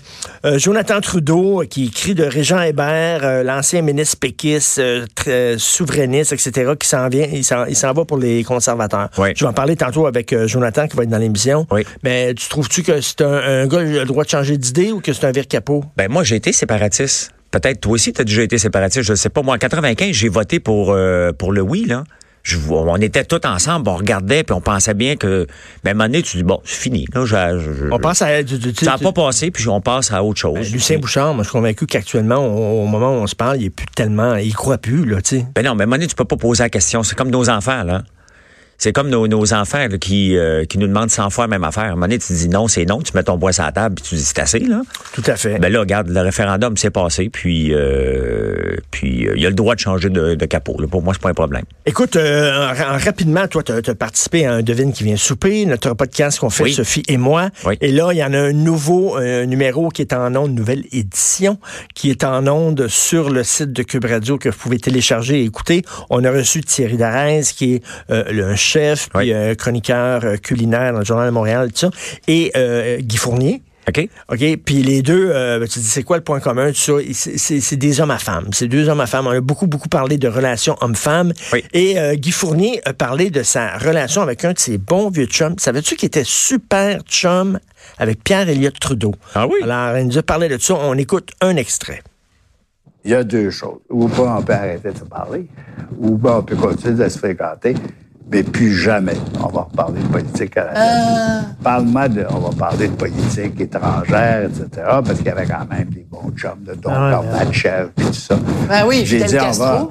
euh, 0.46 0.58
Jonathan 0.58 0.98
Trudeau, 1.02 1.62
qui 1.68 1.86
écrit 1.88 2.14
de 2.14 2.24
Régent 2.24 2.62
Hébert, 2.62 3.44
l'ancien 3.44 3.82
ministre 3.82 4.16
péquiste, 4.18 4.80
très 5.14 5.56
souverainiste, 5.58 6.32
etc., 6.32 6.72
qui 6.80 6.88
s'en 6.88 7.08
vient, 7.08 7.26
il 7.30 7.44
s'en, 7.44 7.66
il 7.66 7.76
s'en 7.76 7.92
va 7.92 8.06
pour 8.06 8.16
les 8.16 8.44
conservateurs. 8.44 9.10
Je 9.18 9.44
vais 9.44 9.46
en 9.46 9.52
parler 9.52 9.76
tantôt 9.76 10.06
avec 10.06 10.34
Jonathan, 10.46 10.88
qui 10.88 10.96
va 10.96 11.02
être 11.02 11.10
dans 11.10 11.18
l'émission. 11.18 11.66
Oui. 11.70 11.84
Mais 12.02 12.32
tu 12.32 12.48
trouves-tu 12.48 12.82
que 12.82 13.02
c'est 13.02 13.20
un, 13.20 13.62
un 13.62 13.66
gars 13.66 13.84
qui 13.84 13.98
a 13.98 14.00
le 14.00 14.06
droit 14.06 14.24
de 14.24 14.30
changer 14.30 14.56
d'idée 14.56 14.90
ou 14.90 15.00
que 15.00 15.12
c'est 15.12 15.26
un 15.26 15.32
vire 15.32 15.46
capot? 15.46 15.84
Ben 15.98 16.10
moi, 16.10 16.24
j'ai 16.24 16.36
été 16.36 16.50
séparatiste. 16.52 17.30
Peut-être 17.50 17.82
toi 17.82 17.92
aussi, 17.92 18.12
tu 18.12 18.20
as 18.20 18.24
déjà 18.24 18.42
été 18.42 18.56
séparatiste, 18.56 19.04
je 19.04 19.12
ne 19.12 19.16
sais 19.16 19.28
pas. 19.28 19.42
Moi, 19.42 19.54
en 19.54 19.58
95, 19.58 20.12
j'ai 20.12 20.28
voté 20.28 20.60
pour, 20.60 20.92
euh, 20.92 21.30
pour 21.32 21.52
le 21.52 21.60
oui, 21.60 21.84
là. 21.84 22.04
Je, 22.44 22.58
on 22.70 22.96
était 22.96 23.24
tous 23.24 23.40
ensemble, 23.48 23.88
on 23.88 23.96
regardait, 23.96 24.44
puis 24.44 24.54
on 24.54 24.60
pensait 24.60 24.92
bien 24.92 25.16
que... 25.16 25.46
Un 25.86 25.94
moment 25.94 26.04
donné, 26.04 26.20
tu 26.22 26.36
dis, 26.36 26.42
bon, 26.42 26.60
c'est 26.64 26.76
fini. 26.76 27.06
Là, 27.14 27.24
je- 27.24 27.58
je- 27.58 27.90
On 27.90 27.98
pense 27.98 28.20
à... 28.20 28.44
tu- 28.44 28.58
tu- 28.58 28.84
Ça 28.84 28.92
n'a 28.92 28.98
pas 28.98 29.12
passé, 29.12 29.50
puis 29.50 29.66
on 29.68 29.80
passe 29.80 30.12
à 30.12 30.22
autre 30.22 30.38
chose. 30.38 30.54
Ben, 30.54 30.72
Lucien 30.72 30.98
Bouchard, 30.98 31.32
moi, 31.32 31.42
je 31.42 31.48
suis 31.48 31.52
convaincu 31.52 31.86
qu'actuellement, 31.86 32.36
au, 32.36 32.82
au 32.84 32.86
moment 32.86 33.08
où 33.18 33.22
on 33.22 33.26
se 33.26 33.34
parle, 33.34 33.56
il 33.60 33.64
est 33.64 33.70
plus 33.70 33.86
tellement... 33.96 34.34
Il 34.36 34.54
croit 34.54 34.76
plus, 34.76 35.06
là, 35.06 35.22
tu 35.22 35.38
sais. 35.38 35.46
Ben 35.54 35.64
non, 35.64 35.74
mais 35.74 35.82
à 35.82 35.84
un 35.84 35.86
moment 35.86 35.96
donné, 35.96 36.06
tu 36.06 36.14
peux 36.14 36.26
pas 36.26 36.36
poser 36.36 36.62
la 36.64 36.68
question. 36.68 37.02
C'est 37.02 37.16
comme 37.16 37.30
nos 37.30 37.48
enfants, 37.48 37.82
là. 37.82 38.02
C'est 38.78 38.92
comme 38.92 39.08
nos, 39.08 39.26
nos 39.28 39.52
enfants 39.54 39.86
là, 39.88 39.98
qui, 39.98 40.36
euh, 40.36 40.64
qui 40.64 40.78
nous 40.78 40.86
demandent 40.86 41.10
100 41.10 41.30
fois 41.30 41.44
la 41.44 41.48
même 41.48 41.64
affaire. 41.64 41.84
À 41.84 41.86
un 41.88 41.90
moment 41.90 42.02
donné, 42.06 42.18
tu 42.18 42.32
dis 42.32 42.48
non, 42.48 42.68
c'est 42.68 42.84
non. 42.84 43.00
Tu 43.00 43.12
mets 43.14 43.22
ton 43.22 43.36
bois 43.36 43.52
sur 43.52 43.64
la 43.64 43.72
table, 43.72 43.94
puis 43.96 44.04
tu 44.10 44.14
dis 44.16 44.24
c'est 44.24 44.38
assez, 44.40 44.58
là. 44.60 44.82
Tout 45.12 45.22
à 45.26 45.36
fait. 45.36 45.58
Ben 45.58 45.72
là, 45.72 45.80
regarde, 45.80 46.08
le 46.08 46.20
référendum 46.20 46.76
s'est 46.76 46.90
passé, 46.90 47.30
puis 47.30 47.72
euh, 47.72 48.76
puis 48.90 49.26
euh, 49.26 49.34
il 49.36 49.46
a 49.46 49.48
le 49.48 49.54
droit 49.54 49.74
de 49.74 49.80
changer 49.80 50.10
de, 50.10 50.34
de 50.34 50.46
capot. 50.46 50.76
là. 50.80 50.86
Pour 50.88 51.02
moi, 51.02 51.14
c'est 51.14 51.22
pas 51.22 51.30
un 51.30 51.34
problème. 51.34 51.64
Écoute, 51.86 52.16
euh, 52.16 52.52
en- 52.72 52.94
en- 52.94 52.98
rapidement, 52.98 53.46
toi, 53.48 53.62
tu 53.62 53.72
as, 53.72 53.94
participé 53.94 54.46
à 54.46 54.54
un 54.54 54.62
Devine 54.62 54.92
qui 54.92 55.04
vient 55.04 55.16
souper, 55.16 55.64
notre 55.66 55.94
podcast 55.94 56.38
qu'on 56.38 56.50
fait, 56.50 56.64
Oui. 56.64 56.72
Sophie 56.72 57.02
et 57.08 57.16
moi. 57.16 57.50
Oui. 57.64 57.76
Et 57.80 57.92
là, 57.92 58.10
il 58.12 58.18
y 58.18 58.24
en 58.24 58.32
a 58.32 58.38
un 58.38 58.52
nouveau 58.52 59.18
numéro 59.46 59.88
qui 59.88 60.02
est 60.02 60.12
en 60.12 60.34
onde, 60.36 60.50
une 60.50 60.56
nouvelle 60.56 60.84
édition, 60.92 61.58
qui 61.94 62.10
est 62.10 62.24
en 62.24 62.46
onde 62.48 62.88
sur 62.88 63.30
le 63.30 63.44
site 63.44 63.72
de 63.72 63.82
Cube 63.82 64.04
Radio 64.04 64.38
que 64.38 64.48
vous 64.48 64.56
pouvez 64.56 64.78
télécharger 64.78 65.40
et 65.40 65.44
écouter. 65.44 65.82
On 66.10 66.24
a 66.24 66.30
reçu 66.30 66.60
Thierry 66.62 66.96
Darès, 66.96 67.52
qui 67.52 67.74
est 67.74 67.82
le- 68.08 68.54
chef, 68.64 69.08
puis 69.10 69.32
Oui. 69.32 69.34
un 69.34 69.54
chroniqueur 69.54 70.24
euh, 70.24 70.36
culinaire 70.36 70.92
dans 70.92 71.00
le 71.00 71.04
Journal 71.04 71.26
de 71.28 71.32
Montréal, 71.34 71.70
tout 71.72 71.78
ça, 71.78 71.90
et 72.26 72.50
euh, 72.56 72.98
Guy 73.00 73.16
Fournier. 73.16 73.62
OK? 73.86 74.08
OK? 74.32 74.56
Puis 74.64 74.82
les 74.82 75.02
deux, 75.02 75.28
euh, 75.30 75.58
ben, 75.58 75.68
tu 75.68 75.78
dis, 75.78 75.84
c'est 75.84 76.02
quoi 76.02 76.16
le 76.16 76.22
point 76.24 76.40
commun? 76.40 76.70
C'est- 76.74 77.76
des 77.76 78.00
hommes 78.00 78.10
à 78.12 78.18
femmes. 78.18 78.48
C'est 78.52 78.66
deux 78.66 78.88
hommes 78.88 79.02
à 79.02 79.06
femmes. 79.06 79.26
On 79.26 79.30
a 79.30 79.40
beaucoup, 79.42 79.66
beaucoup 79.66 79.90
parlé 79.90 80.16
de 80.16 80.26
relations 80.26 80.74
hommes-femmes. 80.80 81.34
Oui. 81.52 81.62
Et 81.74 81.98
euh, 81.98 82.14
Guy 82.14 82.30
Fournier 82.30 82.80
a 82.86 82.94
parlé 82.94 83.28
de 83.28 83.42
sa 83.42 83.76
relation 83.76 84.22
avec 84.22 84.42
un 84.46 84.54
de 84.54 84.58
ses 84.58 84.78
bons 84.78 85.10
vieux 85.10 85.26
chums. 85.26 85.58
Savais-tu 85.58 85.96
qu'il 85.96 86.06
était 86.06 86.24
super 86.24 87.02
chum 87.02 87.58
avec 87.98 88.24
Pierre 88.24 88.48
Elliott 88.48 88.78
Trudeau? 88.80 89.14
Ah 89.34 89.46
oui? 89.46 89.56
Alors, 89.62 89.98
il 89.98 90.06
nous 90.06 90.16
a 90.16 90.22
parlé 90.22 90.48
de 90.48 90.56
ça. 90.56 90.74
On 90.76 90.96
écoute 90.96 91.32
un 91.42 91.56
extrait. 91.56 92.02
Il 93.04 93.10
y 93.10 93.14
a 93.14 93.22
deux 93.22 93.50
choses. 93.50 93.80
Ou 93.90 94.08
pas 94.08 94.36
on 94.38 94.42
peut 94.42 94.54
arrêter 94.54 94.92
de 94.92 94.96
se 94.96 95.04
parler, 95.04 95.44
ou 95.98 96.16
bien 96.16 96.36
on 96.36 96.42
peut 96.42 96.56
continuer 96.56 96.94
de 96.94 97.06
se 97.10 97.18
fréquenter, 97.18 97.74
mais 98.30 98.42
plus 98.42 98.72
jamais 98.74 99.16
on 99.42 99.48
va 99.48 99.62
reparler 99.62 100.00
de 100.00 100.06
politique 100.08 100.54
canadienne. 100.54 101.54
Parle-moi 101.62 102.08
de, 102.08 102.24
on 102.30 102.38
va 102.38 102.50
parler 102.56 102.88
de 102.88 102.94
politique 102.94 103.60
étrangère, 103.60 104.44
etc., 104.44 104.68
parce 105.04 105.18
qu'il 105.18 105.26
y 105.26 105.30
avait 105.30 105.46
quand 105.46 105.66
même 105.70 105.88
des 105.90 106.06
bons 106.10 106.30
chums 106.36 106.62
de 106.66 106.74
Don 106.74 106.90
Ah 106.92 107.10
Gorbatchev 107.22 107.88
et 107.98 108.02
tout 108.02 108.12
ça. 108.12 108.36
Ben 108.68 108.84
oui, 108.86 109.02
J'ai 109.04 109.24
dit, 109.24 109.36
on 109.38 109.50
va, 109.52 109.88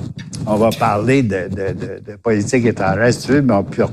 on 0.47 0.55
va 0.55 0.69
parler 0.71 1.23
de, 1.23 1.47
de, 1.49 1.73
de, 1.73 2.11
de 2.11 2.15
politique 2.17 2.65
étrangère, 2.65 3.13
si 3.13 3.27
tu 3.27 3.31
veux, 3.33 3.41
mais 3.41 3.53
on 3.53 3.63
peut 3.63 3.85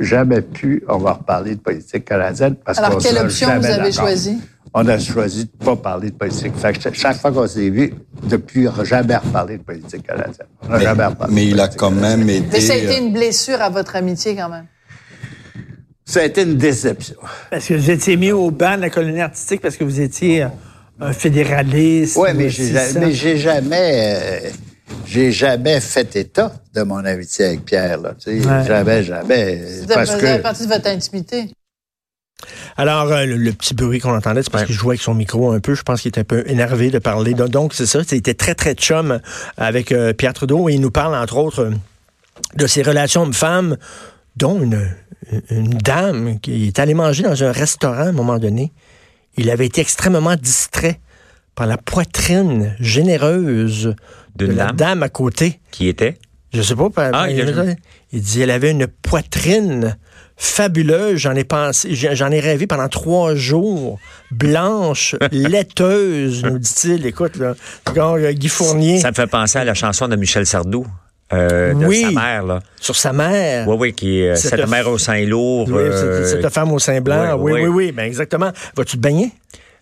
jamais 0.00 0.42
pu, 0.42 0.84
on 0.88 0.98
va 0.98 1.12
reparler 1.14 1.54
de 1.54 1.60
politique 1.60 2.04
canadienne 2.04 2.56
parce 2.56 2.78
Alors, 2.78 2.92
qu'on 2.92 2.98
quelle 2.98 3.12
sera 3.14 3.24
option 3.24 3.48
jamais 3.48 3.60
vous 3.60 3.80
avez 3.80 3.92
choisie? 3.92 4.38
On 4.74 4.86
a 4.86 4.98
choisi 4.98 5.44
de 5.46 5.50
ne 5.60 5.64
pas 5.64 5.76
parler 5.76 6.10
de 6.10 6.16
politique. 6.16 6.52
Fait 6.56 6.72
que 6.72 6.92
chaque 6.92 7.16
fois 7.16 7.32
qu'on 7.32 7.46
s'est 7.46 7.70
vu, 7.70 7.94
depuis, 8.24 8.68
on 8.68 8.72
n'a 8.72 8.84
jamais 8.84 9.16
reparlé 9.16 9.58
de 9.58 9.62
politique 9.62 10.06
canadienne. 10.06 10.46
On 10.62 10.68
n'a 10.68 10.78
Mais, 10.78 10.84
jamais 10.84 11.04
reparlé 11.06 11.34
mais 11.34 11.44
de 11.46 11.50
il 11.50 11.60
a 11.60 11.68
quand 11.68 11.90
canadienne. 11.90 12.18
même 12.18 12.30
été. 12.30 12.46
Mais 12.52 12.60
ça 12.60 12.72
a 12.74 12.76
été 12.76 12.96
euh, 12.96 13.00
une 13.00 13.12
blessure 13.12 13.60
à 13.62 13.70
votre 13.70 13.96
amitié 13.96 14.36
quand 14.36 14.48
même. 14.48 14.66
Ça 16.04 16.20
a 16.20 16.24
été 16.24 16.42
une 16.42 16.56
déception. 16.56 17.16
Parce 17.50 17.66
que 17.66 17.74
vous 17.74 17.90
étiez 17.90 18.16
mis 18.16 18.32
au 18.32 18.50
banc 18.50 18.76
de 18.76 18.82
la 18.82 18.90
colonie 18.90 19.20
artistique 19.20 19.60
parce 19.60 19.76
que 19.76 19.84
vous 19.84 20.00
étiez 20.00 20.44
euh, 20.44 20.48
un 21.00 21.12
fédéraliste. 21.12 22.16
Oui, 22.16 22.30
ou 22.30 22.36
mais 22.36 22.48
j'ai 23.12 23.36
jamais, 23.36 24.42
euh, 24.44 24.50
j'ai 25.06 25.32
jamais 25.32 25.80
fait 25.80 26.16
état 26.16 26.52
de 26.74 26.82
mon 26.82 27.04
amitié 27.04 27.44
avec 27.46 27.64
Pierre. 27.64 28.00
Là. 28.00 28.14
Ouais. 28.26 28.40
Jamais, 28.66 29.02
jamais. 29.02 29.64
Ça 29.86 29.94
Parce 29.94 30.10
faisait 30.12 30.36
que 30.38 30.42
partie 30.42 30.66
de 30.66 30.72
votre 30.72 30.88
intimité. 30.88 31.50
Alors, 32.76 33.10
euh, 33.12 33.24
le, 33.24 33.36
le 33.36 33.52
petit 33.52 33.74
bruit 33.74 33.98
qu'on 33.98 34.14
entendait, 34.16 34.42
c'est 34.42 34.50
parce 34.50 34.64
qu'il 34.64 34.74
jouait 34.74 34.92
avec 34.92 35.02
son 35.02 35.14
micro 35.14 35.50
un 35.50 35.60
peu. 35.60 35.74
Je 35.74 35.82
pense 35.82 36.02
qu'il 36.02 36.10
était 36.10 36.20
un 36.20 36.24
peu 36.24 36.44
énervé 36.46 36.90
de 36.90 36.98
parler. 36.98 37.34
Donc, 37.34 37.74
c'est 37.74 37.86
ça. 37.86 38.02
C'était 38.04 38.34
très, 38.34 38.54
très 38.54 38.74
chum 38.74 39.20
avec 39.56 39.90
euh, 39.92 40.12
Pierre 40.12 40.34
Trudeau. 40.34 40.68
Et 40.68 40.74
il 40.74 40.80
nous 40.80 40.90
parle, 40.92 41.14
entre 41.16 41.36
autres, 41.36 41.70
de 42.56 42.66
ses 42.66 42.82
relations 42.82 43.22
hommes-femmes, 43.22 43.76
dont 44.36 44.62
une, 44.62 44.88
une 45.50 45.70
dame 45.78 46.38
qui 46.40 46.68
est 46.68 46.78
allée 46.78 46.94
manger 46.94 47.24
dans 47.24 47.42
un 47.42 47.50
restaurant 47.52 47.94
à 47.98 48.02
un 48.04 48.12
moment 48.12 48.38
donné. 48.38 48.72
Il 49.36 49.50
avait 49.50 49.66
été 49.66 49.80
extrêmement 49.80 50.36
distrait 50.36 51.00
par 51.56 51.66
la 51.66 51.76
poitrine 51.76 52.74
généreuse 52.78 53.94
de 54.36 54.46
D'une 54.46 54.56
la 54.56 54.72
dame? 54.72 55.02
à 55.02 55.08
côté. 55.08 55.60
Qui 55.72 55.88
était? 55.88 56.16
Je 56.52 56.62
sais 56.62 56.76
pas. 56.76 56.88
Ah, 57.12 57.28
il 57.30 57.40
a- 57.40 57.44
il, 57.64 57.76
il 58.12 58.22
dit 58.22 58.40
elle 58.42 58.50
avait 58.52 58.70
une 58.70 58.86
poitrine 58.86 59.96
fabuleuse. 60.38 61.18
J'en 61.18 61.34
ai 61.34 61.44
pensé, 61.44 61.90
j'en 61.94 62.30
ai 62.30 62.40
rêvé 62.40 62.66
pendant 62.66 62.88
trois 62.88 63.34
jours. 63.34 63.98
Blanche, 64.30 65.16
laiteuse, 65.32 66.42
nous 66.44 66.58
dit-il. 66.58 67.04
Écoute, 67.06 67.36
là, 67.36 67.54
euh, 67.96 68.32
Guy 68.32 68.48
Fournier 68.48 69.00
Ça 69.00 69.10
me 69.10 69.14
fait 69.14 69.26
penser 69.26 69.58
à 69.58 69.64
la 69.64 69.74
chanson 69.74 70.08
de 70.08 70.16
Michel 70.16 70.46
Sardou, 70.46 70.86
euh, 71.32 71.74
de 71.74 71.84
Oui. 71.84 72.02
sa 72.02 72.10
mère, 72.12 72.46
là. 72.46 72.60
sur 72.80 72.96
sa 72.96 73.12
mère. 73.12 73.66
Oui, 73.68 73.76
oui, 73.78 73.92
qui 73.92 74.20
est 74.20 74.30
euh, 74.30 74.34
Cette 74.36 74.50
cette 74.60 74.68
mère 74.68 74.88
au 74.88 74.96
sein 74.98 75.24
lourd. 75.26 75.68
Oui, 75.68 75.82
euh, 75.82 76.24
cette, 76.24 76.40
cette 76.42 76.52
femme 76.52 76.72
au 76.72 76.78
sein 76.78 77.00
blanc. 77.00 77.36
oui, 77.38 77.52
Oui, 77.52 77.60
oui, 77.62 77.66
oui. 77.68 77.74
oui. 77.86 77.92
Ben 77.92 78.04
exactement. 78.04 78.50
Vas-tu 78.76 78.96
te 78.96 79.02
baigner? 79.02 79.32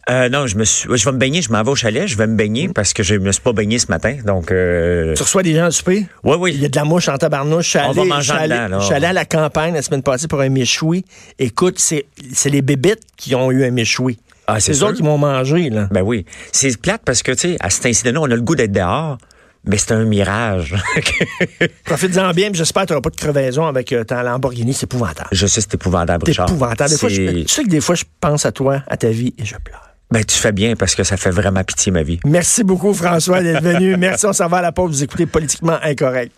Euh, 0.08 0.28
non, 0.28 0.46
je 0.46 0.56
me 0.56 0.64
suis, 0.64 0.88
je 0.94 1.04
vais 1.04 1.12
me 1.12 1.18
baigner, 1.18 1.42
je 1.42 1.50
m'en 1.50 1.62
vais 1.62 1.70
au 1.70 1.74
chalet, 1.74 2.06
je 2.06 2.16
vais 2.16 2.26
me 2.26 2.34
Mm. 2.34 2.36
baigner 2.36 2.68
parce 2.68 2.92
que 2.92 3.02
je 3.02 3.14
me 3.16 3.32
suis 3.32 3.42
pas 3.42 3.52
baigné 3.52 3.78
ce 3.78 3.86
matin. 3.88 4.16
Donc, 4.24 4.50
euh, 4.52 5.14
Tu 5.14 5.22
reçois 5.22 5.42
des 5.42 5.54
gens 5.54 5.64
à 5.66 5.70
souper? 5.70 6.06
oui, 6.24 6.52
Il 6.52 6.56
y 6.58 6.60
oui. 6.60 6.64
a 6.66 6.68
de 6.68 6.76
la 6.76 6.84
mouche 6.84 7.08
en 7.08 7.16
tabarnouche. 7.18 7.64
Je 7.64 7.70
suis 7.70 7.78
On 7.80 7.92
va 7.92 8.00
allé- 8.02 8.10
manger 8.10 8.32
je 8.32 8.38
allé- 8.38 8.48
là. 8.48 8.78
je 8.78 8.84
suis 8.84 8.94
allé 8.94 9.06
à 9.06 9.12
la 9.12 9.24
campagne 9.24 9.74
la 9.74 9.82
semaine 9.82 10.02
passée 10.02 10.28
pour 10.28 10.40
un 10.40 10.48
méchoui. 10.48 11.04
Écoute, 11.38 11.78
c'est 11.78 12.06
c'est 12.32 12.50
les 12.50 12.62
bébites 12.62 13.02
qui 13.16 13.34
ont 13.34 13.50
eu 13.50 13.64
un 13.64 13.70
méchoui. 13.70 14.18
Ah, 14.48 14.60
c'est 14.60 14.80
autres 14.82 14.98
qui 14.98 15.02
m'ont 15.02 15.18
mangé, 15.18 15.70
là. 15.70 15.88
Ben 15.90 16.02
oui. 16.02 16.24
C'est 16.52 16.80
plate 16.80 17.02
parce 17.04 17.22
que, 17.24 17.32
tu 17.32 17.38
sais, 17.38 17.56
à 17.58 17.68
cet 17.68 17.86
incident-là, 17.86 18.20
on 18.20 18.30
a 18.30 18.36
le 18.36 18.42
goût 18.42 18.54
d'être 18.54 18.70
dehors, 18.70 19.18
mais 19.64 19.76
c'est 19.76 19.90
un 19.90 20.04
mirage. 20.04 20.76
Profites-en 21.84 22.30
bien, 22.32 22.50
j'espère 22.52 22.82
que 22.82 22.88
tu 22.88 22.92
n'auras 22.92 23.02
pas 23.02 23.10
de 23.10 23.16
crevaison 23.16 23.66
avec 23.66 23.92
euh, 23.92 24.04
ta 24.04 24.22
Lamborghini. 24.22 24.72
C'est 24.72 24.84
épouvantable. 24.84 25.28
je 25.32 25.46
sais, 25.48 25.60
c'est 25.60 25.74
épouvantable, 25.74 26.22
C'est 26.26 26.30
Richard. 26.32 26.48
épouvantable. 26.48 26.90
Des 26.90 26.96
fois, 26.96 27.08
je, 27.08 27.14
C'est- 27.26 27.32
tu 27.44 27.48
sais 27.48 27.64
que 27.64 27.68
des 27.68 27.80
fois, 27.80 27.94
je 27.96 28.04
pense 28.20 28.46
à 28.46 28.52
toi, 28.52 28.82
à 28.86 28.96
ta 28.96 29.08
vie, 29.08 29.34
et 29.38 29.44
je 29.44 29.56
pleure. 29.56 29.82
Ben, 30.10 30.24
tu 30.24 30.36
fais 30.36 30.52
bien 30.52 30.76
parce 30.76 30.94
que 30.94 31.02
ça 31.02 31.16
fait 31.16 31.30
vraiment 31.30 31.64
pitié, 31.64 31.90
ma 31.90 32.02
vie. 32.02 32.20
Merci 32.24 32.62
beaucoup, 32.62 32.94
François, 32.94 33.42
d'être 33.42 33.62
venu. 33.62 33.96
Merci, 33.96 34.26
on 34.26 34.32
s'en 34.32 34.46
va 34.46 34.58
à 34.58 34.62
la 34.62 34.72
pause. 34.72 34.90
Vous 34.92 35.02
écoutez 35.02 35.26
Politiquement 35.26 35.78
Incorrect. 35.82 36.32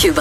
Cube 0.00 0.18